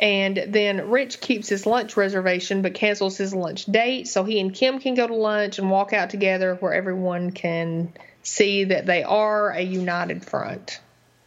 And 0.00 0.46
then 0.48 0.88
Rich 0.88 1.20
keeps 1.20 1.50
his 1.50 1.66
lunch 1.66 1.94
reservation 1.98 2.62
but 2.62 2.72
cancels 2.72 3.18
his 3.18 3.34
lunch 3.34 3.66
date 3.66 4.08
so 4.08 4.24
he 4.24 4.40
and 4.40 4.52
Kim 4.52 4.78
can 4.78 4.94
go 4.94 5.06
to 5.06 5.14
lunch 5.14 5.58
and 5.58 5.70
walk 5.70 5.92
out 5.92 6.08
together 6.08 6.54
where 6.54 6.72
everyone 6.72 7.32
can 7.32 7.92
see 8.22 8.64
that 8.64 8.86
they 8.86 9.02
are 9.02 9.50
a 9.50 9.60
united 9.60 10.24
front. 10.24 10.80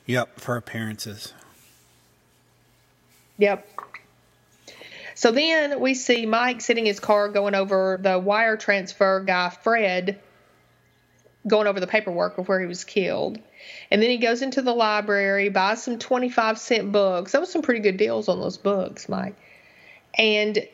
Yep, 0.08 0.40
for 0.40 0.56
appearances. 0.56 1.34
Yep. 3.38 3.68
So 5.16 5.32
then 5.32 5.80
we 5.80 5.94
see 5.94 6.26
Mike 6.26 6.62
sitting 6.62 6.86
in 6.86 6.90
his 6.90 7.00
car 7.00 7.30
going 7.30 7.56
over 7.56 8.00
the 8.02 8.18
wire 8.18 8.56
transfer 8.56 9.20
guy, 9.20 9.50
Fred, 9.50 10.20
going 11.48 11.68
over 11.68 11.80
the 11.80 11.88
paperwork 11.88 12.38
of 12.38 12.48
where 12.48 12.60
he 12.60 12.68
was 12.68 12.84
killed. 12.84 13.40
And 13.92 14.02
then 14.02 14.10
he 14.10 14.18
goes 14.18 14.42
into 14.42 14.62
the 14.62 14.74
library, 14.74 15.50
buys 15.50 15.84
some 15.84 16.00
25 16.00 16.58
cent 16.58 16.92
books. 16.92 17.34
That 17.34 17.42
was 17.42 17.52
some 17.52 17.62
pretty 17.62 17.82
good 17.82 17.98
deals 17.98 18.30
on 18.30 18.40
those 18.40 18.58
books, 18.58 19.10
Mike. 19.10 19.36
And 20.18 20.68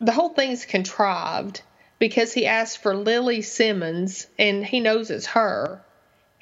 the 0.00 0.12
whole 0.12 0.30
thing's 0.30 0.66
contrived 0.66 1.62
because 1.98 2.32
he 2.32 2.46
asked 2.46 2.78
for 2.78 2.94
Lily 2.94 3.40
Simmons 3.40 4.26
and 4.38 4.64
he 4.64 4.80
knows 4.80 5.10
it's 5.10 5.26
her. 5.26 5.80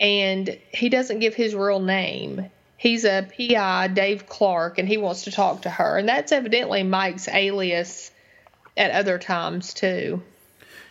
And 0.04 0.58
he 0.70 0.90
doesn't 0.90 1.20
give 1.20 1.34
his 1.34 1.54
real 1.54 1.80
name. 1.80 2.50
He's 2.76 3.06
a 3.06 3.26
PI, 3.36 3.88
Dave 3.88 4.26
Clark, 4.26 4.78
and 4.78 4.86
he 4.86 4.98
wants 4.98 5.24
to 5.24 5.32
talk 5.32 5.62
to 5.62 5.70
her. 5.70 5.96
And 5.96 6.06
that's 6.06 6.30
evidently 6.30 6.82
Mike's 6.82 7.26
alias 7.26 8.10
at 8.76 8.90
other 8.90 9.18
times, 9.18 9.72
too. 9.72 10.22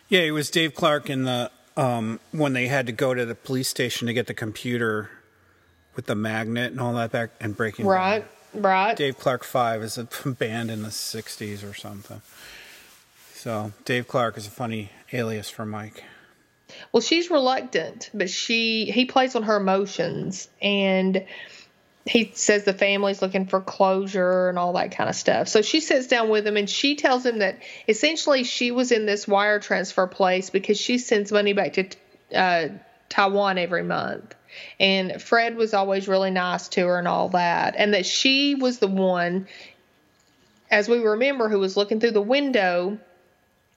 Yeah, 0.10 0.21
it 0.21 0.32
was 0.32 0.49
Dave 0.49 0.73
Clark 0.73 1.12
in 1.12 1.26
the 1.26 1.52
um, 1.78 2.19
when 2.32 2.54
they 2.54 2.67
had 2.67 2.88
to 2.88 2.91
go 2.91 3.13
to 3.13 3.23
the 3.23 3.36
police 3.36 3.67
station 3.67 4.08
to 4.08 4.13
get 4.13 4.26
the 4.26 4.34
computer 4.34 5.12
with 5.95 6.08
the 6.08 6.15
magnet 6.15 6.71
and 6.71 6.82
all 6.82 6.93
that 6.93 7.12
back 7.12 7.32
and 7.39 7.56
breaking. 7.56 7.86
Right, 7.86 8.26
right. 8.56 8.97
Dave 8.97 9.19
Clark 9.19 9.43
Five 9.43 9.84
is 9.84 9.99
a 9.99 10.06
band 10.26 10.71
in 10.71 10.82
the 10.82 10.89
'60s 10.89 11.69
or 11.69 11.76
something. 11.76 12.21
So 13.34 13.73
Dave 13.86 14.08
Clark 14.08 14.38
is 14.38 14.47
a 14.47 14.52
funny 14.52 14.89
alias 15.12 15.49
for 15.49 15.65
Mike. 15.65 16.04
Well, 16.91 17.02
she's 17.02 17.30
reluctant, 17.30 18.10
but 18.13 18.30
she 18.30 18.86
he 18.86 19.06
plays 19.06 19.36
on 19.36 19.43
her 19.43 19.58
emotions 19.58 20.48
and 20.62 21.26
he 22.06 22.32
says 22.34 22.65
the 22.65 22.74
family's 22.74 23.22
looking 23.22 23.46
for 23.46 23.62
closure 23.62 24.50
and 24.50 24.60
all 24.60 24.74
that 24.74 24.91
kind 24.91 25.10
of 25.10 25.15
stuff. 25.15 25.48
So 25.48 25.62
she 25.62 25.80
sits 25.80 26.08
down 26.08 26.30
with 26.30 26.46
him 26.46 26.58
and 26.58 26.69
she 26.69 26.96
tells 26.96 27.26
him 27.26 27.39
that 27.39 27.60
essentially 27.88 28.43
she 28.43 28.72
was 28.72 28.91
in 28.91 29.06
this 29.06 29.28
wire 29.28 29.60
transfer 29.60 30.06
place 30.08 30.50
because 30.50 30.78
she 30.78 30.98
sends 30.98 31.32
money 31.32 31.54
back 31.54 31.74
to 31.74 31.88
uh, 32.36 32.67
Taiwan 33.08 33.58
every 33.58 33.84
month. 33.84 34.36
And 34.79 35.21
Fred 35.21 35.56
was 35.56 35.73
always 35.73 36.08
really 36.08 36.29
nice 36.29 36.67
to 36.69 36.86
her 36.88 37.00
and 37.00 37.08
all 37.08 37.29
that. 37.29 37.75
And 37.77 37.94
that 37.94 38.06
she 38.06 38.56
was 38.56 38.79
the 38.79 38.88
one, 38.88 39.48
as 40.69 40.90
we 40.90 41.00
remember, 41.00 41.48
who 41.48 41.60
was 41.60 41.77
looking 41.77 42.00
through 42.00 42.12
the 42.12 42.21
window 42.21 43.00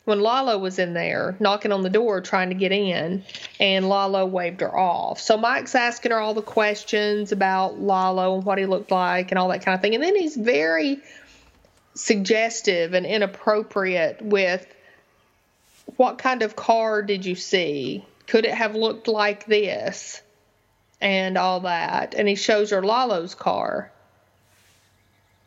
when 0.06 0.20
Lalo 0.20 0.56
was 0.56 0.78
in 0.78 0.94
there 0.94 1.36
knocking 1.40 1.72
on 1.72 1.82
the 1.82 1.90
door 1.90 2.20
trying 2.20 2.48
to 2.48 2.54
get 2.54 2.70
in, 2.70 3.24
and 3.58 3.88
Lalo 3.88 4.24
waved 4.24 4.60
her 4.60 4.74
off. 4.74 5.20
So 5.20 5.36
Mike's 5.36 5.74
asking 5.74 6.12
her 6.12 6.18
all 6.18 6.32
the 6.32 6.42
questions 6.42 7.32
about 7.32 7.80
Lalo 7.80 8.36
and 8.36 8.44
what 8.44 8.56
he 8.56 8.66
looked 8.66 8.92
like 8.92 9.32
and 9.32 9.38
all 9.38 9.48
that 9.48 9.64
kind 9.64 9.74
of 9.74 9.82
thing. 9.82 9.96
And 9.96 10.02
then 10.02 10.14
he's 10.14 10.36
very 10.36 11.00
suggestive 11.94 12.94
and 12.94 13.04
inappropriate 13.04 14.22
with 14.22 14.64
what 15.96 16.18
kind 16.18 16.42
of 16.42 16.54
car 16.54 17.02
did 17.02 17.26
you 17.26 17.34
see? 17.34 18.04
Could 18.28 18.44
it 18.44 18.54
have 18.54 18.76
looked 18.76 19.08
like 19.08 19.46
this? 19.46 20.22
And 21.00 21.36
all 21.36 21.60
that. 21.60 22.14
And 22.14 22.28
he 22.28 22.36
shows 22.36 22.70
her 22.70 22.82
Lalo's 22.82 23.34
car 23.34 23.90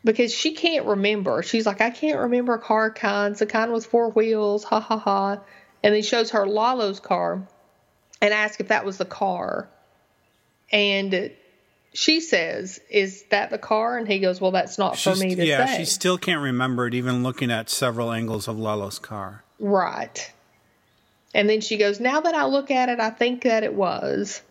because 0.03 0.33
she 0.33 0.53
can't 0.53 0.85
remember. 0.85 1.43
She's 1.43 1.65
like, 1.65 1.81
I 1.81 1.89
can't 1.89 2.19
remember 2.19 2.53
a 2.53 2.59
car 2.59 2.91
kinds, 2.91 3.39
the 3.39 3.45
kind 3.45 3.71
with 3.71 3.85
four 3.85 4.09
wheels, 4.11 4.63
ha 4.63 4.79
ha 4.79 4.97
ha. 4.97 5.39
And 5.83 5.95
he 5.95 6.01
shows 6.01 6.31
her 6.31 6.45
Lalo's 6.45 6.99
car 6.99 7.47
and 8.21 8.33
asks 8.33 8.59
if 8.59 8.69
that 8.69 8.85
was 8.85 8.97
the 8.97 9.05
car. 9.05 9.69
And 10.71 11.31
she 11.93 12.19
says, 12.19 12.79
Is 12.89 13.23
that 13.29 13.49
the 13.49 13.57
car? 13.57 13.97
And 13.97 14.07
he 14.07 14.19
goes, 14.19 14.39
Well, 14.39 14.51
that's 14.51 14.77
not 14.77 14.97
for 14.97 15.15
me 15.15 15.35
to 15.35 15.45
yeah, 15.45 15.65
say. 15.65 15.71
Yeah, 15.71 15.77
she 15.79 15.85
still 15.85 16.17
can't 16.17 16.41
remember 16.41 16.87
it, 16.87 16.93
even 16.93 17.23
looking 17.23 17.51
at 17.51 17.69
several 17.69 18.11
angles 18.11 18.47
of 18.47 18.57
Lalo's 18.57 18.99
car. 18.99 19.43
Right. 19.59 20.31
And 21.33 21.49
then 21.49 21.61
she 21.61 21.77
goes, 21.77 21.99
Now 21.99 22.21
that 22.21 22.35
I 22.35 22.45
look 22.45 22.71
at 22.71 22.89
it, 22.89 22.99
I 22.99 23.09
think 23.09 23.43
that 23.43 23.63
it 23.63 23.73
was. 23.73 24.41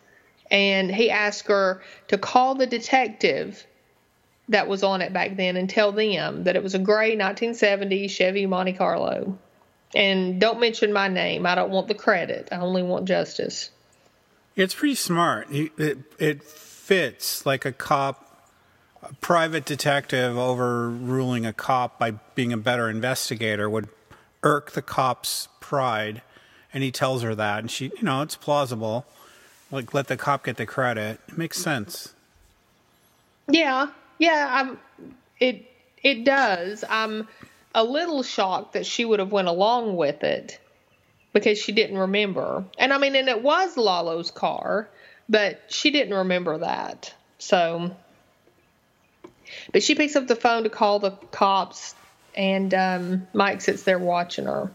And 0.50 0.90
he 0.90 1.10
asked 1.10 1.46
her 1.48 1.82
to 2.08 2.18
call 2.18 2.54
the 2.54 2.66
detective 2.66 3.66
that 4.48 4.68
was 4.68 4.82
on 4.82 5.02
it 5.02 5.12
back 5.12 5.36
then 5.36 5.56
and 5.56 5.68
tell 5.68 5.92
them 5.92 6.44
that 6.44 6.56
it 6.56 6.62
was 6.62 6.74
a 6.74 6.78
gray 6.78 7.10
1970 7.10 8.08
Chevy 8.08 8.46
Monte 8.46 8.72
Carlo. 8.74 9.38
And 9.94 10.40
don't 10.40 10.60
mention 10.60 10.92
my 10.92 11.08
name. 11.08 11.46
I 11.46 11.54
don't 11.54 11.70
want 11.70 11.88
the 11.88 11.94
credit. 11.94 12.48
I 12.52 12.56
only 12.56 12.82
want 12.82 13.06
justice. 13.06 13.70
It's 14.54 14.74
pretty 14.74 14.96
smart. 14.96 15.48
It 15.50 15.98
it 16.18 16.42
fits 16.42 17.46
like 17.46 17.64
a 17.64 17.72
cop, 17.72 18.50
a 19.02 19.14
private 19.14 19.64
detective 19.64 20.36
overruling 20.36 21.46
a 21.46 21.52
cop 21.52 21.98
by 21.98 22.12
being 22.34 22.52
a 22.52 22.56
better 22.56 22.90
investigator 22.90 23.70
would 23.70 23.88
irk 24.42 24.72
the 24.72 24.82
cop's 24.82 25.48
pride, 25.60 26.22
and 26.72 26.82
he 26.82 26.90
tells 26.90 27.22
her 27.22 27.34
that, 27.34 27.60
and 27.60 27.70
she, 27.70 27.86
you 27.96 28.02
know, 28.02 28.22
it's 28.22 28.36
plausible. 28.36 29.06
Like 29.70 29.94
let 29.94 30.08
the 30.08 30.16
cop 30.16 30.44
get 30.44 30.56
the 30.56 30.66
credit. 30.66 31.20
It 31.28 31.38
makes 31.38 31.58
sense. 31.58 32.14
Yeah, 33.48 33.88
yeah, 34.18 34.74
it 35.40 35.70
it 36.02 36.24
does. 36.24 36.84
I'm 36.88 37.28
a 37.74 37.84
little 37.84 38.22
shocked 38.22 38.74
that 38.74 38.86
she 38.86 39.04
would 39.04 39.20
have 39.20 39.32
went 39.32 39.48
along 39.48 39.96
with 39.96 40.24
it 40.24 40.58
because 41.32 41.58
she 41.58 41.72
didn't 41.72 41.98
remember. 41.98 42.64
And 42.78 42.92
I 42.92 42.98
mean, 42.98 43.14
and 43.14 43.28
it 43.28 43.42
was 43.42 43.76
Lalo's 43.76 44.30
car, 44.30 44.88
but 45.28 45.62
she 45.68 45.90
didn't 45.90 46.14
remember 46.14 46.58
that. 46.58 47.14
So 47.38 47.94
but 49.72 49.82
she 49.82 49.94
picks 49.94 50.16
up 50.16 50.26
the 50.26 50.36
phone 50.36 50.64
to 50.64 50.70
call 50.70 50.98
the 50.98 51.12
cops 51.30 51.94
and 52.34 52.72
um, 52.74 53.26
Mike 53.32 53.60
sits 53.60 53.82
there 53.82 53.98
watching 53.98 54.46
her. 54.46 54.70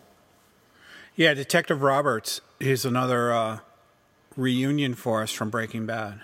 Yeah, 1.16 1.34
Detective 1.34 1.82
Roberts 1.82 2.42
is 2.60 2.86
another 2.86 3.32
uh, 3.32 3.60
reunion 4.36 4.96
for 4.96 5.22
us 5.22 5.32
from 5.32 5.50
Breaking 5.50 5.86
Bad. 5.86 6.20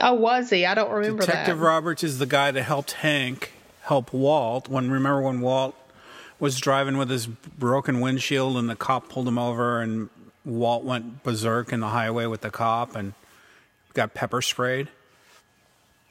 Oh, 0.00 0.14
was 0.14 0.50
he? 0.50 0.66
I 0.66 0.74
don't 0.74 0.90
remember 0.90 1.24
Detective 1.24 1.58
that. 1.58 1.64
Roberts 1.64 2.02
is 2.02 2.18
the 2.18 2.26
guy 2.26 2.50
that 2.50 2.62
helped 2.62 2.92
Hank 2.92 3.52
help 3.82 4.12
Walt. 4.12 4.68
When 4.68 4.90
remember 4.90 5.22
when 5.22 5.40
Walt 5.40 5.74
was 6.38 6.58
driving 6.58 6.96
with 6.96 7.10
his 7.10 7.26
broken 7.26 8.00
windshield 8.00 8.56
and 8.56 8.68
the 8.68 8.76
cop 8.76 9.08
pulled 9.08 9.28
him 9.28 9.38
over 9.38 9.80
and 9.80 10.08
Walt 10.44 10.84
went 10.84 11.22
berserk 11.22 11.72
in 11.72 11.80
the 11.80 11.88
highway 11.88 12.26
with 12.26 12.40
the 12.40 12.50
cop 12.50 12.96
and 12.96 13.12
got 13.92 14.14
pepper 14.14 14.40
sprayed. 14.40 14.88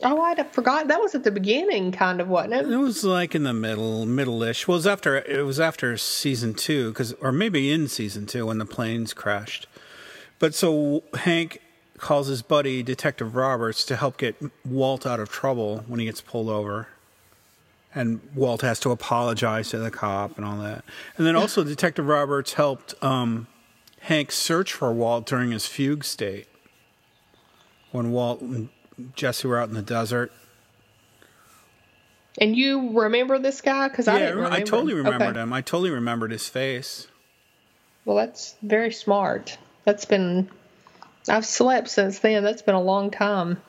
oh, 0.03 0.21
I'd 0.21 0.37
have 0.37 0.51
forgotten. 0.51 0.87
That 0.87 1.01
was 1.01 1.15
at 1.15 1.23
the 1.23 1.31
beginning, 1.31 1.91
kind 1.91 2.21
of, 2.21 2.27
wasn't 2.27 2.53
it? 2.53 2.71
It 2.71 2.77
was 2.77 3.03
like 3.03 3.33
in 3.33 3.43
the 3.43 3.53
middle, 3.53 4.05
middle-ish. 4.05 4.67
Well, 4.67 4.75
it 4.75 4.79
was 4.79 4.87
after 4.87 5.15
it 5.17 5.45
was 5.45 5.59
after 5.59 5.97
season 5.97 6.53
two, 6.53 6.89
because 6.89 7.13
or 7.13 7.31
maybe 7.31 7.71
in 7.71 7.87
season 7.87 8.25
two 8.25 8.45
when 8.45 8.59
the 8.59 8.65
planes 8.65 9.13
crashed. 9.13 9.67
But 10.37 10.53
so 10.53 11.03
Hank 11.15 11.61
calls 11.99 12.27
his 12.27 12.41
buddy 12.41 12.81
Detective 12.83 13.35
Roberts 13.35 13.83
to 13.85 13.95
help 13.95 14.17
get 14.17 14.35
Walt 14.65 15.05
out 15.05 15.19
of 15.19 15.29
trouble 15.29 15.83
when 15.87 15.99
he 15.99 16.05
gets 16.05 16.21
pulled 16.21 16.49
over, 16.49 16.87
and 17.93 18.19
Walt 18.35 18.61
has 18.61 18.79
to 18.81 18.91
apologize 18.91 19.69
to 19.69 19.77
the 19.79 19.91
cop 19.91 20.37
and 20.37 20.45
all 20.45 20.57
that. 20.61 20.83
And 21.17 21.25
then 21.25 21.35
also 21.35 21.63
Detective 21.63 22.07
Roberts 22.07 22.53
helped 22.53 22.93
um, 23.03 23.47
Hank 24.01 24.31
search 24.31 24.73
for 24.73 24.91
Walt 24.93 25.25
during 25.25 25.51
his 25.51 25.65
fugue 25.65 26.03
state 26.03 26.47
when 27.91 28.11
Walt 28.11 28.41
and 28.41 28.69
Jesse 29.15 29.47
were 29.47 29.59
out 29.59 29.69
in 29.69 29.75
the 29.75 29.81
desert. 29.81 30.31
And 32.39 32.55
you 32.55 32.97
remember 32.97 33.37
this 33.39 33.59
guy? 33.61 33.89
Because 33.89 34.07
I 34.07 34.19
didn't 34.19 34.37
remember. 34.37 34.55
I 34.57 34.61
totally 34.61 34.93
him. 34.93 34.99
remembered 34.99 35.29
Okay. 35.31 35.39
him. 35.41 35.51
I 35.51 35.61
totally 35.61 35.89
remembered 35.89 36.31
his 36.31 36.47
face. 36.47 37.07
Well, 38.05 38.15
that's 38.15 38.55
very 38.61 38.91
smart. 38.93 39.57
That's 39.83 40.05
been. 40.05 40.49
I've 41.29 41.45
slept 41.45 41.89
since 41.89 42.19
then. 42.19 42.43
That's 42.43 42.61
been 42.61 42.75
a 42.75 42.81
long 42.81 43.11
time. 43.11 43.61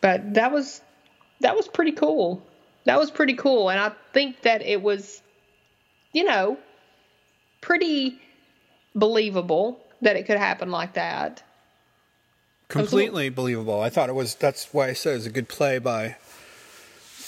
But 0.00 0.34
that 0.34 0.52
was 0.52 0.80
that 1.40 1.56
was 1.56 1.68
pretty 1.68 1.92
cool. 1.92 2.44
That 2.84 2.98
was 2.98 3.10
pretty 3.10 3.34
cool, 3.34 3.70
and 3.70 3.78
I 3.78 3.92
think 4.12 4.42
that 4.42 4.62
it 4.62 4.82
was, 4.82 5.22
you 6.12 6.24
know, 6.24 6.58
pretty 7.60 8.20
believable 8.94 9.80
that 10.00 10.16
it 10.16 10.26
could 10.26 10.38
happen 10.38 10.70
like 10.70 10.94
that. 10.94 11.42
Completely 12.68 13.28
believable. 13.28 13.80
I 13.80 13.90
thought 13.90 14.08
it 14.08 14.14
was. 14.14 14.34
That's 14.34 14.72
why 14.72 14.88
I 14.88 14.92
said 14.94 15.12
it 15.12 15.16
was 15.16 15.26
a 15.26 15.30
good 15.30 15.48
play 15.48 15.78
by. 15.78 16.16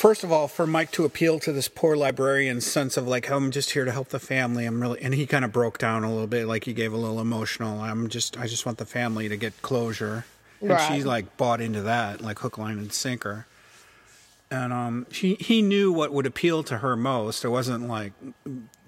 First 0.05 0.23
of 0.23 0.31
all, 0.31 0.49
for 0.49 0.67
Mike 0.67 0.91
to 0.91 1.07
appeal 1.07 1.39
to 1.39 1.51
this 1.51 1.67
poor 1.67 1.97
librarian's 1.97 2.67
sense 2.67 2.99
of 2.99 3.09
like, 3.09 3.31
I'm 3.31 3.51
just 3.51 3.71
here 3.71 3.87
to 3.87 3.91
help 3.91 4.11
the 4.11 4.19
family. 4.19 4.67
I'm 4.67 4.79
really, 4.79 5.01
and 5.01 5.15
he 5.15 5.27
kind 5.27 5.47
of 5.47 5.51
broke 5.51 5.79
down 5.79 6.05
a 6.05 6.13
little 6.13 6.27
bit, 6.27 6.47
like 6.47 6.65
he 6.65 6.75
gave 6.75 6.93
a 6.93 6.99
little 6.99 7.21
emotional. 7.21 7.81
I'm 7.81 8.11
just, 8.11 8.37
I 8.37 8.47
just 8.47 8.67
want 8.67 8.77
the 8.77 8.85
family 8.85 9.31
to 9.31 9.37
get 9.39 9.63
closure, 9.63 10.27
and 10.61 10.79
she 10.79 11.03
like 11.03 11.39
bought 11.39 11.63
into 11.63 11.81
that, 11.81 12.21
like 12.21 12.41
hook, 12.41 12.59
line, 12.59 12.77
and 12.77 12.93
sinker. 12.93 13.47
And 14.51 14.75
um, 14.75 15.07
he 15.11 15.37
he 15.37 15.63
knew 15.63 15.91
what 15.91 16.13
would 16.13 16.27
appeal 16.27 16.63
to 16.65 16.79
her 16.85 16.97
most. 16.97 17.43
It 17.43 17.49
wasn't 17.49 17.89
like 17.89 18.13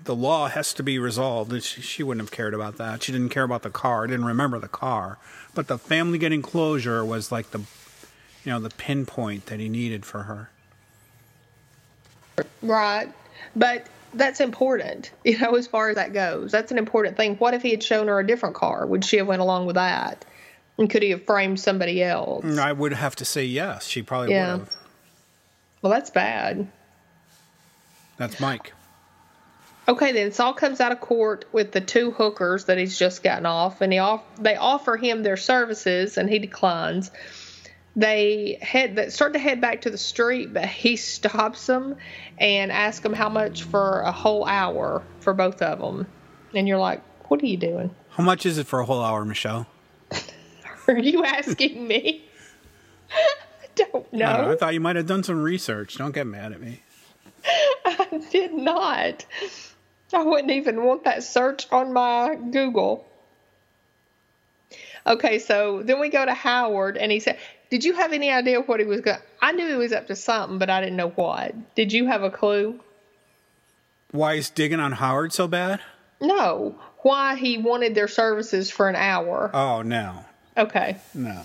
the 0.04 0.14
law 0.14 0.48
has 0.48 0.74
to 0.74 0.82
be 0.82 0.98
resolved. 0.98 1.50
and 1.50 1.62
She, 1.62 1.80
she 1.80 2.02
wouldn't 2.02 2.28
have 2.28 2.30
cared 2.30 2.52
about 2.52 2.76
that. 2.76 3.02
She 3.02 3.12
didn't 3.12 3.30
care 3.30 3.44
about 3.44 3.62
the 3.62 3.70
car. 3.70 4.06
Didn't 4.06 4.26
remember 4.26 4.58
the 4.58 4.68
car. 4.68 5.16
But 5.54 5.68
the 5.68 5.78
family 5.78 6.18
getting 6.18 6.42
closure 6.42 7.02
was 7.06 7.32
like 7.32 7.52
the, 7.52 7.60
you 8.44 8.52
know, 8.52 8.60
the 8.60 8.68
pinpoint 8.68 9.46
that 9.46 9.60
he 9.60 9.70
needed 9.70 10.04
for 10.04 10.24
her. 10.24 10.50
Right. 12.62 13.08
But 13.54 13.86
that's 14.14 14.40
important, 14.40 15.10
you 15.24 15.38
know, 15.38 15.54
as 15.54 15.66
far 15.66 15.90
as 15.90 15.96
that 15.96 16.12
goes. 16.12 16.52
That's 16.52 16.72
an 16.72 16.78
important 16.78 17.16
thing. 17.16 17.36
What 17.36 17.54
if 17.54 17.62
he 17.62 17.70
had 17.70 17.82
shown 17.82 18.08
her 18.08 18.18
a 18.18 18.26
different 18.26 18.54
car? 18.54 18.86
Would 18.86 19.04
she 19.04 19.18
have 19.18 19.26
went 19.26 19.42
along 19.42 19.66
with 19.66 19.76
that? 19.76 20.24
And 20.78 20.90
could 20.90 21.02
he 21.02 21.10
have 21.10 21.24
framed 21.24 21.58
somebody 21.58 22.02
else? 22.02 22.58
I 22.58 22.72
would 22.72 22.92
have 22.92 23.16
to 23.16 23.24
say 23.24 23.44
yes. 23.44 23.86
She 23.86 24.02
probably 24.02 24.32
Yeah. 24.32 24.52
would 24.52 24.60
have. 24.60 24.74
Well, 25.82 25.92
that's 25.92 26.10
bad. 26.10 26.68
That's 28.18 28.40
Mike. 28.40 28.72
Okay, 29.88 30.12
then 30.12 30.32
Saul 30.32 30.52
comes 30.52 30.80
out 30.80 30.90
of 30.90 31.00
court 31.00 31.44
with 31.52 31.70
the 31.70 31.80
two 31.80 32.10
hookers 32.10 32.64
that 32.64 32.76
he's 32.76 32.98
just 32.98 33.22
gotten 33.22 33.46
off, 33.46 33.80
and 33.80 33.92
he 33.92 34.00
off 34.00 34.22
they 34.36 34.56
offer 34.56 34.96
him 34.96 35.22
their 35.22 35.36
services, 35.36 36.18
and 36.18 36.28
he 36.28 36.40
declines. 36.40 37.10
They 37.96 38.58
head 38.60 38.94
they 38.94 39.08
start 39.08 39.32
to 39.32 39.38
head 39.38 39.60
back 39.62 39.80
to 39.82 39.90
the 39.90 39.98
street, 39.98 40.52
but 40.52 40.66
he 40.66 40.96
stops 40.96 41.66
them 41.66 41.96
and 42.38 42.70
asks 42.70 43.00
them 43.00 43.14
how 43.14 43.30
much 43.30 43.62
for 43.62 44.02
a 44.02 44.12
whole 44.12 44.44
hour 44.44 45.02
for 45.20 45.32
both 45.32 45.62
of 45.62 45.78
them. 45.78 46.06
And 46.54 46.68
you're 46.68 46.78
like, 46.78 47.02
"What 47.28 47.42
are 47.42 47.46
you 47.46 47.56
doing? 47.56 47.94
How 48.10 48.22
much 48.22 48.44
is 48.44 48.58
it 48.58 48.66
for 48.66 48.80
a 48.80 48.84
whole 48.84 49.02
hour, 49.02 49.24
Michelle? 49.24 49.66
Are 50.88 50.98
you 50.98 51.24
asking 51.24 51.88
me?" 51.88 52.24
I 53.10 53.68
don't 53.74 54.12
know. 54.12 54.26
I, 54.26 54.36
don't 54.36 54.46
know. 54.46 54.52
I 54.52 54.56
thought 54.56 54.74
you 54.74 54.80
might 54.80 54.96
have 54.96 55.06
done 55.06 55.22
some 55.22 55.42
research. 55.42 55.96
Don't 55.96 56.14
get 56.14 56.26
mad 56.26 56.52
at 56.52 56.60
me. 56.60 56.82
I 57.86 58.22
did 58.30 58.52
not. 58.52 59.24
I 60.12 60.22
wouldn't 60.22 60.50
even 60.50 60.84
want 60.84 61.04
that 61.04 61.22
search 61.24 61.66
on 61.72 61.92
my 61.92 62.36
Google. 62.50 63.06
Okay, 65.06 65.38
so 65.38 65.82
then 65.82 66.00
we 66.00 66.08
go 66.08 66.24
to 66.24 66.34
Howard, 66.34 66.96
and 66.96 67.12
he 67.12 67.20
said, 67.20 67.38
"Did 67.70 67.84
you 67.84 67.94
have 67.94 68.12
any 68.12 68.30
idea 68.30 68.60
what 68.60 68.80
he 68.80 68.86
was 68.86 69.00
going?" 69.00 69.18
I 69.40 69.52
knew 69.52 69.66
he 69.68 69.74
was 69.74 69.92
up 69.92 70.06
to 70.08 70.16
something, 70.16 70.58
but 70.58 70.70
I 70.70 70.80
didn't 70.80 70.96
know 70.96 71.10
what. 71.10 71.74
Did 71.74 71.92
you 71.92 72.06
have 72.06 72.22
a 72.22 72.30
clue? 72.30 72.80
Why 74.12 74.34
is 74.34 74.50
digging 74.50 74.80
on 74.80 74.92
Howard 74.92 75.32
so 75.32 75.46
bad? 75.48 75.80
No. 76.20 76.76
Why 77.02 77.36
he 77.36 77.58
wanted 77.58 77.94
their 77.94 78.08
services 78.08 78.70
for 78.70 78.88
an 78.88 78.96
hour? 78.96 79.50
Oh 79.52 79.82
no, 79.82 80.24
Okay. 80.56 80.96
no. 81.14 81.42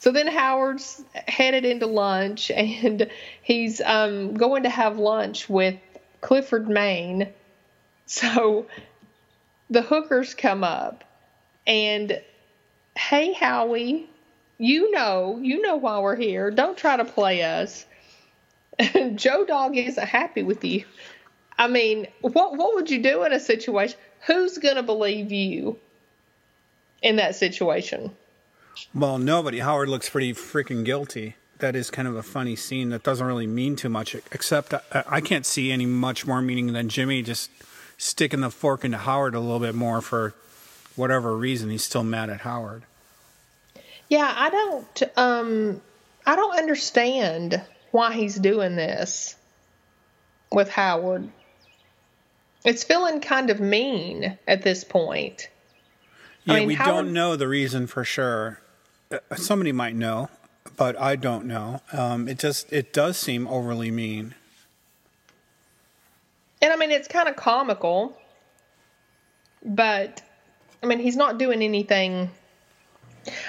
So 0.00 0.12
then 0.12 0.26
Howard's 0.28 1.02
headed 1.26 1.64
into 1.64 1.86
lunch, 1.86 2.50
and 2.54 3.08
he's 3.42 3.80
um, 3.80 4.34
going 4.34 4.62
to 4.64 4.68
have 4.70 4.98
lunch 4.98 5.48
with 5.48 5.74
Clifford 6.20 6.68
Main. 6.68 7.28
So 8.06 8.66
the 9.70 9.82
hookers 9.82 10.34
come 10.34 10.64
up, 10.64 11.04
and 11.66 12.20
hey, 12.96 13.32
Howie, 13.32 14.08
you 14.58 14.90
know, 14.90 15.38
you 15.40 15.62
know 15.62 15.76
why 15.76 16.00
we're 16.00 16.16
here. 16.16 16.50
Don't 16.50 16.76
try 16.76 16.96
to 16.96 17.04
play 17.04 17.42
us. 17.42 17.86
Joe 19.14 19.44
Dog 19.44 19.76
isn't 19.76 20.06
happy 20.06 20.42
with 20.42 20.64
you. 20.64 20.84
I 21.58 21.68
mean, 21.68 22.06
what 22.20 22.56
what 22.56 22.74
would 22.74 22.90
you 22.90 23.02
do 23.02 23.24
in 23.24 23.32
a 23.32 23.40
situation? 23.40 23.98
Who's 24.26 24.58
gonna 24.58 24.82
believe 24.82 25.32
you 25.32 25.78
in 27.02 27.16
that 27.16 27.34
situation? 27.34 28.12
Well, 28.94 29.18
nobody. 29.18 29.58
Howard 29.58 29.88
looks 29.88 30.08
pretty 30.08 30.32
freaking 30.34 30.84
guilty. 30.84 31.34
That 31.58 31.74
is 31.74 31.90
kind 31.90 32.06
of 32.06 32.14
a 32.14 32.22
funny 32.22 32.54
scene 32.54 32.90
that 32.90 33.02
doesn't 33.02 33.26
really 33.26 33.48
mean 33.48 33.74
too 33.74 33.88
much, 33.88 34.14
except 34.30 34.72
I, 34.72 34.80
I 34.92 35.20
can't 35.20 35.44
see 35.44 35.72
any 35.72 35.86
much 35.86 36.24
more 36.24 36.40
meaning 36.40 36.72
than 36.72 36.88
Jimmy 36.88 37.22
just 37.22 37.50
sticking 37.96 38.40
the 38.40 38.50
fork 38.50 38.84
into 38.84 38.98
Howard 38.98 39.34
a 39.34 39.40
little 39.40 39.58
bit 39.58 39.74
more 39.74 40.00
for 40.00 40.34
whatever 40.94 41.36
reason. 41.36 41.70
He's 41.70 41.82
still 41.82 42.04
mad 42.04 42.30
at 42.30 42.42
Howard. 42.42 42.84
Yeah, 44.08 44.32
I 44.34 44.50
don't 44.50 45.02
um 45.16 45.80
I 46.26 46.36
don't 46.36 46.56
understand 46.56 47.60
why 47.90 48.12
he's 48.14 48.36
doing 48.36 48.76
this 48.76 49.34
with 50.52 50.70
Howard. 50.70 51.28
It's 52.64 52.84
feeling 52.84 53.20
kind 53.20 53.50
of 53.50 53.60
mean 53.60 54.38
at 54.46 54.62
this 54.62 54.84
point. 54.84 55.48
Yeah, 56.44 56.54
I 56.54 56.58
mean, 56.60 56.68
we 56.68 56.74
Howard- 56.74 57.04
don't 57.04 57.12
know 57.12 57.36
the 57.36 57.48
reason 57.48 57.86
for 57.86 58.04
sure. 58.04 58.60
Uh, 59.10 59.18
Somebody 59.36 59.72
might 59.72 59.94
know, 59.94 60.28
but 60.76 60.98
I 61.00 61.16
don't 61.16 61.46
know. 61.46 61.80
Um, 61.92 62.28
it 62.28 62.38
just 62.38 62.72
it 62.72 62.92
does 62.92 63.16
seem 63.16 63.46
overly 63.46 63.90
mean. 63.90 64.34
And 66.60 66.72
I 66.72 66.76
mean, 66.76 66.90
it's 66.90 67.08
kind 67.08 67.28
of 67.28 67.36
comical, 67.36 68.18
but 69.64 70.22
I 70.82 70.86
mean, 70.86 70.98
he's 70.98 71.16
not 71.16 71.38
doing 71.38 71.62
anything. 71.62 72.30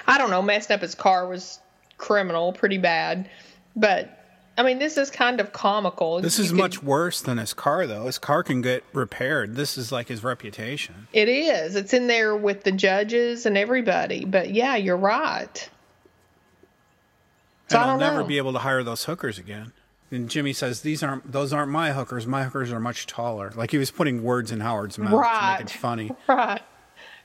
I 0.07 0.17
don't 0.17 0.29
know, 0.29 0.41
messed 0.41 0.71
up 0.71 0.81
his 0.81 0.95
car 0.95 1.27
was 1.27 1.59
criminal, 1.97 2.53
pretty 2.53 2.77
bad. 2.77 3.29
But 3.75 4.15
I 4.57 4.63
mean, 4.63 4.79
this 4.79 4.97
is 4.97 5.09
kind 5.09 5.39
of 5.39 5.53
comical. 5.53 6.19
This 6.19 6.37
You 6.37 6.43
is 6.45 6.51
could- 6.51 6.57
much 6.57 6.83
worse 6.83 7.21
than 7.21 7.37
his 7.37 7.53
car, 7.53 7.87
though. 7.87 8.05
His 8.07 8.17
car 8.17 8.43
can 8.43 8.61
get 8.61 8.83
repaired. 8.93 9.55
This 9.55 9.77
is 9.77 9.91
like 9.91 10.07
his 10.09 10.21
reputation. 10.23 11.07
It 11.13 11.29
is. 11.29 11.75
It's 11.75 11.93
in 11.93 12.07
there 12.07 12.35
with 12.35 12.63
the 12.63 12.71
judges 12.73 13.45
and 13.45 13.57
everybody. 13.57 14.25
But 14.25 14.49
yeah, 14.51 14.75
you're 14.75 14.97
right. 14.97 15.69
So 17.69 17.79
and 17.79 17.89
I'll 17.91 17.97
never 17.97 18.19
know. 18.21 18.25
be 18.25 18.37
able 18.37 18.53
to 18.53 18.59
hire 18.59 18.83
those 18.83 19.03
hookers 19.05 19.37
again. 19.37 19.71
And 20.11 20.27
Jimmy 20.27 20.53
says 20.53 20.81
these 20.81 21.03
aren't 21.03 21.31
those 21.31 21.53
aren't 21.53 21.71
my 21.71 21.91
hookers. 21.91 22.25
My 22.25 22.43
hookers 22.43 22.71
are 22.71 22.79
much 22.79 23.05
taller. 23.05 23.51
Like 23.55 23.69
he 23.71 23.77
was 23.77 23.91
putting 23.91 24.23
words 24.23 24.51
in 24.51 24.59
Howard's 24.59 24.97
mouth 24.97 25.11
to 25.11 25.51
make 25.61 25.61
it 25.61 25.69
funny. 25.77 26.11
Right. 26.27 26.61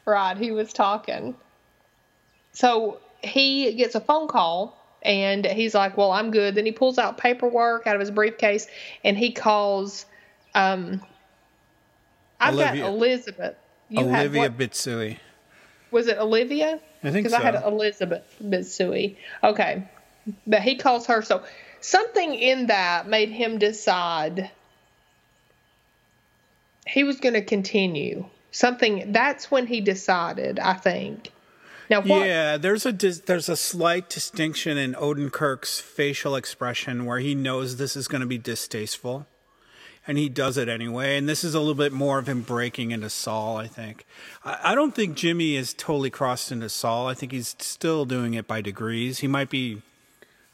Right. 0.07 0.37
He 0.37 0.51
was 0.53 0.71
talking. 0.73 1.35
So 2.55 3.01
he 3.23 3.75
gets 3.75 3.95
a 3.95 4.01
phone 4.01 4.29
call 4.29 4.77
and 5.03 5.45
he's 5.45 5.75
like, 5.75 5.97
Well, 5.97 6.11
I'm 6.13 6.31
good. 6.31 6.55
Then 6.55 6.65
he 6.67 6.73
pulls 6.73 6.99
out 6.99 7.19
paperwork 7.19 7.87
out 7.87 7.95
of 7.97 8.01
his 8.01 8.11
briefcase 8.11 8.67
and 9.05 9.17
he 9.19 9.33
calls 9.33 10.07
um 10.55 11.03
I've 12.41 12.55
Olivia. 12.55 12.83
got 12.85 12.89
Elizabeth. 12.91 13.57
You 13.91 14.01
Olivia 14.01 14.51
Bitsui. 14.51 15.19
was 15.91 16.07
it 16.09 16.19
Olivia? 16.19 16.81
I 17.03 17.11
think 17.11 17.25
Because 17.27 17.33
I 17.35 17.43
had 17.43 17.61
so. 17.61 17.69
Elizabeth 17.69 18.23
Mitsui. 18.43 19.17
Okay. 19.43 19.87
But 20.47 20.63
he 20.63 20.77
calls 20.77 21.07
her. 21.07 21.21
So 21.23 21.43
something 21.81 22.35
in 22.35 22.69
that 22.69 23.07
made 23.07 23.29
him 23.31 23.59
decide 23.59 24.51
he 26.87 27.05
was 27.05 27.21
going 27.21 27.35
to 27.35 27.43
continue. 27.43 28.27
Something 28.53 29.13
that's 29.13 29.51
when 29.51 29.67
he 29.67 29.81
decided, 29.81 30.59
I 30.59 30.75
think. 30.75 31.31
Now, 31.91 32.01
what? 32.01 32.27
Yeah, 32.27 32.57
there's 32.57 32.87
a 32.87 32.93
dis- 32.93 33.21
there's 33.21 33.49
a 33.49 33.57
slight 33.57 34.09
distinction 34.09 34.79
in 34.79 34.95
Odenkirk's 34.95 35.81
facial 35.81 36.37
expression 36.37 37.05
where 37.05 37.19
he 37.19 37.35
knows 37.35 37.77
this 37.77 37.97
is 37.97 38.09
going 38.09 38.23
to 38.23 38.27
be 38.27 38.39
distasteful, 38.39 39.27
and 40.07 40.17
he 40.17 40.29
does 40.29 40.57
it 40.57 40.69
anyway. 40.69 41.17
And 41.19 41.29
this 41.29 41.45
is 41.45 41.55
a 41.55 41.59
little 41.59 41.75
bit 41.75 41.93
more 41.93 42.19
of 42.19 42.29
him 42.29 42.41
breaking 42.41 42.91
into 42.91 43.11
Saul. 43.11 43.59
I 43.59 43.67
think. 43.67 44.07
I, 44.45 44.73
I 44.73 44.75
don't 44.75 44.95
think 44.95 45.17
Jimmy 45.17 45.57
is 45.57 45.75
totally 45.75 46.11
crossed 46.11 46.51
into 46.51 46.69
Saul. 46.69 47.07
I 47.07 47.15
think 47.15 47.33
he's 47.33 47.55
still 47.59 48.05
doing 48.05 48.35
it 48.35 48.47
by 48.47 48.61
degrees. 48.61 49.19
He 49.19 49.27
might 49.27 49.51
be, 49.51 49.83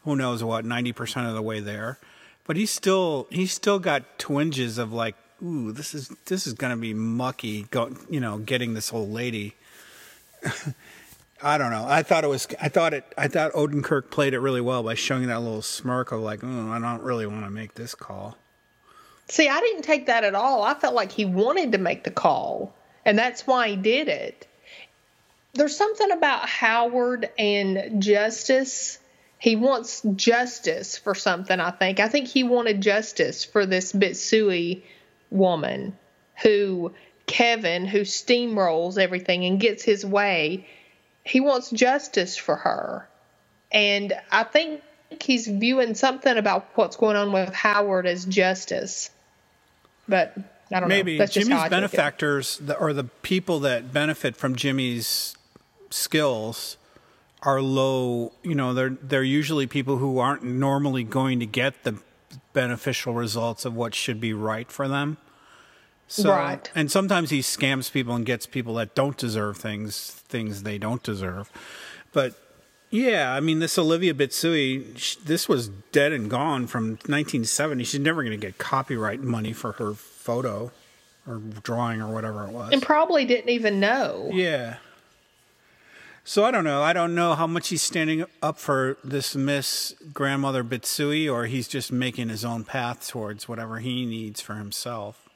who 0.04 0.16
knows 0.16 0.42
what, 0.42 0.64
ninety 0.64 0.92
percent 0.92 1.28
of 1.28 1.34
the 1.34 1.42
way 1.42 1.60
there, 1.60 1.98
but 2.44 2.56
he's 2.56 2.70
still 2.70 3.28
he's 3.30 3.52
still 3.52 3.78
got 3.78 4.18
twinges 4.18 4.78
of 4.78 4.92
like, 4.92 5.14
ooh, 5.44 5.70
this 5.70 5.94
is 5.94 6.08
this 6.24 6.48
is 6.48 6.54
going 6.54 6.72
to 6.72 6.80
be 6.80 6.92
mucky. 6.92 7.64
Go, 7.70 7.94
you 8.08 8.18
know, 8.18 8.38
getting 8.38 8.74
this 8.74 8.92
old 8.92 9.10
lady. 9.10 9.54
I 11.42 11.58
don't 11.58 11.70
know. 11.70 11.86
I 11.88 12.02
thought 12.02 12.24
it 12.24 12.28
was. 12.28 12.46
I 12.60 12.68
thought 12.68 12.92
it. 12.92 13.04
I 13.16 13.28
thought 13.28 13.52
Odenkirk 13.52 14.10
played 14.10 14.34
it 14.34 14.40
really 14.40 14.60
well 14.60 14.82
by 14.82 14.94
showing 14.94 15.26
that 15.28 15.40
little 15.40 15.62
smirk 15.62 16.12
of 16.12 16.20
like, 16.20 16.40
oh, 16.42 16.70
I 16.70 16.78
don't 16.78 17.02
really 17.02 17.26
want 17.26 17.44
to 17.44 17.50
make 17.50 17.74
this 17.74 17.94
call. 17.94 18.36
See, 19.28 19.48
I 19.48 19.60
didn't 19.60 19.82
take 19.82 20.06
that 20.06 20.24
at 20.24 20.34
all. 20.34 20.62
I 20.62 20.74
felt 20.74 20.94
like 20.94 21.12
he 21.12 21.24
wanted 21.24 21.72
to 21.72 21.78
make 21.78 22.04
the 22.04 22.10
call, 22.10 22.74
and 23.04 23.18
that's 23.18 23.46
why 23.46 23.68
he 23.68 23.76
did 23.76 24.08
it. 24.08 24.46
There's 25.54 25.76
something 25.76 26.10
about 26.10 26.48
Howard 26.48 27.30
and 27.38 28.02
justice. 28.02 28.98
He 29.38 29.56
wants 29.56 30.02
justice 30.16 30.98
for 30.98 31.14
something, 31.14 31.58
I 31.58 31.70
think. 31.70 32.00
I 32.00 32.08
think 32.08 32.28
he 32.28 32.42
wanted 32.42 32.80
justice 32.80 33.44
for 33.44 33.66
this 33.66 33.92
Bitsui 33.92 34.82
woman 35.30 35.96
who, 36.42 36.92
Kevin, 37.26 37.86
who 37.86 38.00
steamrolls 38.00 38.98
everything 38.98 39.44
and 39.44 39.58
gets 39.58 39.82
his 39.82 40.04
way. 40.04 40.66
He 41.30 41.40
wants 41.40 41.70
justice 41.70 42.36
for 42.36 42.56
her. 42.56 43.08
And 43.70 44.12
I 44.32 44.42
think 44.42 44.82
he's 45.22 45.46
viewing 45.46 45.94
something 45.94 46.36
about 46.36 46.66
what's 46.74 46.96
going 46.96 47.16
on 47.16 47.30
with 47.30 47.54
Howard 47.54 48.06
as 48.06 48.24
justice. 48.24 49.10
But 50.08 50.34
I 50.72 50.80
don't 50.80 50.88
Maybe 50.88 51.18
know. 51.18 51.24
How 51.24 51.30
Jimmy's 51.30 51.68
benefactors, 51.68 52.60
or 52.80 52.92
the 52.92 53.04
people 53.04 53.60
that 53.60 53.92
benefit 53.92 54.36
from 54.36 54.56
Jimmy's 54.56 55.36
skills, 55.90 56.76
are 57.42 57.60
low. 57.60 58.32
You 58.42 58.56
know, 58.56 58.74
they're 58.74 58.90
they're 58.90 59.22
usually 59.22 59.68
people 59.68 59.98
who 59.98 60.18
aren't 60.18 60.42
normally 60.42 61.04
going 61.04 61.38
to 61.38 61.46
get 61.46 61.84
the 61.84 61.96
beneficial 62.52 63.14
results 63.14 63.64
of 63.64 63.74
what 63.76 63.94
should 63.94 64.20
be 64.20 64.32
right 64.32 64.70
for 64.70 64.88
them. 64.88 65.16
So, 66.12 66.30
Right. 66.30 66.68
And 66.74 66.90
sometimes 66.90 67.30
he 67.30 67.38
scams 67.38 67.92
people 67.92 68.16
and 68.16 68.26
gets 68.26 68.44
people 68.44 68.74
that 68.74 68.96
don't 68.96 69.16
deserve 69.16 69.58
things 69.58 70.10
things 70.10 70.64
they 70.64 70.76
don't 70.76 71.04
deserve. 71.04 71.48
But 72.12 72.34
yeah, 72.90 73.32
I 73.32 73.38
mean, 73.38 73.60
this 73.60 73.78
Olivia 73.78 74.12
Bitsui, 74.12 74.98
sh- 74.98 75.14
this 75.16 75.48
was 75.48 75.68
dead 75.68 76.12
and 76.12 76.28
gone 76.28 76.66
from 76.66 76.90
1970. 77.06 77.84
She's 77.84 78.00
never 78.00 78.24
going 78.24 78.38
to 78.38 78.44
get 78.44 78.58
copyright 78.58 79.20
money 79.20 79.52
for 79.52 79.72
her 79.72 79.94
photo 79.94 80.72
or 81.28 81.36
drawing 81.62 82.02
or 82.02 82.12
whatever 82.12 82.44
it 82.44 82.50
was. 82.50 82.72
And 82.72 82.82
probably 82.82 83.24
didn't 83.24 83.50
even 83.50 83.78
know. 83.78 84.30
Yeah. 84.32 84.78
So 86.24 86.44
I 86.44 86.50
don't 86.50 86.64
know. 86.64 86.82
I 86.82 86.92
don't 86.92 87.14
know 87.14 87.36
how 87.36 87.46
much 87.46 87.68
he's 87.68 87.82
standing 87.82 88.24
up 88.42 88.58
for 88.58 88.96
this 89.04 89.36
Miss 89.36 89.94
Grandmother 90.12 90.64
Bitsui, 90.64 91.32
or 91.32 91.46
he's 91.46 91.68
just 91.68 91.92
making 91.92 92.30
his 92.30 92.44
own 92.44 92.64
path 92.64 93.08
towards 93.08 93.48
whatever 93.48 93.78
he 93.78 94.04
needs 94.04 94.40
for 94.40 94.54
himself. 94.54 95.28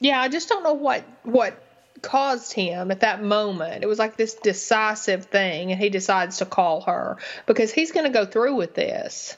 Yeah, 0.00 0.20
I 0.20 0.28
just 0.28 0.48
don't 0.48 0.64
know 0.64 0.74
what 0.74 1.04
what 1.22 1.62
caused 2.02 2.52
him 2.52 2.90
at 2.90 3.00
that 3.00 3.22
moment. 3.22 3.84
It 3.84 3.86
was 3.86 3.98
like 3.98 4.16
this 4.16 4.34
decisive 4.34 5.26
thing, 5.26 5.70
and 5.70 5.80
he 5.80 5.90
decides 5.90 6.38
to 6.38 6.46
call 6.46 6.80
her 6.82 7.18
because 7.46 7.72
he's 7.72 7.92
going 7.92 8.06
to 8.06 8.12
go 8.12 8.24
through 8.24 8.54
with 8.54 8.74
this. 8.74 9.36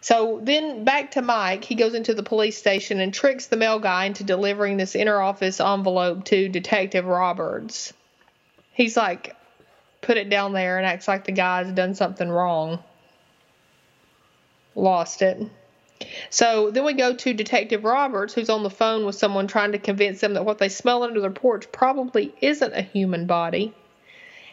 So 0.00 0.38
then 0.40 0.84
back 0.84 1.12
to 1.12 1.22
Mike, 1.22 1.64
he 1.64 1.74
goes 1.74 1.94
into 1.94 2.14
the 2.14 2.22
police 2.22 2.56
station 2.56 3.00
and 3.00 3.12
tricks 3.12 3.46
the 3.46 3.56
mail 3.56 3.80
guy 3.80 4.04
into 4.04 4.22
delivering 4.22 4.76
this 4.76 4.94
interoffice 4.94 5.64
envelope 5.64 6.24
to 6.26 6.48
Detective 6.48 7.06
Roberts. 7.06 7.92
He's 8.72 8.96
like, 8.96 9.34
put 10.02 10.16
it 10.16 10.30
down 10.30 10.52
there 10.52 10.78
and 10.78 10.86
acts 10.86 11.08
like 11.08 11.24
the 11.24 11.32
guy's 11.32 11.72
done 11.72 11.96
something 11.96 12.28
wrong. 12.28 12.84
Lost 14.76 15.22
it. 15.22 15.42
So 16.30 16.70
then 16.70 16.84
we 16.84 16.92
go 16.92 17.14
to 17.14 17.32
Detective 17.32 17.84
Roberts, 17.84 18.34
who's 18.34 18.50
on 18.50 18.62
the 18.62 18.70
phone 18.70 19.06
with 19.06 19.14
someone 19.14 19.46
trying 19.46 19.72
to 19.72 19.78
convince 19.78 20.20
them 20.20 20.34
that 20.34 20.44
what 20.44 20.58
they 20.58 20.68
smell 20.68 21.02
under 21.02 21.20
their 21.20 21.30
porch 21.30 21.70
probably 21.72 22.34
isn't 22.40 22.72
a 22.72 22.82
human 22.82 23.26
body. 23.26 23.74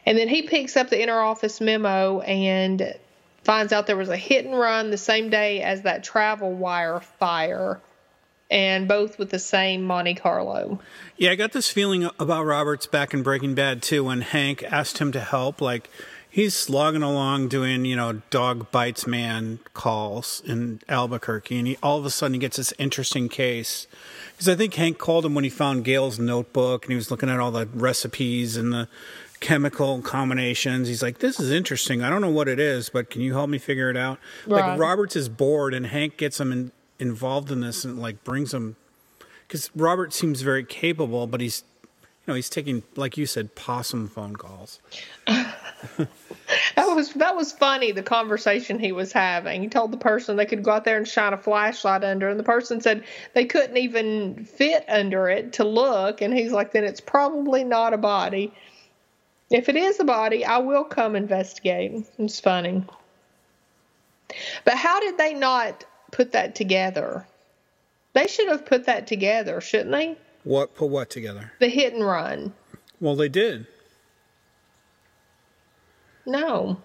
And 0.06 0.18
then 0.18 0.28
he 0.28 0.42
picks 0.42 0.76
up 0.76 0.90
the 0.90 0.98
interoffice 0.98 1.62
memo 1.62 2.20
and 2.22 2.96
finds 3.44 3.74
out 3.74 3.88
there 3.88 3.98
was 3.98 4.10
a 4.10 4.18
hit 4.18 4.46
and 4.46 4.58
run 4.58 4.90
the 4.90 4.98
same 4.98 5.30
day 5.30 5.62
as 5.62 5.82
that 5.84 6.04
travel 6.04 6.52
wire 6.52 7.00
fire, 7.00 7.82
and 8.50 8.88
both 8.88 9.18
with 9.18 9.30
the 9.30 9.40
same 9.40 9.84
Monte 9.84 10.16
Carlo. 10.16 10.80
Yeah, 11.18 11.32
I 11.32 11.36
got 11.36 11.52
this 11.52 11.70
feeling 11.70 12.10
about 12.20 12.46
Roberts 12.46 12.86
back 12.88 13.14
in 13.14 13.24
Breaking 13.24 13.56
Bad 13.56 13.82
too 13.82 14.06
when 14.06 14.22
Hank 14.22 14.64
asked 14.64 15.00
him 15.00 15.12
to 15.14 15.20
help. 15.20 15.60
Like 15.60 15.90
he's 16.34 16.56
slogging 16.56 17.04
along 17.04 17.48
doing, 17.48 17.86
you 17.86 17.96
know, 17.96 18.14
dog 18.32 18.72
bites 18.72 19.06
man 19.06 19.60
calls 19.76 20.42
in 20.46 20.82
Albuquerque, 20.90 21.60
and 21.60 21.68
he 21.68 21.78
all 21.84 22.00
of 22.00 22.06
a 22.06 22.10
sudden 22.10 22.34
he 22.34 22.40
gets 22.40 22.58
this 22.58 22.74
interesting 22.80 23.30
case. 23.30 23.86
Because 24.32 24.50
I 24.50 24.56
think 24.56 24.74
Hank 24.74 24.98
called 24.98 25.26
him 25.26 25.36
when 25.36 25.44
he 25.44 25.50
found 25.50 25.86
Gale's 25.86 26.18
notebook 26.18 26.86
and 26.86 26.92
he 26.92 26.96
was 26.96 27.12
looking 27.12 27.30
at 27.30 27.40
all 27.40 27.52
the 27.52 27.68
recipes 27.68 28.58
and 28.58 28.74
the 28.74 28.88
chemical 29.42 30.02
combinations. 30.02 30.88
He's 30.88 31.04
like, 31.04 31.20
"This 31.20 31.40
is 31.40 31.52
interesting. 31.52 32.02
I 32.02 32.10
don't 32.10 32.22
know 32.22 32.30
what 32.30 32.48
it 32.48 32.60
is, 32.60 32.90
but 32.90 33.12
can 33.12 33.22
you 33.22 33.34
help 33.34 33.50
me 33.50 33.60
figure 33.60 33.92
it 33.92 33.98
out?" 33.98 34.18
Like 34.48 34.80
Roberts 34.80 35.16
is 35.16 35.30
bored, 35.30 35.76
and 35.76 35.86
Hank 35.86 36.18
gets 36.18 36.40
him 36.40 36.52
in, 36.52 36.72
involved 36.98 37.52
in 37.52 37.62
this 37.62 37.86
and 37.86 38.00
like 38.00 38.24
brings 38.24 38.54
him 38.54 38.76
because 39.48 39.70
Robert 39.76 40.14
seems 40.14 40.42
very 40.42 40.64
capable, 40.64 41.28
but 41.28 41.40
he's, 41.40 41.64
know, 42.28 42.34
he's 42.34 42.50
taking, 42.50 42.84
like 42.96 43.18
you 43.18 43.26
said, 43.26 43.56
possum 43.56 44.08
phone 44.08 44.36
calls. 44.36 44.80
That 46.76 46.88
was 46.88 47.14
that 47.14 47.36
was 47.36 47.52
funny. 47.52 47.92
The 47.92 48.04
conversation 48.04 48.80
he 48.80 48.92
was 48.92 49.12
having. 49.12 49.62
He 49.62 49.70
told 49.70 49.92
the 49.92 49.98
person 49.98 50.36
they 50.36 50.46
could 50.46 50.64
go 50.64 50.72
out 50.72 50.86
there 50.86 50.98
and 50.98 51.08
shine 51.08 51.34
a 51.34 51.38
flashlight 51.38 52.04
under, 52.04 52.30
and 52.30 52.40
the 52.40 52.44
person 52.44 52.82
said 52.82 53.04
they 53.34 53.46
couldn't 53.46 53.78
even 53.78 54.46
fit 54.46 54.86
under 54.88 55.30
it 55.30 55.54
to 55.54 55.64
look. 55.64 56.22
And 56.22 56.34
he's 56.34 56.52
like, 56.52 56.72
"Then 56.72 56.84
it's 56.84 57.02
probably 57.02 57.64
not 57.64 57.94
a 57.94 57.98
body." 57.98 58.54
If 59.50 59.70
it 59.70 59.76
is 59.76 60.00
a 60.00 60.04
body, 60.04 60.44
I 60.46 60.58
will 60.58 60.84
come 60.84 61.16
investigate. 61.16 62.06
It's 62.18 62.40
funny. 62.40 62.84
But 64.64 64.76
how 64.76 65.00
did 65.00 65.18
they 65.18 65.34
not 65.34 65.86
put 66.12 66.32
that 66.32 66.56
together? 66.56 67.28
They 68.14 68.28
should 68.28 68.48
have 68.48 68.66
put 68.66 68.86
that 68.86 69.06
together, 69.08 69.62
shouldn't 69.62 69.92
they? 69.92 70.18
What 70.44 70.76
put 70.76 70.90
what 70.90 71.10
together? 71.10 71.52
The 71.60 71.70
hit 71.70 71.94
and 71.94 72.06
run. 72.06 72.54
Well, 73.00 73.16
they 73.16 73.30
did. 73.30 73.66
No. 76.26 76.78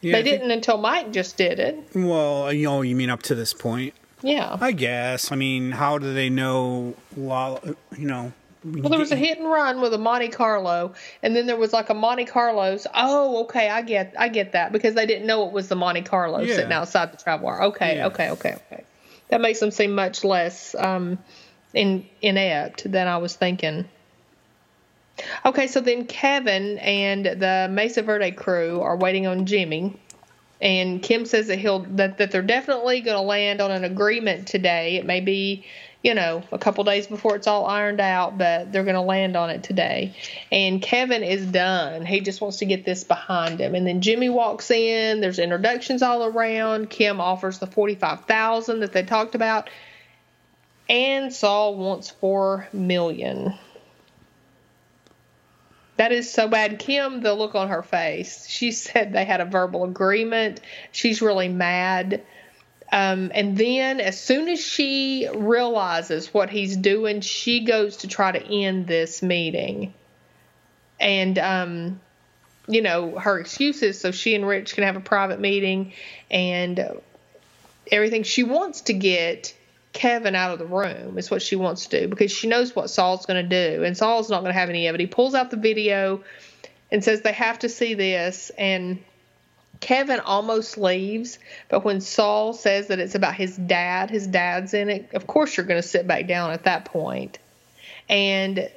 Yeah, 0.00 0.14
they 0.14 0.22
didn't 0.24 0.50
until 0.50 0.78
Mike 0.78 1.12
just 1.12 1.36
did 1.36 1.60
it. 1.60 1.78
well, 1.94 2.52
you 2.52 2.64
know, 2.64 2.82
you 2.82 2.96
mean 2.96 3.10
up 3.10 3.22
to 3.24 3.34
this 3.34 3.54
point? 3.54 3.94
Yeah. 4.22 4.56
I 4.60 4.72
guess. 4.72 5.30
I 5.30 5.36
mean, 5.36 5.70
how 5.70 5.98
do 5.98 6.12
they 6.12 6.28
know? 6.28 6.94
You 7.16 7.76
know. 7.98 8.32
Well, 8.64 8.90
there 8.90 8.98
was 8.98 9.10
a 9.10 9.16
hit 9.16 9.38
and 9.38 9.48
run 9.48 9.80
with 9.80 9.92
a 9.92 9.98
Monte 9.98 10.28
Carlo, 10.28 10.94
and 11.22 11.34
then 11.34 11.46
there 11.46 11.56
was 11.56 11.72
like 11.72 11.90
a 11.90 11.94
Monte 11.94 12.26
Carlos. 12.26 12.86
Oh, 12.94 13.42
okay, 13.44 13.68
I 13.68 13.82
get, 13.82 14.14
I 14.16 14.28
get 14.28 14.52
that 14.52 14.70
because 14.70 14.94
they 14.94 15.04
didn't 15.04 15.26
know 15.26 15.46
it 15.48 15.52
was 15.52 15.66
the 15.68 15.74
Monte 15.74 16.02
Carlo 16.02 16.40
Yeah. 16.40 16.54
sitting 16.54 16.72
outside 16.72 17.12
the 17.12 17.16
travel 17.16 17.46
bar. 17.46 17.62
Okay, 17.64 17.96
Yeah. 17.96 18.06
okay, 18.06 18.30
okay, 18.30 18.54
okay. 18.70 18.84
That 19.30 19.40
makes 19.40 19.58
them 19.58 19.72
seem 19.72 19.96
much 19.96 20.22
less 20.22 20.76
um, 20.78 21.18
in, 21.74 22.06
inept 22.20 22.90
than 22.90 23.08
I 23.08 23.18
was 23.18 23.34
thinking. 23.34 23.88
Okay, 25.44 25.66
so 25.66 25.80
then 25.80 26.06
Kevin 26.06 26.78
and 26.78 27.26
the 27.26 27.68
Mesa 27.70 28.02
Verde 28.02 28.30
crew 28.32 28.80
are 28.80 28.96
waiting 28.96 29.26
on 29.26 29.44
Jimmy, 29.44 29.94
and 30.60 31.02
Kim 31.02 31.26
says 31.26 31.48
that 31.48 31.58
he'll 31.58 31.80
that, 31.80 32.18
that 32.18 32.30
they're 32.30 32.40
definitely 32.42 33.02
going 33.02 33.16
to 33.16 33.22
land 33.22 33.60
on 33.60 33.70
an 33.70 33.84
agreement 33.84 34.48
today. 34.48 34.96
It 34.96 35.04
may 35.04 35.20
be, 35.20 35.66
you 36.02 36.14
know, 36.14 36.42
a 36.50 36.58
couple 36.58 36.82
days 36.84 37.06
before 37.06 37.36
it's 37.36 37.46
all 37.46 37.66
ironed 37.66 38.00
out, 38.00 38.38
but 38.38 38.72
they're 38.72 38.84
going 38.84 38.94
to 38.94 39.02
land 39.02 39.36
on 39.36 39.50
it 39.50 39.62
today. 39.62 40.14
And 40.50 40.80
Kevin 40.80 41.22
is 41.22 41.44
done. 41.44 42.06
He 42.06 42.20
just 42.20 42.40
wants 42.40 42.58
to 42.58 42.64
get 42.64 42.84
this 42.84 43.04
behind 43.04 43.60
him. 43.60 43.74
And 43.74 43.86
then 43.86 44.00
Jimmy 44.00 44.30
walks 44.30 44.70
in. 44.70 45.20
There's 45.20 45.38
introductions 45.38 46.02
all 46.02 46.24
around. 46.24 46.88
Kim 46.88 47.20
offers 47.20 47.58
the 47.58 47.66
forty-five 47.66 48.24
thousand 48.24 48.80
that 48.80 48.92
they 48.92 49.02
talked 49.02 49.34
about, 49.34 49.68
and 50.92 51.32
Saul 51.32 51.76
wants 51.76 52.10
four 52.10 52.68
million. 52.70 53.54
That 55.96 56.12
is 56.12 56.30
so 56.30 56.48
bad. 56.48 56.78
Kim, 56.78 57.22
the 57.22 57.32
look 57.32 57.54
on 57.54 57.68
her 57.68 57.82
face, 57.82 58.46
she 58.46 58.72
said 58.72 59.12
they 59.12 59.24
had 59.24 59.40
a 59.40 59.46
verbal 59.46 59.84
agreement. 59.84 60.60
She's 60.92 61.22
really 61.22 61.48
mad. 61.48 62.22
Um, 62.92 63.32
and 63.34 63.56
then, 63.56 64.00
as 64.00 64.20
soon 64.20 64.50
as 64.50 64.60
she 64.60 65.26
realizes 65.34 66.34
what 66.34 66.50
he's 66.50 66.76
doing, 66.76 67.22
she 67.22 67.64
goes 67.64 67.98
to 67.98 68.08
try 68.08 68.32
to 68.32 68.42
end 68.44 68.86
this 68.86 69.22
meeting. 69.22 69.94
And, 71.00 71.38
um, 71.38 72.00
you 72.68 72.82
know, 72.82 73.18
her 73.18 73.38
excuses 73.38 73.98
so 73.98 74.10
she 74.10 74.34
and 74.34 74.46
Rich 74.46 74.74
can 74.74 74.84
have 74.84 74.96
a 74.96 75.00
private 75.00 75.40
meeting 75.40 75.94
and 76.30 77.00
everything. 77.90 78.24
She 78.24 78.44
wants 78.44 78.82
to 78.82 78.92
get 78.92 79.54
Kevin 79.92 80.34
out 80.34 80.52
of 80.52 80.58
the 80.58 80.66
room 80.66 81.18
is 81.18 81.30
what 81.30 81.42
she 81.42 81.56
wants 81.56 81.86
to 81.86 82.00
do 82.00 82.08
because 82.08 82.32
she 82.32 82.48
knows 82.48 82.74
what 82.74 82.90
Saul's 82.90 83.26
going 83.26 83.48
to 83.48 83.76
do, 83.76 83.84
and 83.84 83.96
Saul's 83.96 84.30
not 84.30 84.40
going 84.40 84.52
to 84.52 84.58
have 84.58 84.70
any 84.70 84.86
of 84.86 84.94
it. 84.94 85.00
He 85.00 85.06
pulls 85.06 85.34
out 85.34 85.50
the 85.50 85.56
video 85.56 86.24
and 86.90 87.04
says 87.04 87.22
they 87.22 87.32
have 87.32 87.58
to 87.60 87.68
see 87.68 87.94
this, 87.94 88.50
and 88.56 89.02
Kevin 89.80 90.20
almost 90.20 90.78
leaves, 90.78 91.38
but 91.68 91.84
when 91.84 92.00
Saul 92.00 92.52
says 92.52 92.86
that 92.88 92.98
it's 92.98 93.14
about 93.14 93.34
his 93.34 93.56
dad, 93.56 94.10
his 94.10 94.26
dad's 94.26 94.74
in 94.74 94.88
it. 94.88 95.10
Of 95.14 95.26
course, 95.26 95.56
you're 95.56 95.66
going 95.66 95.82
to 95.82 95.86
sit 95.86 96.06
back 96.06 96.26
down 96.26 96.52
at 96.52 96.64
that 96.64 96.84
point. 96.84 97.38
and 98.08 98.70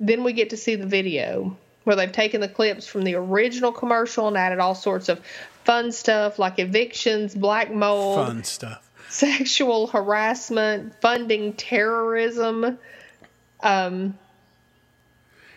then 0.00 0.24
we 0.24 0.32
get 0.32 0.50
to 0.50 0.56
see 0.56 0.74
the 0.74 0.86
video 0.86 1.56
where 1.84 1.96
they've 1.96 2.12
taken 2.12 2.40
the 2.40 2.48
clips 2.48 2.86
from 2.86 3.02
the 3.02 3.14
original 3.14 3.72
commercial 3.72 4.26
and 4.28 4.36
added 4.36 4.58
all 4.58 4.74
sorts 4.74 5.08
of 5.08 5.20
fun 5.64 5.92
stuff 5.92 6.38
like 6.38 6.58
evictions, 6.58 7.34
black 7.34 7.72
mold, 7.72 8.26
fun 8.26 8.44
stuff. 8.44 8.90
Sexual 9.14 9.86
harassment, 9.86 10.94
funding 11.00 11.52
terrorism. 11.54 12.78
Um, 13.62 14.18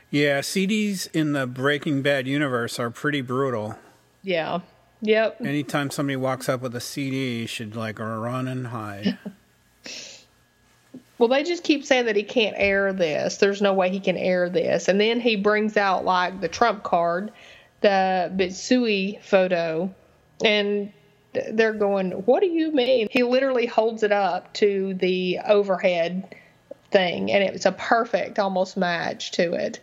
Yeah, 0.09 0.39
CDs 0.39 1.09
in 1.13 1.33
the 1.33 1.45
Breaking 1.47 2.01
Bad 2.01 2.27
universe 2.27 2.79
are 2.79 2.89
pretty 2.89 3.21
brutal. 3.21 3.75
yeah. 4.23 4.59
Yep. 5.01 5.41
Anytime 5.41 5.91
somebody 5.91 6.15
walks 6.15 6.49
up 6.49 6.61
with 6.61 6.75
a 6.75 6.79
CD, 6.81 7.41
you 7.41 7.47
should 7.47 7.75
like 7.75 7.99
run 7.99 8.47
and 8.47 8.67
hide. 8.67 9.17
Well, 11.19 11.29
they 11.29 11.41
just 11.43 11.63
keep 11.63 11.83
saying 11.83 12.05
that 12.05 12.15
he 12.15 12.21
can't 12.21 12.55
air 12.59 12.93
this. 12.93 13.37
There's 13.37 13.59
no 13.59 13.73
way 13.73 13.89
he 13.89 13.99
can 13.99 14.17
air 14.17 14.49
this. 14.49 14.87
And 14.87 15.01
then 15.01 15.19
he 15.19 15.35
brings 15.35 15.75
out 15.75 16.05
like 16.05 16.41
the 16.41 16.47
Trump 16.47 16.83
card, 16.83 17.31
the 17.81 18.31
Bitsui 18.35 19.19
photo, 19.23 19.91
and 20.45 20.93
they're 21.51 21.73
going, 21.73 22.11
"What 22.11 22.41
do 22.41 22.47
you 22.47 22.71
mean?" 22.71 23.07
He 23.11 23.23
literally 23.23 23.65
holds 23.65 24.03
it 24.03 24.11
up 24.11 24.53
to 24.53 24.93
the 24.93 25.39
overhead 25.45 26.35
thing, 26.91 27.31
and 27.31 27.43
it's 27.43 27.65
a 27.65 27.71
perfect 27.71 28.39
almost 28.39 28.77
match 28.77 29.31
to 29.31 29.53
it. 29.53 29.79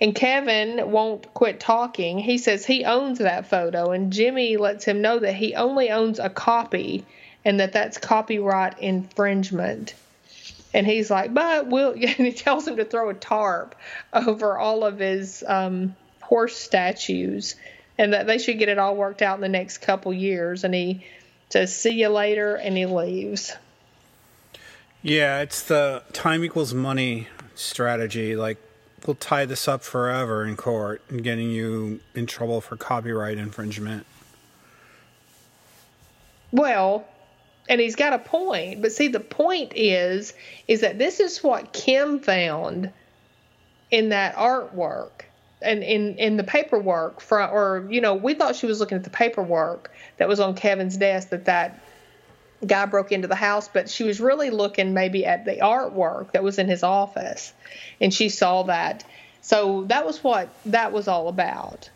And 0.00 0.14
Kevin 0.14 0.90
won't 0.90 1.32
quit 1.32 1.60
talking. 1.60 2.18
He 2.18 2.38
says 2.38 2.66
he 2.66 2.84
owns 2.84 3.18
that 3.18 3.46
photo, 3.46 3.92
and 3.92 4.12
Jimmy 4.12 4.56
lets 4.56 4.84
him 4.84 5.00
know 5.00 5.18
that 5.18 5.34
he 5.34 5.54
only 5.54 5.90
owns 5.90 6.18
a 6.18 6.28
copy 6.28 7.04
and 7.44 7.60
that 7.60 7.72
that's 7.72 7.98
copyright 7.98 8.78
infringement. 8.78 9.94
And 10.72 10.86
he's 10.86 11.10
like, 11.10 11.32
but 11.34 11.66
we'll, 11.66 11.92
and 11.94 12.02
he 12.02 12.32
tells 12.32 12.66
him 12.66 12.76
to 12.76 12.84
throw 12.84 13.10
a 13.10 13.14
tarp 13.14 13.74
over 14.12 14.58
all 14.58 14.84
of 14.84 14.98
his 14.98 15.42
um, 15.46 15.96
horse 16.20 16.56
statues 16.56 17.56
and 18.00 18.14
that 18.14 18.26
they 18.26 18.38
should 18.38 18.58
get 18.58 18.70
it 18.70 18.78
all 18.78 18.96
worked 18.96 19.20
out 19.20 19.34
in 19.34 19.42
the 19.42 19.48
next 19.48 19.78
couple 19.78 20.10
years. 20.10 20.64
And 20.64 20.72
he 20.72 21.04
says, 21.50 21.76
see 21.76 22.00
you 22.00 22.08
later, 22.08 22.56
and 22.56 22.74
he 22.74 22.86
leaves. 22.86 23.54
Yeah, 25.02 25.42
it's 25.42 25.64
the 25.64 26.02
time 26.14 26.42
equals 26.42 26.72
money 26.72 27.28
strategy. 27.54 28.36
Like, 28.36 28.56
we'll 29.06 29.16
tie 29.16 29.44
this 29.44 29.68
up 29.68 29.82
forever 29.82 30.46
in 30.46 30.56
court 30.56 31.02
and 31.10 31.22
getting 31.22 31.50
you 31.50 32.00
in 32.14 32.24
trouble 32.24 32.62
for 32.62 32.74
copyright 32.74 33.36
infringement. 33.36 34.06
Well, 36.52 37.06
and 37.68 37.82
he's 37.82 37.96
got 37.96 38.14
a 38.14 38.18
point, 38.18 38.80
but 38.80 38.92
see, 38.92 39.08
the 39.08 39.20
point 39.20 39.74
is, 39.76 40.32
is 40.68 40.80
that 40.80 40.96
this 40.96 41.20
is 41.20 41.42
what 41.44 41.74
Kim 41.74 42.18
found 42.18 42.90
in 43.90 44.08
that 44.08 44.36
artwork 44.36 45.24
and 45.62 45.82
in 45.82 46.16
in 46.16 46.36
the 46.36 46.44
paperwork 46.44 47.20
from, 47.20 47.50
or 47.50 47.86
you 47.90 48.00
know, 48.00 48.14
we 48.14 48.34
thought 48.34 48.56
she 48.56 48.66
was 48.66 48.80
looking 48.80 48.96
at 48.96 49.04
the 49.04 49.10
paperwork 49.10 49.92
that 50.16 50.28
was 50.28 50.40
on 50.40 50.54
Kevin's 50.54 50.96
desk 50.96 51.30
that 51.30 51.44
that 51.46 51.80
guy 52.66 52.86
broke 52.86 53.12
into 53.12 53.28
the 53.28 53.34
house, 53.34 53.68
but 53.68 53.88
she 53.88 54.04
was 54.04 54.20
really 54.20 54.50
looking 54.50 54.92
maybe 54.94 55.24
at 55.24 55.44
the 55.44 55.56
artwork 55.56 56.32
that 56.32 56.42
was 56.42 56.58
in 56.58 56.68
his 56.68 56.82
office, 56.82 57.52
and 58.00 58.12
she 58.12 58.28
saw 58.28 58.64
that. 58.64 59.04
So 59.42 59.84
that 59.84 60.06
was 60.06 60.22
what 60.22 60.48
that 60.66 60.92
was 60.92 61.08
all 61.08 61.28
about. 61.28 61.90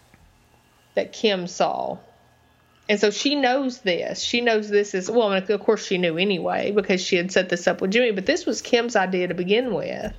That 0.95 1.12
Kim 1.12 1.47
saw. 1.47 1.99
And 2.89 3.01
so 3.01 3.11
she 3.11 3.35
knows 3.35 3.79
this. 3.79 4.21
She 4.21 4.43
knows 4.43 4.69
this 4.69 4.95
is 4.95 5.11
well, 5.11 5.33
of 5.33 5.61
course 5.61 5.85
she 5.85 5.99
knew 5.99 6.19
anyway 6.19 6.71
because 6.71 7.01
she 7.01 7.17
had 7.17 7.33
set 7.33 7.49
this 7.49 7.67
up 7.67 7.81
with 7.81 7.91
Jimmy. 7.91 8.12
But 8.12 8.27
this 8.27 8.45
was 8.45 8.61
Kim's 8.62 8.95
idea 8.95 9.29
to 9.29 9.35
begin 9.35 9.75
with. 9.75 10.12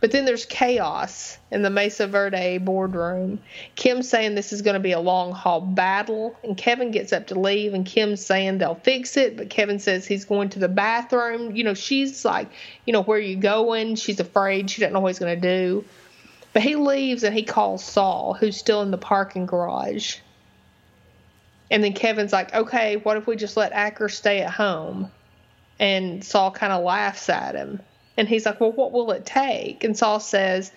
But 0.00 0.12
then 0.12 0.24
there's 0.24 0.44
chaos 0.44 1.38
in 1.50 1.62
the 1.62 1.70
Mesa 1.70 2.06
Verde 2.06 2.58
boardroom. 2.58 3.40
Kim's 3.74 4.08
saying 4.08 4.36
this 4.36 4.52
is 4.52 4.62
going 4.62 4.74
to 4.74 4.80
be 4.80 4.92
a 4.92 5.00
long 5.00 5.32
haul 5.32 5.60
battle, 5.60 6.36
and 6.44 6.56
Kevin 6.56 6.92
gets 6.92 7.12
up 7.12 7.26
to 7.28 7.38
leave, 7.38 7.74
and 7.74 7.84
Kim's 7.84 8.24
saying 8.24 8.58
they'll 8.58 8.76
fix 8.76 9.16
it, 9.16 9.36
but 9.36 9.50
Kevin 9.50 9.80
says 9.80 10.06
he's 10.06 10.24
going 10.24 10.50
to 10.50 10.60
the 10.60 10.68
bathroom. 10.68 11.56
You 11.56 11.64
know, 11.64 11.74
she's 11.74 12.24
like, 12.24 12.48
you 12.86 12.92
know, 12.92 13.02
where 13.02 13.18
are 13.18 13.22
you 13.22 13.36
going? 13.36 13.96
She's 13.96 14.20
afraid. 14.20 14.70
She 14.70 14.80
doesn't 14.80 14.92
know 14.92 15.00
what 15.00 15.08
he's 15.08 15.18
going 15.18 15.40
to 15.40 15.48
do. 15.48 15.84
But 16.52 16.62
he 16.62 16.76
leaves 16.76 17.24
and 17.24 17.34
he 17.34 17.42
calls 17.42 17.84
Saul, 17.84 18.34
who's 18.34 18.56
still 18.56 18.82
in 18.82 18.90
the 18.92 18.98
parking 18.98 19.46
garage. 19.46 20.18
And 21.70 21.82
then 21.84 21.92
Kevin's 21.92 22.32
like, 22.32 22.54
okay, 22.54 22.96
what 22.96 23.16
if 23.16 23.26
we 23.26 23.36
just 23.36 23.56
let 23.56 23.72
Acker 23.72 24.08
stay 24.08 24.40
at 24.40 24.50
home? 24.50 25.10
And 25.78 26.24
Saul 26.24 26.50
kind 26.50 26.72
of 26.72 26.82
laughs 26.82 27.28
at 27.28 27.54
him. 27.54 27.80
And 28.18 28.28
he's 28.28 28.44
like, 28.44 28.60
well, 28.60 28.72
what 28.72 28.90
will 28.90 29.12
it 29.12 29.24
take? 29.24 29.84
And 29.84 29.96
Saul 29.96 30.18
says 30.18 30.72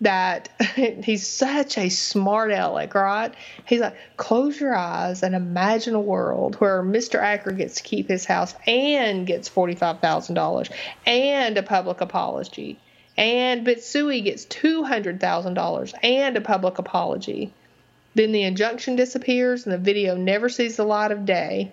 that 0.00 0.48
he's 0.74 1.24
such 1.24 1.78
a 1.78 1.88
smart 1.88 2.50
aleck, 2.50 2.96
right? 2.96 3.32
He's 3.64 3.80
like, 3.80 3.96
close 4.16 4.60
your 4.60 4.74
eyes 4.74 5.22
and 5.22 5.36
imagine 5.36 5.94
a 5.94 6.00
world 6.00 6.56
where 6.56 6.82
Mr. 6.82 7.20
Acker 7.20 7.52
gets 7.52 7.76
to 7.76 7.84
keep 7.84 8.08
his 8.08 8.24
house 8.24 8.56
and 8.66 9.24
gets 9.24 9.48
$45,000 9.48 10.72
and 11.06 11.56
a 11.56 11.62
public 11.62 12.00
apology. 12.00 12.80
And 13.16 13.64
Bitsui 13.64 14.24
gets 14.24 14.44
$200,000 14.46 15.94
and 16.02 16.36
a 16.36 16.40
public 16.40 16.78
apology. 16.78 17.52
Then 18.16 18.32
the 18.32 18.42
injunction 18.42 18.96
disappears 18.96 19.64
and 19.64 19.72
the 19.72 19.78
video 19.78 20.16
never 20.16 20.48
sees 20.48 20.74
the 20.74 20.84
light 20.84 21.12
of 21.12 21.24
day. 21.24 21.72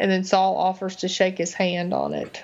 And 0.00 0.10
then 0.10 0.24
Saul 0.24 0.56
offers 0.56 0.96
to 0.96 1.08
shake 1.08 1.38
his 1.38 1.54
hand 1.54 1.94
on 1.94 2.14
it. 2.14 2.42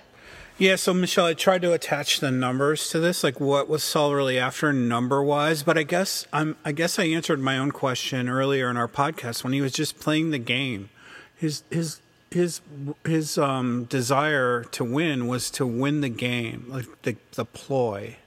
Yeah, 0.61 0.77
so 0.77 0.93
Michelle, 0.93 1.25
I 1.25 1.33
tried 1.33 1.63
to 1.63 1.73
attach 1.73 2.21
the 2.21 2.31
numbers 2.31 2.91
to 2.91 3.01
this, 3.01 3.25
like 3.25 3.41
what 3.41 3.67
was 3.67 3.83
Saul 3.83 4.15
really 4.15 4.39
after 4.39 4.75
number 4.75 5.23
wise, 5.23 5.63
but 5.63 5.79
I 5.79 5.85
guess 5.85 6.27
I'm 6.35 6.55
I 6.67 6.73
guess 6.73 6.99
I 6.99 7.05
answered 7.05 7.41
my 7.41 7.57
own 7.57 7.73
question 7.73 8.29
earlier 8.29 8.69
in 8.69 8.77
our 8.77 8.87
podcast 8.87 9.43
when 9.43 9.55
he 9.55 9.63
was 9.63 9.73
just 9.73 9.99
playing 9.99 10.33
the 10.33 10.39
game. 10.39 10.91
His 11.35 11.63
his 11.71 12.03
his 12.31 12.61
his 13.07 13.39
um 13.39 13.85
desire 13.85 14.65
to 14.65 14.85
win 14.85 15.29
was 15.29 15.51
to 15.53 15.67
win 15.67 16.03
the 16.03 16.11
game, 16.11 16.67
like 16.69 16.85
the 17.05 17.17
the 17.33 17.47
ploy, 17.47 18.19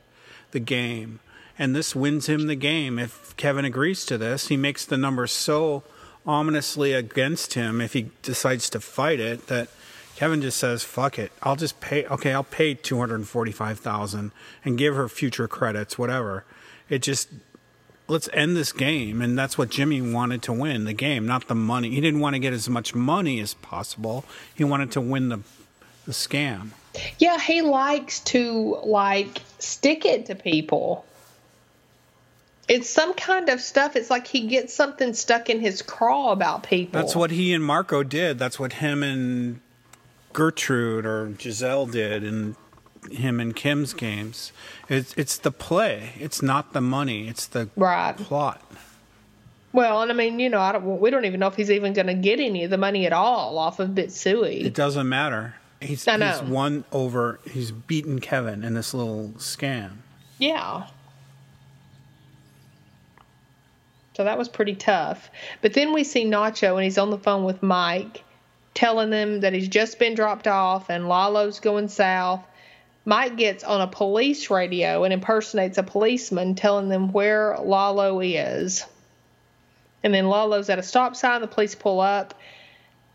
the 0.50 0.60
game. 0.60 1.20
And 1.60 1.76
this 1.76 1.96
wins 1.96 2.28
him 2.28 2.48
the 2.48 2.56
game. 2.56 2.98
If 2.98 3.38
Kevin 3.38 3.64
agrees 3.64 4.08
to 4.08 4.18
this, 4.18 4.48
he 4.48 4.58
makes 4.58 4.86
the 4.86 4.98
number 4.98 5.28
so 5.28 5.84
ominously 6.26 6.94
against 6.94 7.54
him 7.54 7.80
if 7.80 7.94
he 7.94 8.10
decides 8.24 8.72
to 8.72 8.80
fight 8.80 9.20
it 9.20 9.46
that 9.50 9.68
Kevin 10.16 10.42
just 10.42 10.58
says, 10.58 10.84
"Fuck 10.84 11.18
it, 11.18 11.32
I'll 11.42 11.56
just 11.56 11.80
pay. 11.80 12.06
Okay, 12.06 12.34
I'll 12.34 12.44
pay 12.44 12.74
two 12.74 13.00
hundred 13.00 13.28
forty-five 13.28 13.80
thousand 13.80 14.32
and 14.64 14.78
give 14.78 14.96
her 14.96 15.10
future 15.10 15.48
credits, 15.48 15.98
whatever." 15.98 16.44
It 16.90 17.02
just 17.02 17.30
let's 18.08 18.30
end 18.34 18.56
this 18.56 18.72
game, 18.72 19.22
and 19.22 19.38
that's 19.38 19.58
what 19.58 19.70
Jimmy 19.70 20.02
wanted 20.02 20.42
to 20.44 20.54
win 20.54 20.86
the 20.86 20.94
game, 20.94 21.26
not 21.26 21.48
the 21.48 21.56
money. 21.56 21.90
He 21.90 22.02
didn't 22.02 22.20
want 22.20 22.36
to 22.36 22.40
get 22.40 22.54
as 22.54 22.70
much 22.70 22.94
money 22.94 23.40
as 23.40 23.54
possible. 23.56 24.26
He 24.54 24.64
wanted 24.64 24.92
to 24.92 25.02
win 25.02 25.30
the 25.30 25.40
the 26.06 26.12
scam. 26.12 26.70
Yeah, 27.18 27.40
he 27.40 27.62
likes 27.62 28.20
to 28.20 28.78
like 28.84 29.42
stick 29.60 30.06
it 30.06 30.28
to 30.28 30.36
people. 30.36 31.06
It's 32.68 32.90
some 32.90 33.14
kind 33.14 33.50
of 33.50 33.60
stuff. 33.60 33.96
It's 33.96 34.10
like 34.10 34.28
he 34.28 34.48
gets 34.48 34.74
something 34.74 35.14
stuck 35.14 35.50
in 35.50 35.60
his 35.60 35.82
craw 35.82 36.32
about 36.32 36.64
people. 36.64 37.02
That's 37.02 37.16
what 37.16 37.32
he 37.32 37.54
and 37.54 37.64
Marco 37.64 38.04
did. 38.04 38.40
That's 38.40 38.60
what 38.60 38.74
him 38.74 39.04
and 39.04 39.60
Gertrude 40.34 41.06
or 41.06 41.34
Giselle 41.40 41.86
did 41.86 42.24
in 42.24 42.56
him 43.12 43.40
and 43.40 43.56
Kim's 43.56 43.94
games. 43.94 44.52
It's 44.90 45.14
it's 45.16 45.38
the 45.38 45.52
play. 45.52 46.14
It's 46.20 46.42
not 46.42 46.74
the 46.74 46.82
money. 46.82 47.28
It's 47.28 47.48
the 47.48 47.70
right. 47.76 48.16
plot. 48.18 48.62
Well, 49.72 50.02
and 50.02 50.12
I 50.12 50.14
mean, 50.14 50.40
you 50.40 50.50
know, 50.50 50.60
I 50.60 50.72
don't. 50.72 51.00
We 51.00 51.10
don't 51.10 51.26
even 51.26 51.40
know 51.40 51.48
if 51.48 51.56
he's 51.56 51.72
even 51.72 51.94
going 51.94 52.08
to 52.08 52.14
get 52.14 52.40
any 52.40 52.64
of 52.64 52.70
the 52.70 52.78
money 52.78 53.06
at 53.06 53.14
all 53.14 53.58
off 53.58 53.80
of 53.80 53.90
Bitsui. 53.90 54.66
It 54.66 54.74
doesn't 54.74 55.10
matter. 55.10 55.56
He's, 55.82 56.06
he's 56.06 56.42
won 56.44 56.86
over. 56.92 57.40
He's 57.50 57.72
beaten 57.72 58.20
Kevin 58.20 58.64
in 58.64 58.74
this 58.74 58.94
little 58.94 59.34
scam. 59.38 59.98
Yeah. 60.38 60.88
So 64.16 64.24
that 64.24 64.38
was 64.38 64.48
pretty 64.48 64.76
tough. 64.76 65.30
But 65.62 65.74
then 65.74 65.92
we 65.92 66.04
see 66.04 66.24
Nacho 66.24 66.76
and 66.76 66.84
he's 66.84 66.98
on 66.98 67.10
the 67.10 67.18
phone 67.18 67.44
with 67.44 67.64
Mike 67.64 68.24
telling 68.74 69.10
them 69.10 69.42
that 69.42 69.54
he's 69.54 69.68
just 69.68 70.00
been 70.00 70.16
dropped 70.16 70.48
off 70.48 70.90
and 70.90 71.08
Lalo's 71.08 71.60
going 71.60 71.88
south. 71.88 72.46
Mike 73.06 73.36
gets 73.36 73.64
on 73.64 73.82
a 73.82 73.88
police 73.88 74.50
radio 74.50 75.04
and 75.04 75.14
impersonates 75.14 75.78
a 75.78 75.84
policeman 75.84 76.56
telling 76.56 76.90
them 76.90 77.12
where 77.12 77.58
Lalo 77.60 78.22
is. 78.22 78.86
And 80.04 80.14
then 80.14 80.28
Lalo's 80.28 80.70
at 80.70 80.80
a 80.80 80.84
stop 80.84 81.16
sign, 81.16 81.42
the 81.42 81.48
police 81.48 81.76
pull 81.76 82.00
up. 82.00 82.34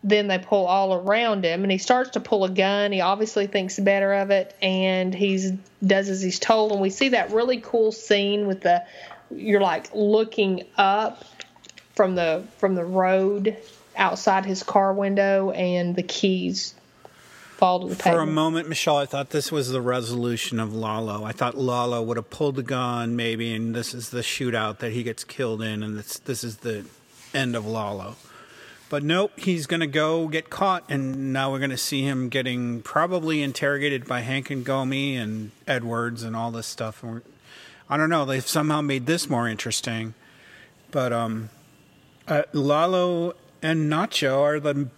Then 0.04 0.28
they 0.28 0.38
pull 0.38 0.66
all 0.66 0.94
around 0.94 1.44
him 1.44 1.64
and 1.64 1.72
he 1.72 1.78
starts 1.78 2.10
to 2.10 2.20
pull 2.20 2.44
a 2.44 2.50
gun. 2.50 2.92
He 2.92 3.00
obviously 3.00 3.46
thinks 3.46 3.78
better 3.78 4.12
of 4.12 4.30
it 4.30 4.54
and 4.62 5.14
he's 5.14 5.52
does 5.84 6.08
as 6.08 6.22
he's 6.22 6.38
told 6.38 6.72
and 6.72 6.80
we 6.80 6.90
see 6.90 7.10
that 7.10 7.30
really 7.32 7.60
cool 7.60 7.92
scene 7.92 8.46
with 8.46 8.60
the 8.62 8.84
you're 9.30 9.60
like 9.60 9.90
looking 9.94 10.64
up 10.76 11.24
from 11.94 12.14
the 12.14 12.44
from 12.58 12.74
the 12.74 12.84
road 12.84 13.56
outside 13.98 14.46
his 14.46 14.62
car 14.62 14.92
window 14.92 15.50
and 15.50 15.94
the 15.96 16.02
keys 16.02 16.74
fall 17.58 17.80
to 17.80 17.88
the 17.88 17.96
pavement. 17.96 18.16
For 18.16 18.22
a 18.22 18.32
moment, 18.32 18.68
Michelle, 18.68 18.96
I 18.96 19.06
thought 19.06 19.30
this 19.30 19.50
was 19.50 19.70
the 19.70 19.82
resolution 19.82 20.60
of 20.60 20.72
Lalo. 20.72 21.24
I 21.24 21.32
thought 21.32 21.58
Lalo 21.58 22.00
would 22.02 22.16
have 22.16 22.30
pulled 22.30 22.56
the 22.56 22.62
gun, 22.62 23.16
maybe, 23.16 23.52
and 23.52 23.74
this 23.74 23.92
is 23.92 24.10
the 24.10 24.20
shootout 24.20 24.78
that 24.78 24.92
he 24.92 25.02
gets 25.02 25.24
killed 25.24 25.60
in, 25.60 25.82
and 25.82 25.98
this 25.98 26.18
this 26.20 26.44
is 26.44 26.58
the 26.58 26.86
end 27.34 27.56
of 27.56 27.66
Lalo. 27.66 28.16
But 28.90 29.02
nope, 29.02 29.32
he's 29.36 29.66
going 29.66 29.80
to 29.80 29.86
go 29.86 30.28
get 30.28 30.48
caught, 30.48 30.84
and 30.88 31.32
now 31.32 31.52
we're 31.52 31.58
going 31.58 31.70
to 31.70 31.76
see 31.76 32.02
him 32.02 32.30
getting 32.30 32.80
probably 32.80 33.42
interrogated 33.42 34.06
by 34.06 34.20
Hank 34.20 34.50
and 34.50 34.64
Gomi 34.64 35.16
and 35.16 35.50
Edwards 35.66 36.22
and 36.22 36.34
all 36.34 36.50
this 36.50 36.66
stuff. 36.66 37.04
I 37.90 37.96
don't 37.96 38.08
know, 38.08 38.24
they've 38.24 38.46
somehow 38.46 38.80
made 38.80 39.04
this 39.04 39.28
more 39.28 39.46
interesting. 39.46 40.14
But 40.90 41.12
um, 41.12 41.50
uh, 42.26 42.44
Lalo 42.54 43.34
and 43.62 43.90
Nacho 43.90 44.40
are 44.40 44.60
the 44.60 44.88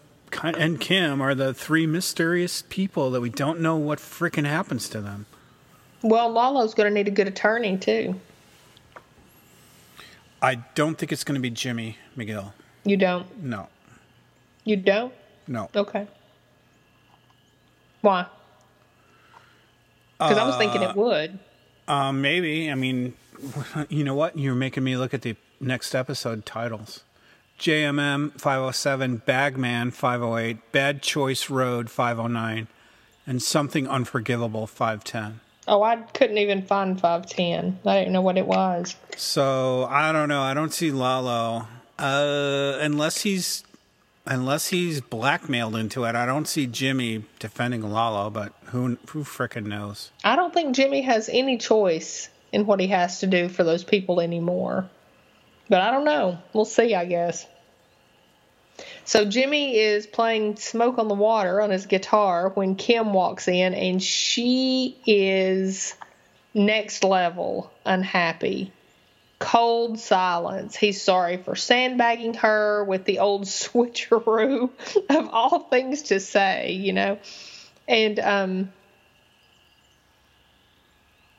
and 0.42 0.80
Kim 0.80 1.20
are 1.20 1.34
the 1.34 1.52
three 1.52 1.86
mysterious 1.86 2.62
people 2.68 3.10
that 3.10 3.20
we 3.20 3.30
don't 3.30 3.60
know 3.60 3.76
what 3.76 3.98
frickin' 3.98 4.46
happens 4.46 4.88
to 4.90 5.00
them. 5.00 5.26
Well, 6.02 6.30
Lalo's 6.30 6.72
going 6.74 6.88
to 6.88 6.94
need 6.94 7.08
a 7.08 7.10
good 7.10 7.26
attorney 7.28 7.76
too. 7.76 8.20
I 10.40 10.56
don't 10.74 10.96
think 10.96 11.12
it's 11.12 11.24
going 11.24 11.34
to 11.34 11.40
be 11.40 11.50
Jimmy 11.50 11.98
McGill. 12.16 12.52
You 12.84 12.96
don't. 12.96 13.42
No, 13.42 13.68
You 14.64 14.76
don't. 14.76 15.12
no. 15.46 15.68
Okay. 15.76 16.06
Why? 18.00 18.26
Because 20.18 20.38
I 20.38 20.46
was 20.46 20.56
thinking 20.56 20.82
it 20.82 20.96
would. 20.96 21.38
Um, 21.88 22.22
maybe. 22.22 22.70
I 22.70 22.74
mean, 22.74 23.14
you 23.90 24.04
know 24.04 24.14
what? 24.14 24.38
You're 24.38 24.54
making 24.54 24.84
me 24.84 24.96
look 24.96 25.12
at 25.12 25.22
the 25.22 25.36
next 25.60 25.94
episode 25.94 26.46
titles. 26.46 27.04
JMM 27.60 28.40
507, 28.40 29.18
Bagman 29.18 29.90
508, 29.90 30.72
Bad 30.72 31.02
Choice 31.02 31.50
Road 31.50 31.90
509, 31.90 32.68
and 33.26 33.42
Something 33.42 33.86
Unforgivable 33.86 34.66
510. 34.66 35.40
Oh, 35.68 35.82
I 35.82 35.96
couldn't 35.96 36.38
even 36.38 36.62
find 36.62 36.98
five 36.98 37.26
ten. 37.26 37.78
I 37.84 37.98
didn't 37.98 38.12
know 38.12 38.22
what 38.22 38.38
it 38.38 38.46
was. 38.46 38.96
So 39.16 39.86
I 39.88 40.10
don't 40.10 40.28
know. 40.28 40.40
I 40.40 40.54
don't 40.54 40.72
see 40.72 40.90
Lalo 40.90 41.68
uh, 41.98 42.78
unless 42.80 43.20
he's 43.20 43.62
unless 44.26 44.68
he's 44.68 45.00
blackmailed 45.00 45.76
into 45.76 46.04
it. 46.04 46.16
I 46.16 46.26
don't 46.26 46.48
see 46.48 46.66
Jimmy 46.66 47.24
defending 47.38 47.82
Lalo, 47.82 48.30
but 48.30 48.52
who 48.66 48.98
who 49.10 49.22
frickin' 49.22 49.66
knows? 49.66 50.10
I 50.24 50.34
don't 50.34 50.52
think 50.52 50.74
Jimmy 50.74 51.02
has 51.02 51.28
any 51.30 51.58
choice 51.58 52.30
in 52.52 52.66
what 52.66 52.80
he 52.80 52.88
has 52.88 53.20
to 53.20 53.26
do 53.26 53.48
for 53.48 53.62
those 53.62 53.84
people 53.84 54.20
anymore. 54.20 54.88
But 55.70 55.80
I 55.82 55.92
don't 55.92 56.04
know. 56.04 56.38
We'll 56.52 56.64
see, 56.66 56.94
I 56.96 57.06
guess. 57.06 57.46
So 59.04 59.24
Jimmy 59.24 59.78
is 59.78 60.06
playing 60.06 60.56
Smoke 60.56 60.98
on 60.98 61.06
the 61.06 61.14
Water 61.14 61.60
on 61.62 61.70
his 61.70 61.86
guitar 61.86 62.50
when 62.50 62.74
Kim 62.74 63.12
walks 63.12 63.46
in 63.46 63.74
and 63.74 64.02
she 64.02 64.98
is 65.06 65.94
next 66.52 67.04
level 67.04 67.72
unhappy. 67.86 68.72
Cold 69.38 70.00
silence. 70.00 70.76
He's 70.76 71.00
sorry 71.00 71.36
for 71.36 71.54
sandbagging 71.54 72.34
her 72.34 72.84
with 72.84 73.04
the 73.04 73.20
old 73.20 73.42
switcheroo 73.44 74.70
of 75.08 75.28
all 75.30 75.60
things 75.60 76.02
to 76.02 76.18
say, 76.18 76.72
you 76.72 76.92
know. 76.92 77.18
And 77.86 78.18
um 78.18 78.72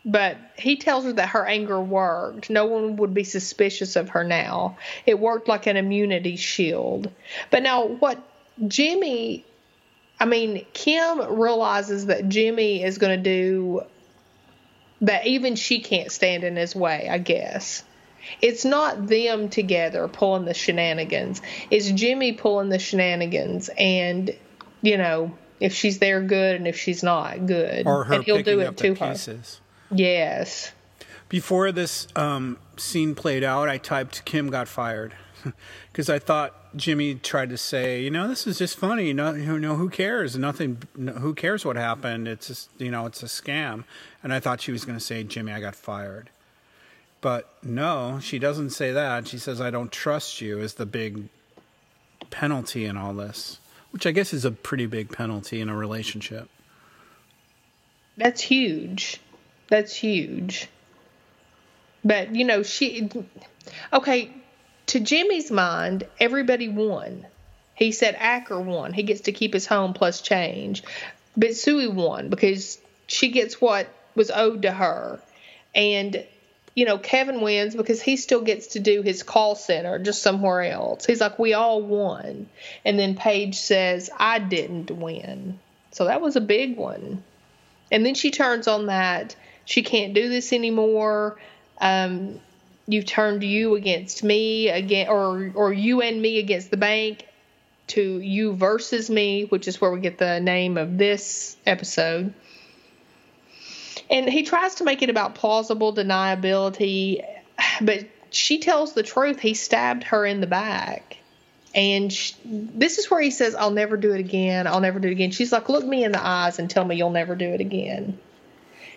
but 0.03 0.37
he 0.57 0.77
tells 0.77 1.03
her 1.05 1.13
that 1.13 1.29
her 1.29 1.45
anger 1.45 1.79
worked. 1.79 2.49
No 2.49 2.65
one 2.65 2.95
would 2.97 3.13
be 3.13 3.23
suspicious 3.23 3.95
of 3.95 4.09
her 4.09 4.23
now. 4.23 4.77
It 5.05 5.19
worked 5.19 5.47
like 5.47 5.67
an 5.67 5.77
immunity 5.77 6.35
shield. 6.35 7.11
But 7.51 7.63
now, 7.63 7.85
what 7.85 8.21
Jimmy, 8.67 9.45
I 10.19 10.25
mean, 10.25 10.65
Kim 10.73 11.39
realizes 11.39 12.07
that 12.07 12.29
Jimmy 12.29 12.83
is 12.83 12.97
going 12.97 13.15
to 13.17 13.23
do 13.23 13.81
that 15.01 15.25
even 15.27 15.55
she 15.55 15.79
can't 15.79 16.11
stand 16.11 16.43
in 16.43 16.55
his 16.55 16.75
way, 16.75 17.07
I 17.09 17.17
guess. 17.17 17.83
It's 18.41 18.65
not 18.65 19.07
them 19.07 19.49
together 19.49 20.07
pulling 20.07 20.45
the 20.45 20.53
shenanigans. 20.53 21.41
It's 21.69 21.89
Jimmy 21.89 22.33
pulling 22.33 22.69
the 22.69 22.79
shenanigans. 22.79 23.69
And, 23.77 24.35
you 24.81 24.97
know, 24.97 25.35
if 25.59 25.73
she's 25.73 25.99
there, 25.99 26.21
good. 26.21 26.55
And 26.55 26.67
if 26.67 26.77
she's 26.77 27.03
not, 27.03 27.45
good. 27.47 27.87
Or 27.87 28.03
her 28.03 28.15
and 28.15 28.23
he'll 28.23 28.43
do 28.43 28.59
it 28.59 28.77
to 28.77 28.95
her. 28.95 29.11
pieces. 29.11 29.61
Yes. 29.91 30.71
Before 31.29 31.71
this 31.71 32.07
um, 32.15 32.57
scene 32.77 33.15
played 33.15 33.43
out, 33.43 33.69
I 33.69 33.77
typed 33.77 34.25
Kim 34.25 34.49
got 34.49 34.67
fired 34.67 35.13
because 35.91 36.09
I 36.09 36.19
thought 36.19 36.75
Jimmy 36.75 37.15
tried 37.15 37.49
to 37.49 37.57
say, 37.57 38.01
you 38.01 38.11
know, 38.11 38.27
this 38.27 38.45
is 38.47 38.57
just 38.57 38.77
funny. 38.77 39.07
You 39.07 39.13
know, 39.13 39.33
you 39.33 39.59
know, 39.59 39.75
who 39.75 39.89
cares? 39.89 40.37
Nothing. 40.37 40.83
no- 40.95 41.13
Who 41.13 41.33
cares 41.33 41.63
what 41.65 41.75
happened? 41.77 42.27
It's 42.27 42.47
just, 42.47 42.69
you 42.79 42.91
know, 42.91 43.05
it's 43.05 43.23
a 43.23 43.27
scam. 43.27 43.85
And 44.23 44.33
I 44.33 44.39
thought 44.39 44.61
she 44.61 44.71
was 44.71 44.83
going 44.85 44.97
to 44.97 45.03
say, 45.03 45.23
Jimmy, 45.23 45.51
I 45.53 45.59
got 45.61 45.75
fired. 45.75 46.29
But 47.21 47.53
no, 47.63 48.19
she 48.21 48.39
doesn't 48.39 48.71
say 48.71 48.91
that. 48.91 49.27
She 49.27 49.37
says, 49.37 49.61
I 49.61 49.69
don't 49.69 49.91
trust 49.91 50.41
you. 50.41 50.59
Is 50.59 50.73
the 50.75 50.85
big 50.85 51.29
penalty 52.29 52.85
in 52.85 52.97
all 52.97 53.13
this, 53.13 53.59
which 53.91 54.05
I 54.07 54.11
guess 54.11 54.33
is 54.33 54.43
a 54.43 54.51
pretty 54.51 54.85
big 54.85 55.11
penalty 55.11 55.61
in 55.61 55.69
a 55.69 55.75
relationship. 55.75 56.49
That's 58.17 58.41
huge. 58.41 59.19
That's 59.71 59.95
huge. 59.95 60.67
But, 62.03 62.35
you 62.35 62.43
know, 62.43 62.61
she. 62.61 63.09
Okay, 63.93 64.33
to 64.87 64.99
Jimmy's 64.99 65.49
mind, 65.49 66.03
everybody 66.19 66.67
won. 66.67 67.25
He 67.73 67.93
said 67.93 68.17
Acker 68.19 68.59
won. 68.59 68.91
He 68.91 69.03
gets 69.03 69.21
to 69.21 69.31
keep 69.31 69.53
his 69.53 69.65
home 69.65 69.93
plus 69.93 70.19
change. 70.19 70.83
Bitsui 71.39 71.91
won 71.91 72.27
because 72.27 72.79
she 73.07 73.29
gets 73.29 73.61
what 73.61 73.87
was 74.13 74.29
owed 74.29 74.63
to 74.63 74.71
her. 74.71 75.21
And 75.73 76.25
you 76.75 76.85
know, 76.85 76.97
Kevin 76.97 77.39
wins 77.39 77.73
because 77.73 78.01
he 78.01 78.17
still 78.17 78.41
gets 78.41 78.67
to 78.67 78.79
do 78.79 79.01
his 79.01 79.23
call 79.23 79.55
center 79.55 79.99
just 79.99 80.21
somewhere 80.21 80.63
else. 80.63 81.05
He's 81.05 81.21
like, 81.21 81.39
we 81.39 81.53
all 81.53 81.81
won. 81.81 82.47
And 82.83 82.99
then 82.99 83.15
Paige 83.15 83.55
says, 83.55 84.09
I 84.17 84.39
didn't 84.39 84.91
win. 84.91 85.59
So 85.91 86.05
that 86.05 86.21
was 86.21 86.35
a 86.35 86.41
big 86.41 86.75
one. 86.75 87.23
And 87.91 88.05
then 88.05 88.15
she 88.15 88.31
turns 88.31 88.67
on 88.67 88.87
that. 88.87 89.35
She 89.65 89.83
can't 89.83 90.13
do 90.13 90.29
this 90.29 90.53
anymore. 90.53 91.39
Um, 91.79 92.39
you've 92.87 93.05
turned 93.05 93.43
you 93.43 93.75
against 93.75 94.23
me 94.23 94.69
again, 94.69 95.07
or 95.07 95.51
or 95.55 95.73
you 95.73 96.01
and 96.01 96.21
me 96.21 96.39
against 96.39 96.71
the 96.71 96.77
bank. 96.77 97.27
To 97.87 98.19
you 98.19 98.53
versus 98.53 99.09
me, 99.09 99.43
which 99.45 99.67
is 99.67 99.81
where 99.81 99.91
we 99.91 99.99
get 99.99 100.17
the 100.17 100.39
name 100.39 100.77
of 100.77 100.97
this 100.97 101.57
episode. 101.65 102.33
And 104.09 104.29
he 104.29 104.43
tries 104.43 104.75
to 104.75 104.85
make 104.85 105.01
it 105.01 105.09
about 105.09 105.35
plausible 105.35 105.93
deniability, 105.93 107.21
but 107.81 108.05
she 108.29 108.59
tells 108.59 108.93
the 108.93 109.03
truth. 109.03 109.39
He 109.39 109.53
stabbed 109.53 110.03
her 110.05 110.25
in 110.25 110.41
the 110.41 110.47
back. 110.47 111.17
And 111.73 112.11
she, 112.11 112.35
this 112.43 112.97
is 112.97 113.09
where 113.09 113.21
he 113.21 113.31
says, 113.31 113.55
I'll 113.55 113.71
never 113.71 113.95
do 113.95 114.13
it 114.13 114.19
again. 114.19 114.67
I'll 114.67 114.81
never 114.81 114.99
do 114.99 115.07
it 115.07 115.11
again. 115.11 115.31
She's 115.31 115.51
like, 115.51 115.69
Look 115.69 115.85
me 115.85 116.03
in 116.03 116.11
the 116.11 116.25
eyes 116.25 116.59
and 116.59 116.69
tell 116.69 116.83
me 116.83 116.95
you'll 116.95 117.11
never 117.11 117.35
do 117.35 117.49
it 117.49 117.61
again. 117.61 118.19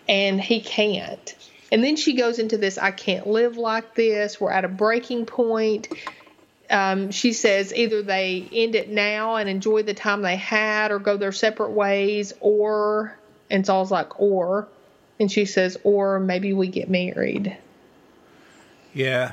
And 0.08 0.40
he 0.40 0.60
can't. 0.60 1.34
And 1.72 1.82
then 1.82 1.96
she 1.96 2.14
goes 2.14 2.38
into 2.38 2.58
this, 2.58 2.78
I 2.78 2.90
can't 2.90 3.26
live 3.26 3.56
like 3.56 3.94
this. 3.94 4.40
We're 4.40 4.52
at 4.52 4.64
a 4.64 4.68
breaking 4.68 5.26
point. 5.26 5.88
Um, 6.70 7.10
she 7.10 7.32
says 7.32 7.74
either 7.74 8.02
they 8.02 8.48
end 8.52 8.74
it 8.74 8.88
now 8.88 9.36
and 9.36 9.48
enjoy 9.48 9.82
the 9.82 9.94
time 9.94 10.22
they 10.22 10.36
had 10.36 10.92
or 10.92 10.98
go 10.98 11.16
their 11.16 11.32
separate 11.32 11.70
ways, 11.70 12.32
or, 12.40 13.18
and 13.50 13.66
Saul's 13.66 13.90
like, 13.90 14.20
or, 14.20 14.68
and 15.18 15.30
she 15.30 15.44
says, 15.46 15.76
or 15.84 16.20
maybe 16.20 16.52
we 16.52 16.68
get 16.68 16.88
married. 16.88 17.56
Yeah. 18.92 19.32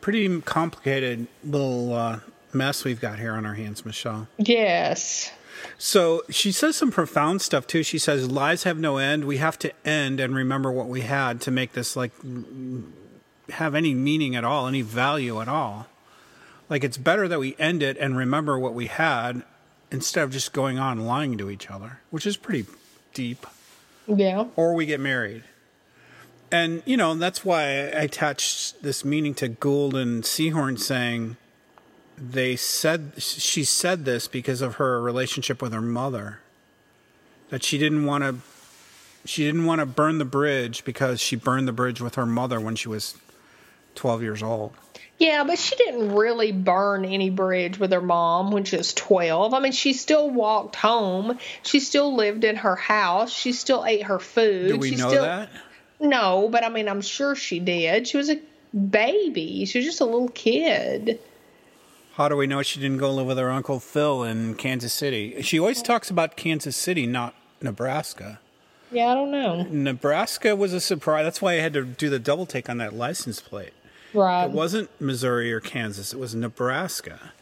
Pretty 0.00 0.40
complicated 0.40 1.26
little 1.44 1.94
uh, 1.94 2.20
mess 2.52 2.84
we've 2.84 3.00
got 3.00 3.18
here 3.18 3.34
on 3.34 3.46
our 3.46 3.54
hands, 3.54 3.84
Michelle. 3.84 4.28
Yes. 4.38 5.32
So 5.78 6.22
she 6.30 6.52
says 6.52 6.76
some 6.76 6.90
profound 6.90 7.42
stuff 7.42 7.66
too. 7.66 7.82
She 7.82 7.98
says, 7.98 8.30
lies 8.30 8.62
have 8.64 8.78
no 8.78 8.98
end. 8.98 9.24
We 9.24 9.38
have 9.38 9.58
to 9.60 9.72
end 9.84 10.20
and 10.20 10.34
remember 10.34 10.70
what 10.70 10.88
we 10.88 11.02
had 11.02 11.40
to 11.42 11.50
make 11.50 11.72
this 11.72 11.96
like 11.96 12.12
have 13.50 13.74
any 13.74 13.94
meaning 13.94 14.36
at 14.36 14.44
all, 14.44 14.66
any 14.66 14.82
value 14.82 15.40
at 15.40 15.48
all. 15.48 15.86
Like 16.68 16.84
it's 16.84 16.96
better 16.96 17.28
that 17.28 17.38
we 17.38 17.56
end 17.58 17.82
it 17.82 17.96
and 17.98 18.16
remember 18.16 18.58
what 18.58 18.74
we 18.74 18.86
had 18.86 19.42
instead 19.90 20.24
of 20.24 20.30
just 20.30 20.52
going 20.52 20.78
on 20.78 21.04
lying 21.04 21.36
to 21.38 21.50
each 21.50 21.70
other, 21.70 22.00
which 22.10 22.26
is 22.26 22.36
pretty 22.36 22.66
deep. 23.12 23.46
Yeah. 24.06 24.46
Or 24.56 24.74
we 24.74 24.86
get 24.86 25.00
married. 25.00 25.44
And, 26.50 26.82
you 26.84 26.96
know, 26.96 27.14
that's 27.14 27.44
why 27.44 27.62
I 27.62 28.04
attached 28.04 28.82
this 28.82 29.04
meaning 29.04 29.34
to 29.34 29.48
Gould 29.48 29.94
and 29.96 30.22
Seehorn 30.22 30.78
saying 30.78 31.36
they 32.30 32.54
said, 32.54 33.14
she 33.18 33.64
said 33.64 34.04
this 34.04 34.28
because 34.28 34.62
of 34.62 34.76
her 34.76 35.00
relationship 35.00 35.60
with 35.60 35.72
her 35.72 35.80
mother. 35.80 36.38
That 37.50 37.64
she 37.64 37.78
didn't 37.78 38.06
want 38.06 38.22
to, 38.22 38.36
she 39.24 39.44
didn't 39.44 39.64
want 39.64 39.80
to 39.80 39.86
burn 39.86 40.18
the 40.18 40.24
bridge 40.24 40.84
because 40.84 41.20
she 41.20 41.36
burned 41.36 41.66
the 41.66 41.72
bridge 41.72 42.00
with 42.00 42.14
her 42.14 42.24
mother 42.24 42.60
when 42.60 42.76
she 42.76 42.88
was 42.88 43.16
12 43.96 44.22
years 44.22 44.42
old. 44.42 44.72
Yeah, 45.18 45.44
but 45.44 45.58
she 45.58 45.76
didn't 45.76 46.14
really 46.14 46.52
burn 46.52 47.04
any 47.04 47.30
bridge 47.30 47.78
with 47.78 47.92
her 47.92 48.00
mom 48.00 48.50
when 48.50 48.64
she 48.64 48.76
was 48.76 48.94
12. 48.94 49.52
I 49.52 49.60
mean, 49.60 49.72
she 49.72 49.92
still 49.92 50.30
walked 50.30 50.76
home. 50.76 51.38
She 51.62 51.80
still 51.80 52.14
lived 52.14 52.44
in 52.44 52.56
her 52.56 52.76
house. 52.76 53.32
She 53.32 53.52
still 53.52 53.84
ate 53.84 54.04
her 54.04 54.18
food. 54.18 54.68
Do 54.68 54.78
we 54.78 54.90
she 54.90 54.96
know 54.96 55.08
still, 55.08 55.22
that? 55.24 55.50
No, 56.00 56.48
but 56.50 56.64
I 56.64 56.68
mean, 56.68 56.88
I'm 56.88 57.02
sure 57.02 57.34
she 57.34 57.60
did. 57.60 58.08
She 58.08 58.16
was 58.16 58.30
a 58.30 58.40
baby. 58.74 59.64
She 59.64 59.78
was 59.78 59.86
just 59.86 60.00
a 60.00 60.04
little 60.04 60.28
kid. 60.28 61.20
How 62.22 62.28
do 62.28 62.36
we 62.36 62.46
know 62.46 62.62
she 62.62 62.78
didn't 62.78 62.98
go 62.98 63.12
live 63.12 63.26
with 63.26 63.38
her 63.38 63.50
Uncle 63.50 63.80
Phil 63.80 64.22
in 64.22 64.54
Kansas 64.54 64.92
City? 64.92 65.42
She 65.42 65.58
always 65.58 65.82
talks 65.82 66.08
about 66.08 66.36
Kansas 66.36 66.76
City, 66.76 67.04
not 67.04 67.34
Nebraska. 67.60 68.38
Yeah, 68.92 69.08
I 69.08 69.14
don't 69.14 69.32
know. 69.32 69.64
Nebraska 69.64 70.54
was 70.54 70.72
a 70.72 70.78
surprise. 70.78 71.24
That's 71.24 71.42
why 71.42 71.54
I 71.54 71.56
had 71.56 71.72
to 71.72 71.84
do 71.84 72.08
the 72.08 72.20
double 72.20 72.46
take 72.46 72.70
on 72.70 72.78
that 72.78 72.94
license 72.94 73.40
plate. 73.40 73.72
Right. 74.14 74.44
It 74.44 74.52
wasn't 74.52 74.88
Missouri 75.00 75.52
or 75.52 75.58
Kansas, 75.58 76.12
it 76.12 76.18
was 76.20 76.32
Nebraska. 76.32 77.32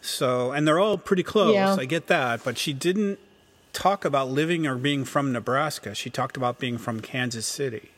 So, 0.00 0.52
and 0.52 0.64
they're 0.64 0.78
all 0.78 0.96
pretty 0.96 1.24
close. 1.24 1.54
Yeah. 1.54 1.74
I 1.74 1.84
get 1.84 2.06
that. 2.06 2.44
But 2.44 2.56
she 2.56 2.72
didn't 2.72 3.18
talk 3.72 4.04
about 4.04 4.30
living 4.30 4.64
or 4.64 4.76
being 4.76 5.04
from 5.04 5.32
Nebraska. 5.32 5.92
She 5.92 6.08
talked 6.08 6.36
about 6.36 6.60
being 6.60 6.78
from 6.78 7.00
Kansas 7.00 7.46
City. 7.46 7.90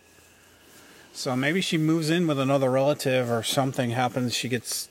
So 1.12 1.36
maybe 1.36 1.60
she 1.60 1.76
moves 1.76 2.08
in 2.08 2.26
with 2.26 2.38
another 2.38 2.70
relative 2.70 3.30
or 3.30 3.42
something 3.42 3.90
happens. 3.90 4.32
She 4.32 4.48
gets, 4.48 4.88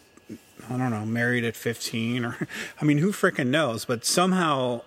I 0.70 0.78
don't 0.78 0.92
know, 0.92 1.06
married 1.06 1.44
at 1.44 1.56
15 1.56 2.26
or, 2.26 2.48
I 2.82 2.86
mean, 2.86 3.00
who 3.00 3.12
frickin' 3.12 3.48
knows? 3.48 3.86
But 3.86 4.06
somehow, 4.06 4.82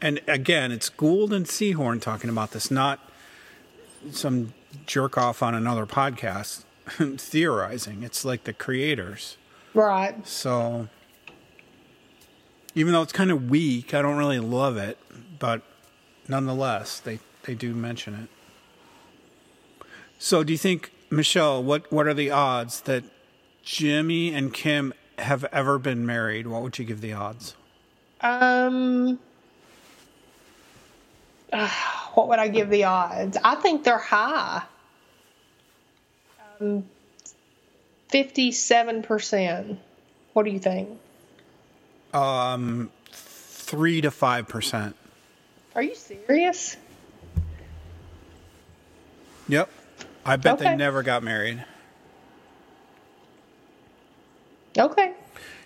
and 0.00 0.20
again, 0.26 0.72
it's 0.72 0.88
Gould 0.88 1.32
and 1.32 1.46
Seehorn 1.46 2.00
talking 2.00 2.30
about 2.30 2.52
this, 2.52 2.70
not 2.70 3.00
some 4.10 4.54
jerk 4.86 5.18
off 5.18 5.42
on 5.42 5.54
another 5.54 5.86
podcast 5.86 6.64
theorizing. 7.18 8.02
It's 8.02 8.24
like 8.24 8.44
the 8.44 8.52
creators. 8.52 9.36
Right. 9.74 10.26
So 10.26 10.88
even 12.74 12.92
though 12.92 13.02
it's 13.02 13.12
kind 13.12 13.30
of 13.30 13.50
weak, 13.50 13.94
I 13.94 14.02
don't 14.02 14.16
really 14.16 14.38
love 14.38 14.76
it, 14.76 14.98
but 15.38 15.62
nonetheless, 16.28 17.00
they 17.00 17.18
they 17.42 17.54
do 17.54 17.74
mention 17.74 18.14
it. 18.14 19.86
So 20.18 20.42
do 20.42 20.52
you 20.52 20.58
think 20.58 20.92
Michelle, 21.10 21.62
what 21.62 21.90
what 21.92 22.06
are 22.06 22.14
the 22.14 22.30
odds 22.30 22.82
that 22.82 23.04
Jimmy 23.62 24.32
and 24.32 24.52
Kim 24.52 24.92
have 25.18 25.44
ever 25.44 25.78
been 25.78 26.06
married? 26.06 26.46
What 26.46 26.62
would 26.62 26.78
you 26.78 26.84
give 26.84 27.00
the 27.00 27.12
odds? 27.12 27.54
Um, 28.20 29.18
uh, 31.52 31.68
what 32.14 32.28
would 32.28 32.38
I 32.38 32.48
give 32.48 32.70
the 32.70 32.84
odds? 32.84 33.36
I 33.42 33.54
think 33.56 33.84
they're 33.84 33.98
high. 33.98 34.62
Um, 36.60 36.84
fifty-seven 38.08 39.02
percent. 39.02 39.78
What 40.32 40.44
do 40.44 40.50
you 40.50 40.58
think? 40.58 40.98
Um, 42.12 42.90
three 43.10 44.00
to 44.00 44.10
five 44.10 44.48
percent. 44.48 44.96
Are 45.74 45.82
you 45.82 45.94
serious? 45.94 46.76
Yep. 49.48 49.70
I 50.24 50.36
bet 50.36 50.58
they 50.58 50.74
never 50.74 51.02
got 51.02 51.22
married. 51.22 51.64
Okay. 54.78 55.14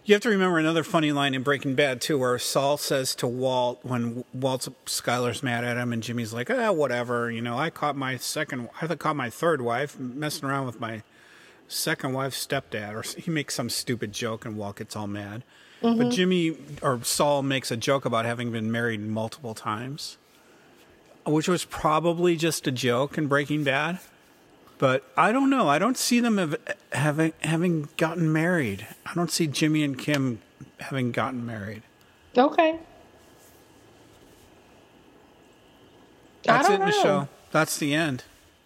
You 0.04 0.14
have 0.14 0.22
to 0.22 0.30
remember 0.30 0.58
another 0.58 0.82
funny 0.82 1.12
line 1.12 1.34
in 1.34 1.42
Breaking 1.42 1.74
Bad 1.74 2.00
too, 2.00 2.18
where 2.18 2.38
Saul 2.38 2.76
says 2.76 3.14
to 3.16 3.26
Walt 3.26 3.80
when 3.82 4.24
Walt 4.32 4.66
Skyler's 4.86 5.42
mad 5.42 5.62
at 5.62 5.76
him, 5.76 5.92
and 5.92 6.02
Jimmy's 6.02 6.32
like, 6.32 6.50
"Ah, 6.50 6.72
whatever. 6.72 7.30
You 7.30 7.42
know, 7.42 7.58
I 7.58 7.70
caught 7.70 7.96
my 7.96 8.16
second, 8.16 8.70
I 8.80 8.86
caught 8.94 9.16
my 9.16 9.30
third 9.30 9.60
wife 9.60 9.98
messing 9.98 10.48
around 10.48 10.66
with 10.66 10.80
my 10.80 11.02
second 11.68 12.14
wife's 12.14 12.44
stepdad," 12.44 12.94
or 12.94 13.20
he 13.20 13.30
makes 13.30 13.54
some 13.54 13.68
stupid 13.68 14.12
joke, 14.12 14.44
and 14.44 14.56
Walt 14.56 14.76
gets 14.76 14.96
all 14.96 15.06
mad. 15.06 15.44
But 15.82 16.10
Jimmy 16.10 16.56
or 16.82 17.00
Saul 17.04 17.42
makes 17.42 17.70
a 17.70 17.76
joke 17.76 18.04
about 18.04 18.24
having 18.24 18.52
been 18.52 18.70
married 18.70 19.00
multiple 19.00 19.54
times, 19.54 20.18
which 21.24 21.48
was 21.48 21.64
probably 21.64 22.36
just 22.36 22.66
a 22.66 22.72
joke 22.72 23.16
in 23.16 23.28
Breaking 23.28 23.64
Bad. 23.64 23.98
But 24.80 25.04
I 25.14 25.30
don't 25.30 25.50
know. 25.50 25.68
I 25.68 25.78
don't 25.78 25.98
see 25.98 26.20
them 26.20 26.38
have, 26.38 26.56
having 26.92 27.34
having 27.40 27.90
gotten 27.98 28.32
married. 28.32 28.86
I 29.04 29.12
don't 29.12 29.30
see 29.30 29.46
Jimmy 29.46 29.84
and 29.84 29.96
Kim 29.96 30.40
having 30.80 31.12
gotten 31.12 31.44
married. 31.44 31.82
Okay. 32.36 32.78
That's 36.44 36.66
it 36.70 36.78
the 36.78 36.86
know. 36.86 36.90
show. 36.90 37.28
That's 37.52 37.76
the 37.76 37.92
end. 37.92 38.24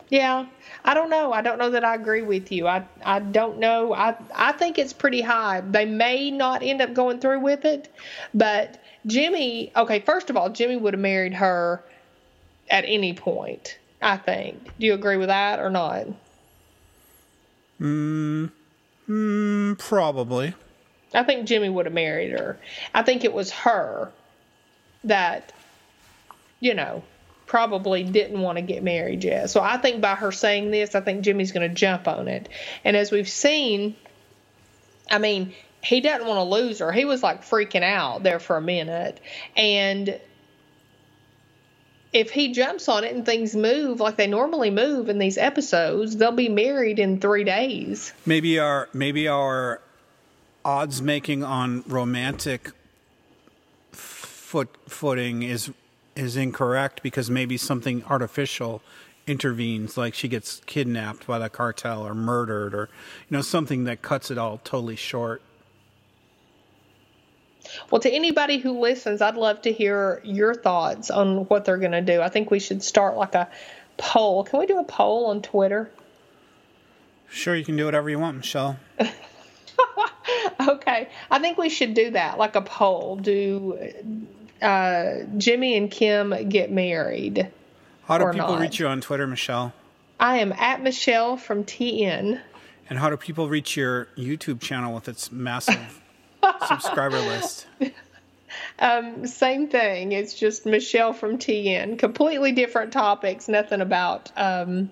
Yeah, 0.08 0.46
I 0.84 0.94
don't 0.94 1.10
know. 1.10 1.32
I 1.32 1.42
don't 1.42 1.58
know 1.58 1.70
that 1.70 1.82
I 1.82 1.96
agree 1.96 2.22
with 2.22 2.52
you. 2.52 2.68
I 2.68 2.84
I 3.04 3.18
don't 3.18 3.58
know. 3.58 3.92
I 3.92 4.14
I 4.36 4.52
think 4.52 4.78
it's 4.78 4.92
pretty 4.92 5.20
high. 5.20 5.62
They 5.62 5.84
may 5.84 6.30
not 6.30 6.62
end 6.62 6.80
up 6.80 6.94
going 6.94 7.18
through 7.18 7.40
with 7.40 7.64
it, 7.64 7.92
but 8.32 8.80
Jimmy. 9.04 9.72
Okay, 9.74 9.98
first 9.98 10.30
of 10.30 10.36
all, 10.36 10.48
Jimmy 10.48 10.76
would 10.76 10.94
have 10.94 11.00
married 11.00 11.34
her 11.34 11.82
at 12.70 12.84
any 12.86 13.14
point. 13.14 13.78
I 14.04 14.18
think. 14.18 14.62
Do 14.78 14.86
you 14.86 14.92
agree 14.92 15.16
with 15.16 15.28
that 15.28 15.60
or 15.60 15.70
not? 15.70 16.06
Mm, 17.80 18.50
mmm, 19.08 19.78
probably. 19.78 20.54
I 21.14 21.22
think 21.22 21.48
Jimmy 21.48 21.70
would 21.70 21.86
have 21.86 21.94
married 21.94 22.32
her. 22.32 22.58
I 22.94 23.02
think 23.02 23.24
it 23.24 23.32
was 23.32 23.50
her 23.50 24.12
that, 25.04 25.54
you 26.60 26.74
know, 26.74 27.02
probably 27.46 28.04
didn't 28.04 28.40
want 28.40 28.56
to 28.56 28.62
get 28.62 28.82
married 28.82 29.24
yet. 29.24 29.48
So 29.48 29.62
I 29.62 29.78
think 29.78 30.02
by 30.02 30.16
her 30.16 30.32
saying 30.32 30.70
this, 30.70 30.94
I 30.94 31.00
think 31.00 31.22
Jimmy's 31.22 31.52
going 31.52 31.66
to 31.66 31.74
jump 31.74 32.06
on 32.06 32.28
it. 32.28 32.50
And 32.84 32.98
as 32.98 33.10
we've 33.10 33.28
seen, 33.28 33.96
I 35.10 35.16
mean, 35.18 35.54
he 35.82 36.02
doesn't 36.02 36.26
want 36.26 36.38
to 36.38 36.44
lose 36.44 36.80
her. 36.80 36.92
He 36.92 37.06
was 37.06 37.22
like 37.22 37.42
freaking 37.42 37.82
out 37.82 38.22
there 38.22 38.38
for 38.38 38.58
a 38.58 38.62
minute. 38.62 39.18
And 39.56 40.20
if 42.14 42.30
he 42.30 42.52
jumps 42.52 42.88
on 42.88 43.04
it 43.04 43.14
and 43.14 43.26
things 43.26 43.54
move 43.56 44.00
like 44.00 44.16
they 44.16 44.28
normally 44.28 44.70
move 44.70 45.08
in 45.08 45.18
these 45.18 45.36
episodes, 45.36 46.16
they'll 46.16 46.32
be 46.32 46.48
married 46.48 47.00
in 47.00 47.20
three 47.20 47.44
days. 47.44 48.14
Maybe 48.24 48.58
our 48.58 48.88
maybe 48.94 49.28
our 49.28 49.82
odds 50.64 51.02
making 51.02 51.42
on 51.42 51.82
romantic 51.86 52.70
foot 53.90 54.74
footing 54.88 55.42
is 55.42 55.72
is 56.14 56.36
incorrect 56.36 57.02
because 57.02 57.28
maybe 57.28 57.56
something 57.56 58.04
artificial 58.04 58.80
intervenes, 59.26 59.96
like 59.96 60.14
she 60.14 60.28
gets 60.28 60.60
kidnapped 60.66 61.26
by 61.26 61.40
the 61.40 61.48
cartel 61.48 62.06
or 62.06 62.14
murdered, 62.14 62.74
or 62.74 62.88
you 63.28 63.36
know 63.36 63.42
something 63.42 63.84
that 63.84 64.02
cuts 64.02 64.30
it 64.30 64.38
all 64.38 64.58
totally 64.58 64.96
short. 64.96 65.42
Well, 67.90 68.00
to 68.00 68.10
anybody 68.10 68.58
who 68.58 68.80
listens, 68.80 69.22
I'd 69.22 69.36
love 69.36 69.62
to 69.62 69.72
hear 69.72 70.20
your 70.24 70.54
thoughts 70.54 71.10
on 71.10 71.44
what 71.46 71.64
they're 71.64 71.78
going 71.78 71.92
to 71.92 72.00
do. 72.00 72.20
I 72.20 72.28
think 72.28 72.50
we 72.50 72.58
should 72.58 72.82
start 72.82 73.16
like 73.16 73.34
a 73.34 73.48
poll. 73.96 74.44
Can 74.44 74.60
we 74.60 74.66
do 74.66 74.78
a 74.78 74.84
poll 74.84 75.26
on 75.26 75.42
Twitter? 75.42 75.90
Sure, 77.30 77.56
you 77.56 77.64
can 77.64 77.76
do 77.76 77.84
whatever 77.84 78.08
you 78.10 78.18
want, 78.18 78.36
Michelle. 78.36 78.78
okay, 80.60 81.08
I 81.30 81.38
think 81.38 81.58
we 81.58 81.68
should 81.68 81.94
do 81.94 82.10
that, 82.10 82.38
like 82.38 82.54
a 82.54 82.62
poll. 82.62 83.16
Do 83.16 83.96
uh, 84.62 85.14
Jimmy 85.36 85.76
and 85.76 85.90
Kim 85.90 86.48
get 86.48 86.70
married? 86.70 87.50
How 88.06 88.18
do 88.18 88.30
people 88.30 88.48
not? 88.48 88.60
reach 88.60 88.78
you 88.78 88.86
on 88.86 89.00
Twitter, 89.00 89.26
Michelle? 89.26 89.72
I 90.20 90.38
am 90.38 90.52
at 90.52 90.82
Michelle 90.82 91.36
from 91.36 91.64
TN. 91.64 92.40
And 92.88 92.98
how 92.98 93.10
do 93.10 93.16
people 93.16 93.48
reach 93.48 93.76
your 93.76 94.06
YouTube 94.16 94.60
channel 94.60 94.94
with 94.94 95.08
its 95.08 95.32
massive 95.32 96.00
subscriber 96.66 97.18
list? 97.20 97.66
Um, 98.78 99.26
same 99.26 99.68
thing. 99.68 100.12
It's 100.12 100.34
just 100.34 100.66
Michelle 100.66 101.12
from 101.12 101.38
TN. 101.38 101.98
Completely 101.98 102.52
different 102.52 102.92
topics. 102.92 103.48
Nothing 103.48 103.80
about 103.80 104.30
um, 104.36 104.90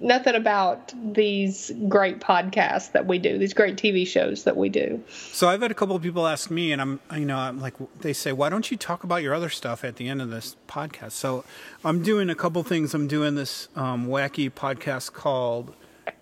nothing 0.00 0.34
about 0.34 0.92
these 1.14 1.70
great 1.88 2.20
podcasts 2.20 2.92
that 2.92 3.06
we 3.06 3.18
do, 3.18 3.38
these 3.38 3.54
great 3.54 3.76
TV 3.76 4.06
shows 4.06 4.44
that 4.44 4.56
we 4.56 4.68
do. 4.68 5.02
So 5.32 5.48
I've 5.48 5.62
had 5.62 5.70
a 5.70 5.74
couple 5.74 5.96
of 5.96 6.02
people 6.02 6.26
ask 6.26 6.50
me, 6.50 6.72
and 6.72 6.80
I'm, 6.80 7.00
you 7.14 7.24
know, 7.24 7.36
I'm 7.36 7.60
like, 7.60 7.74
they 8.00 8.12
say, 8.12 8.32
why 8.32 8.48
don't 8.48 8.70
you 8.70 8.76
talk 8.76 9.04
about 9.04 9.22
your 9.22 9.34
other 9.34 9.48
stuff 9.48 9.84
at 9.84 9.96
the 9.96 10.08
end 10.08 10.22
of 10.22 10.30
this 10.30 10.56
podcast? 10.68 11.12
So 11.12 11.44
I'm 11.84 12.02
doing 12.02 12.30
a 12.30 12.34
couple 12.34 12.62
things. 12.62 12.94
I'm 12.94 13.08
doing 13.08 13.34
this 13.34 13.68
um, 13.74 14.06
wacky 14.06 14.50
podcast 14.50 15.12
called 15.12 15.74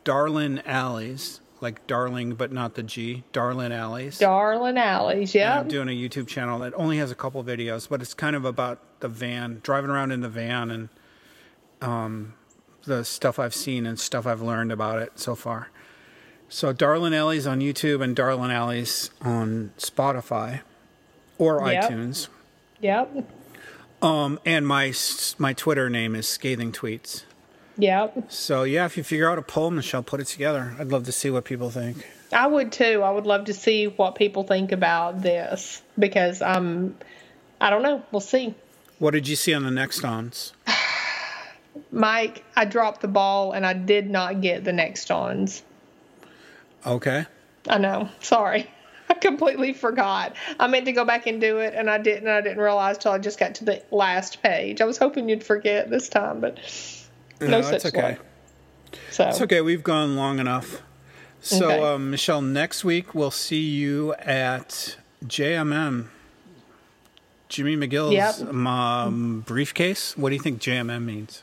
Darlin 0.05 0.63
Alleys, 0.65 1.41
like 1.61 1.87
darling, 1.87 2.35
but 2.35 2.53
not 2.53 2.75
the 2.75 2.83
G, 2.83 3.25
Darlin 3.33 3.73
Alleys. 3.73 4.19
Darlin 4.19 4.79
Alleys, 4.79 5.35
yeah. 5.35 5.61
I'm 5.61 5.69
doing 5.69 5.89
a 5.89 5.93
YouTube 5.93 6.27
channel 6.27 6.59
that 6.61 6.73
only 6.75 6.99
has 6.99 7.11
a 7.11 7.15
couple 7.15 7.43
videos, 7.45 7.89
but 7.89 8.01
it's 8.01 8.15
kind 8.15 8.37
of 8.37 8.45
about 8.45 8.81
the 9.01 9.09
van, 9.09 9.61
driving 9.63 9.91
around 9.91 10.13
in 10.13 10.21
the 10.21 10.29
van 10.29 10.71
and, 10.71 10.89
um, 11.81 12.35
the 12.85 13.05
stuff 13.05 13.39
I've 13.39 13.55
seen 13.55 13.87
and 13.87 13.99
stuff 13.99 14.27
I've 14.27 14.41
learned 14.41 14.73
about 14.73 15.01
it 15.03 15.19
so 15.19 15.35
far. 15.35 15.71
So 16.49 16.73
Darlin 16.73 17.13
Alleys 17.13 17.47
on 17.47 17.61
YouTube 17.61 18.03
and 18.03 18.17
Darlin 18.17 18.51
Alleys 18.51 19.11
on 19.21 19.73
Spotify 19.79 20.63
or 21.37 21.61
yep. 21.71 21.91
iTunes. 21.91 22.29
Yep. 22.81 23.31
Um, 24.01 24.41
and 24.45 24.67
my 24.67 24.95
my 25.39 25.53
Twitter 25.53 25.91
name 25.91 26.15
is 26.15 26.27
Scathing 26.27 26.73
Tweets. 26.73 27.25
Yep. 27.79 28.25
So 28.31 28.65
yeah, 28.65 28.85
if 28.85 28.97
you 28.97 29.05
figure 29.05 29.31
out 29.31 29.39
a 29.39 29.43
poll, 29.43 29.71
Michelle, 29.71 30.03
put 30.03 30.21
it 30.21 30.27
together. 30.27 30.75
I'd 30.79 30.89
love 30.89 31.05
to 31.05 31.13
see 31.13 31.31
what 31.31 31.45
people 31.45 31.71
think. 31.71 32.07
I 32.33 32.47
would 32.47 32.73
too. 32.73 33.03
I 33.03 33.11
would 33.11 33.25
love 33.25 33.47
to 33.47 33.55
see 33.55 33.87
what 33.87 34.17
people 34.17 34.43
think 34.43 34.73
about 34.73 35.23
this 35.23 35.81
because 35.99 36.43
um, 36.43 36.97
I 37.61 37.71
don't 37.71 37.83
know. 37.83 38.03
We'll 38.11 38.21
see. 38.21 38.55
What 38.99 39.13
did 39.13 39.29
you 39.29 39.37
see 39.37 39.55
on 39.55 39.63
the 39.63 39.71
next 39.71 40.05
ons? 40.05 40.53
Mike, 41.93 42.45
I 42.57 42.65
dropped 42.65 43.01
the 43.01 43.09
ball 43.09 43.53
and 43.53 43.65
I 43.65 43.73
did 43.73 44.11
not 44.11 44.41
get 44.41 44.65
the 44.65 44.73
next 44.73 45.11
ons. 45.11 45.63
Okay. 46.85 47.27
I 47.69 47.79
know. 47.79 48.09
Sorry. 48.21 48.69
I 49.09 49.15
completely 49.15 49.73
forgot. 49.73 50.35
I 50.59 50.67
meant 50.67 50.85
to 50.87 50.93
go 50.93 51.05
back 51.05 51.27
and 51.27 51.41
do 51.41 51.59
it 51.59 51.75
and 51.75 51.89
I 51.89 51.99
didn't. 51.99 52.29
I 52.29 52.41
didn't 52.41 52.59
realize 52.59 52.99
till 52.99 53.13
I 53.13 53.19
just 53.19 53.39
got 53.39 53.55
to 53.57 53.65
the 53.65 53.83
last 53.93 54.43
page. 54.43 54.81
I 54.81 54.85
was 54.85 54.99
hoping 54.99 55.29
you'd 55.29 55.45
forget 55.45 55.89
this 55.89 56.09
time, 56.09 56.41
but 56.41 56.59
no, 57.41 57.47
no 57.47 57.63
such 57.63 57.87
okay. 57.87 58.19
So 59.11 59.29
it's 59.29 59.41
okay. 59.43 59.61
We've 59.61 59.83
gone 59.83 60.17
long 60.17 60.39
enough. 60.39 60.83
So, 61.41 61.71
okay. 61.71 61.83
um, 61.83 62.11
Michelle, 62.11 62.43
next 62.43 62.85
week 62.85 63.15
we'll 63.15 63.31
see 63.31 63.61
you 63.61 64.15
at 64.15 64.97
JMM. 65.25 66.09
Jimmy 67.49 67.77
McGill's 67.77 68.13
yep. 68.13 68.41
um, 68.53 69.45
briefcase. 69.47 70.17
What 70.17 70.31
do 70.31 70.35
you 70.35 70.43
think 70.43 70.61
JMM 70.61 71.05
means? 71.05 71.43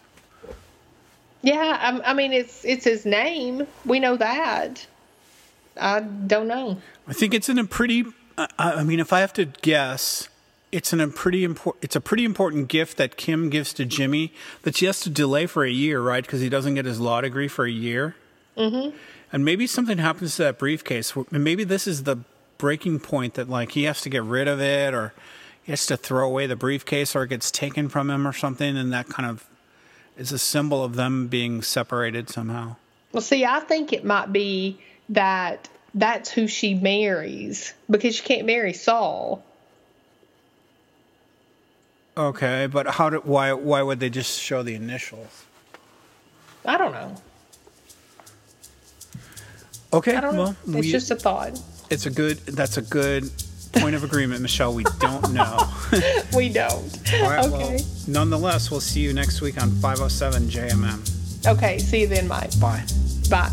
Yeah, 1.41 2.01
I, 2.05 2.11
I 2.11 2.13
mean 2.13 2.33
it's 2.33 2.65
it's 2.65 2.85
his 2.85 3.05
name. 3.05 3.67
We 3.85 3.99
know 3.99 4.17
that. 4.17 4.85
I 5.79 5.99
don't 5.99 6.47
know. 6.47 6.77
I 7.07 7.13
think 7.13 7.33
it's 7.33 7.49
in 7.49 7.59
a 7.59 7.65
pretty. 7.65 8.05
I, 8.37 8.47
I 8.57 8.83
mean, 8.83 8.99
if 8.99 9.13
I 9.13 9.19
have 9.19 9.33
to 9.33 9.45
guess, 9.45 10.27
it's 10.75 10.91
an 10.91 10.99
a 10.99 11.07
pretty 11.07 11.45
important. 11.45 11.81
It's 11.81 11.95
a 11.95 12.01
pretty 12.01 12.25
important 12.25 12.67
gift 12.67 12.97
that 12.97 13.15
Kim 13.15 13.49
gives 13.49 13.71
to 13.73 13.85
Jimmy 13.85 14.33
that 14.63 14.75
she 14.75 14.85
has 14.85 14.99
to 15.01 15.09
delay 15.09 15.45
for 15.45 15.63
a 15.63 15.71
year, 15.71 16.01
right? 16.01 16.21
Because 16.21 16.41
he 16.41 16.49
doesn't 16.49 16.75
get 16.75 16.83
his 16.83 16.99
law 16.99 17.21
degree 17.21 17.47
for 17.47 17.65
a 17.65 17.71
year. 17.71 18.15
Mm-hmm. 18.57 18.95
And 19.31 19.45
maybe 19.45 19.67
something 19.67 19.99
happens 19.99 20.35
to 20.35 20.43
that 20.43 20.59
briefcase. 20.59 21.13
Maybe 21.31 21.63
this 21.63 21.87
is 21.87 22.03
the 22.03 22.17
breaking 22.57 22.99
point 22.99 23.35
that 23.35 23.49
like 23.49 23.71
he 23.71 23.83
has 23.83 24.01
to 24.01 24.09
get 24.09 24.23
rid 24.23 24.49
of 24.49 24.59
it, 24.59 24.93
or 24.93 25.13
he 25.63 25.71
has 25.71 25.85
to 25.85 25.95
throw 25.95 26.27
away 26.27 26.45
the 26.45 26.57
briefcase, 26.57 27.15
or 27.15 27.23
it 27.23 27.29
gets 27.29 27.51
taken 27.51 27.87
from 27.87 28.09
him, 28.09 28.27
or 28.27 28.33
something, 28.33 28.75
and 28.75 28.91
that 28.91 29.07
kind 29.07 29.29
of 29.29 29.47
is 30.17 30.33
a 30.33 30.39
symbol 30.39 30.83
of 30.83 30.95
them 30.95 31.27
being 31.27 31.61
separated 31.61 32.29
somehow. 32.29 32.75
Well, 33.13 33.21
see, 33.21 33.45
I 33.45 33.61
think 33.61 33.93
it 33.93 34.03
might 34.03 34.33
be 34.33 34.77
that 35.07 35.69
that's 35.93 36.29
who 36.29 36.49
she 36.49 36.73
marries 36.73 37.73
because 37.89 38.15
she 38.15 38.23
can't 38.23 38.45
marry 38.45 38.73
Saul. 38.73 39.41
Okay, 42.17 42.67
but 42.67 42.87
how 42.87 43.09
did 43.09 43.25
why 43.25 43.51
why 43.53 43.81
would 43.81 43.99
they 43.99 44.09
just 44.09 44.39
show 44.39 44.63
the 44.63 44.75
initials? 44.75 45.45
I 46.65 46.77
don't 46.77 46.93
know. 46.93 47.15
Okay, 49.93 50.15
I 50.15 50.21
don't 50.21 50.37
well, 50.37 50.55
know. 50.65 50.77
It's 50.77 50.85
we, 50.85 50.91
just 50.91 51.11
a 51.11 51.15
thought. 51.15 51.59
It's 51.89 52.05
a 52.05 52.09
good. 52.09 52.37
That's 52.39 52.77
a 52.77 52.81
good 52.81 53.29
point 53.73 53.95
of 53.95 54.03
agreement, 54.03 54.41
Michelle. 54.41 54.73
We 54.73 54.85
don't 54.99 55.33
know. 55.33 55.57
we 56.35 56.49
don't. 56.49 57.13
All 57.21 57.29
right. 57.29 57.45
Okay. 57.45 57.77
Well, 57.77 57.79
nonetheless, 58.07 58.71
we'll 58.71 58.79
see 58.79 59.01
you 59.01 59.13
next 59.13 59.41
week 59.41 59.61
on 59.61 59.71
507 59.71 60.43
JMM. 60.43 61.47
Okay. 61.47 61.79
See 61.79 62.01
you 62.01 62.07
then, 62.07 62.27
Mike. 62.27 62.57
Bye. 62.59 62.83
Bye. 63.29 63.51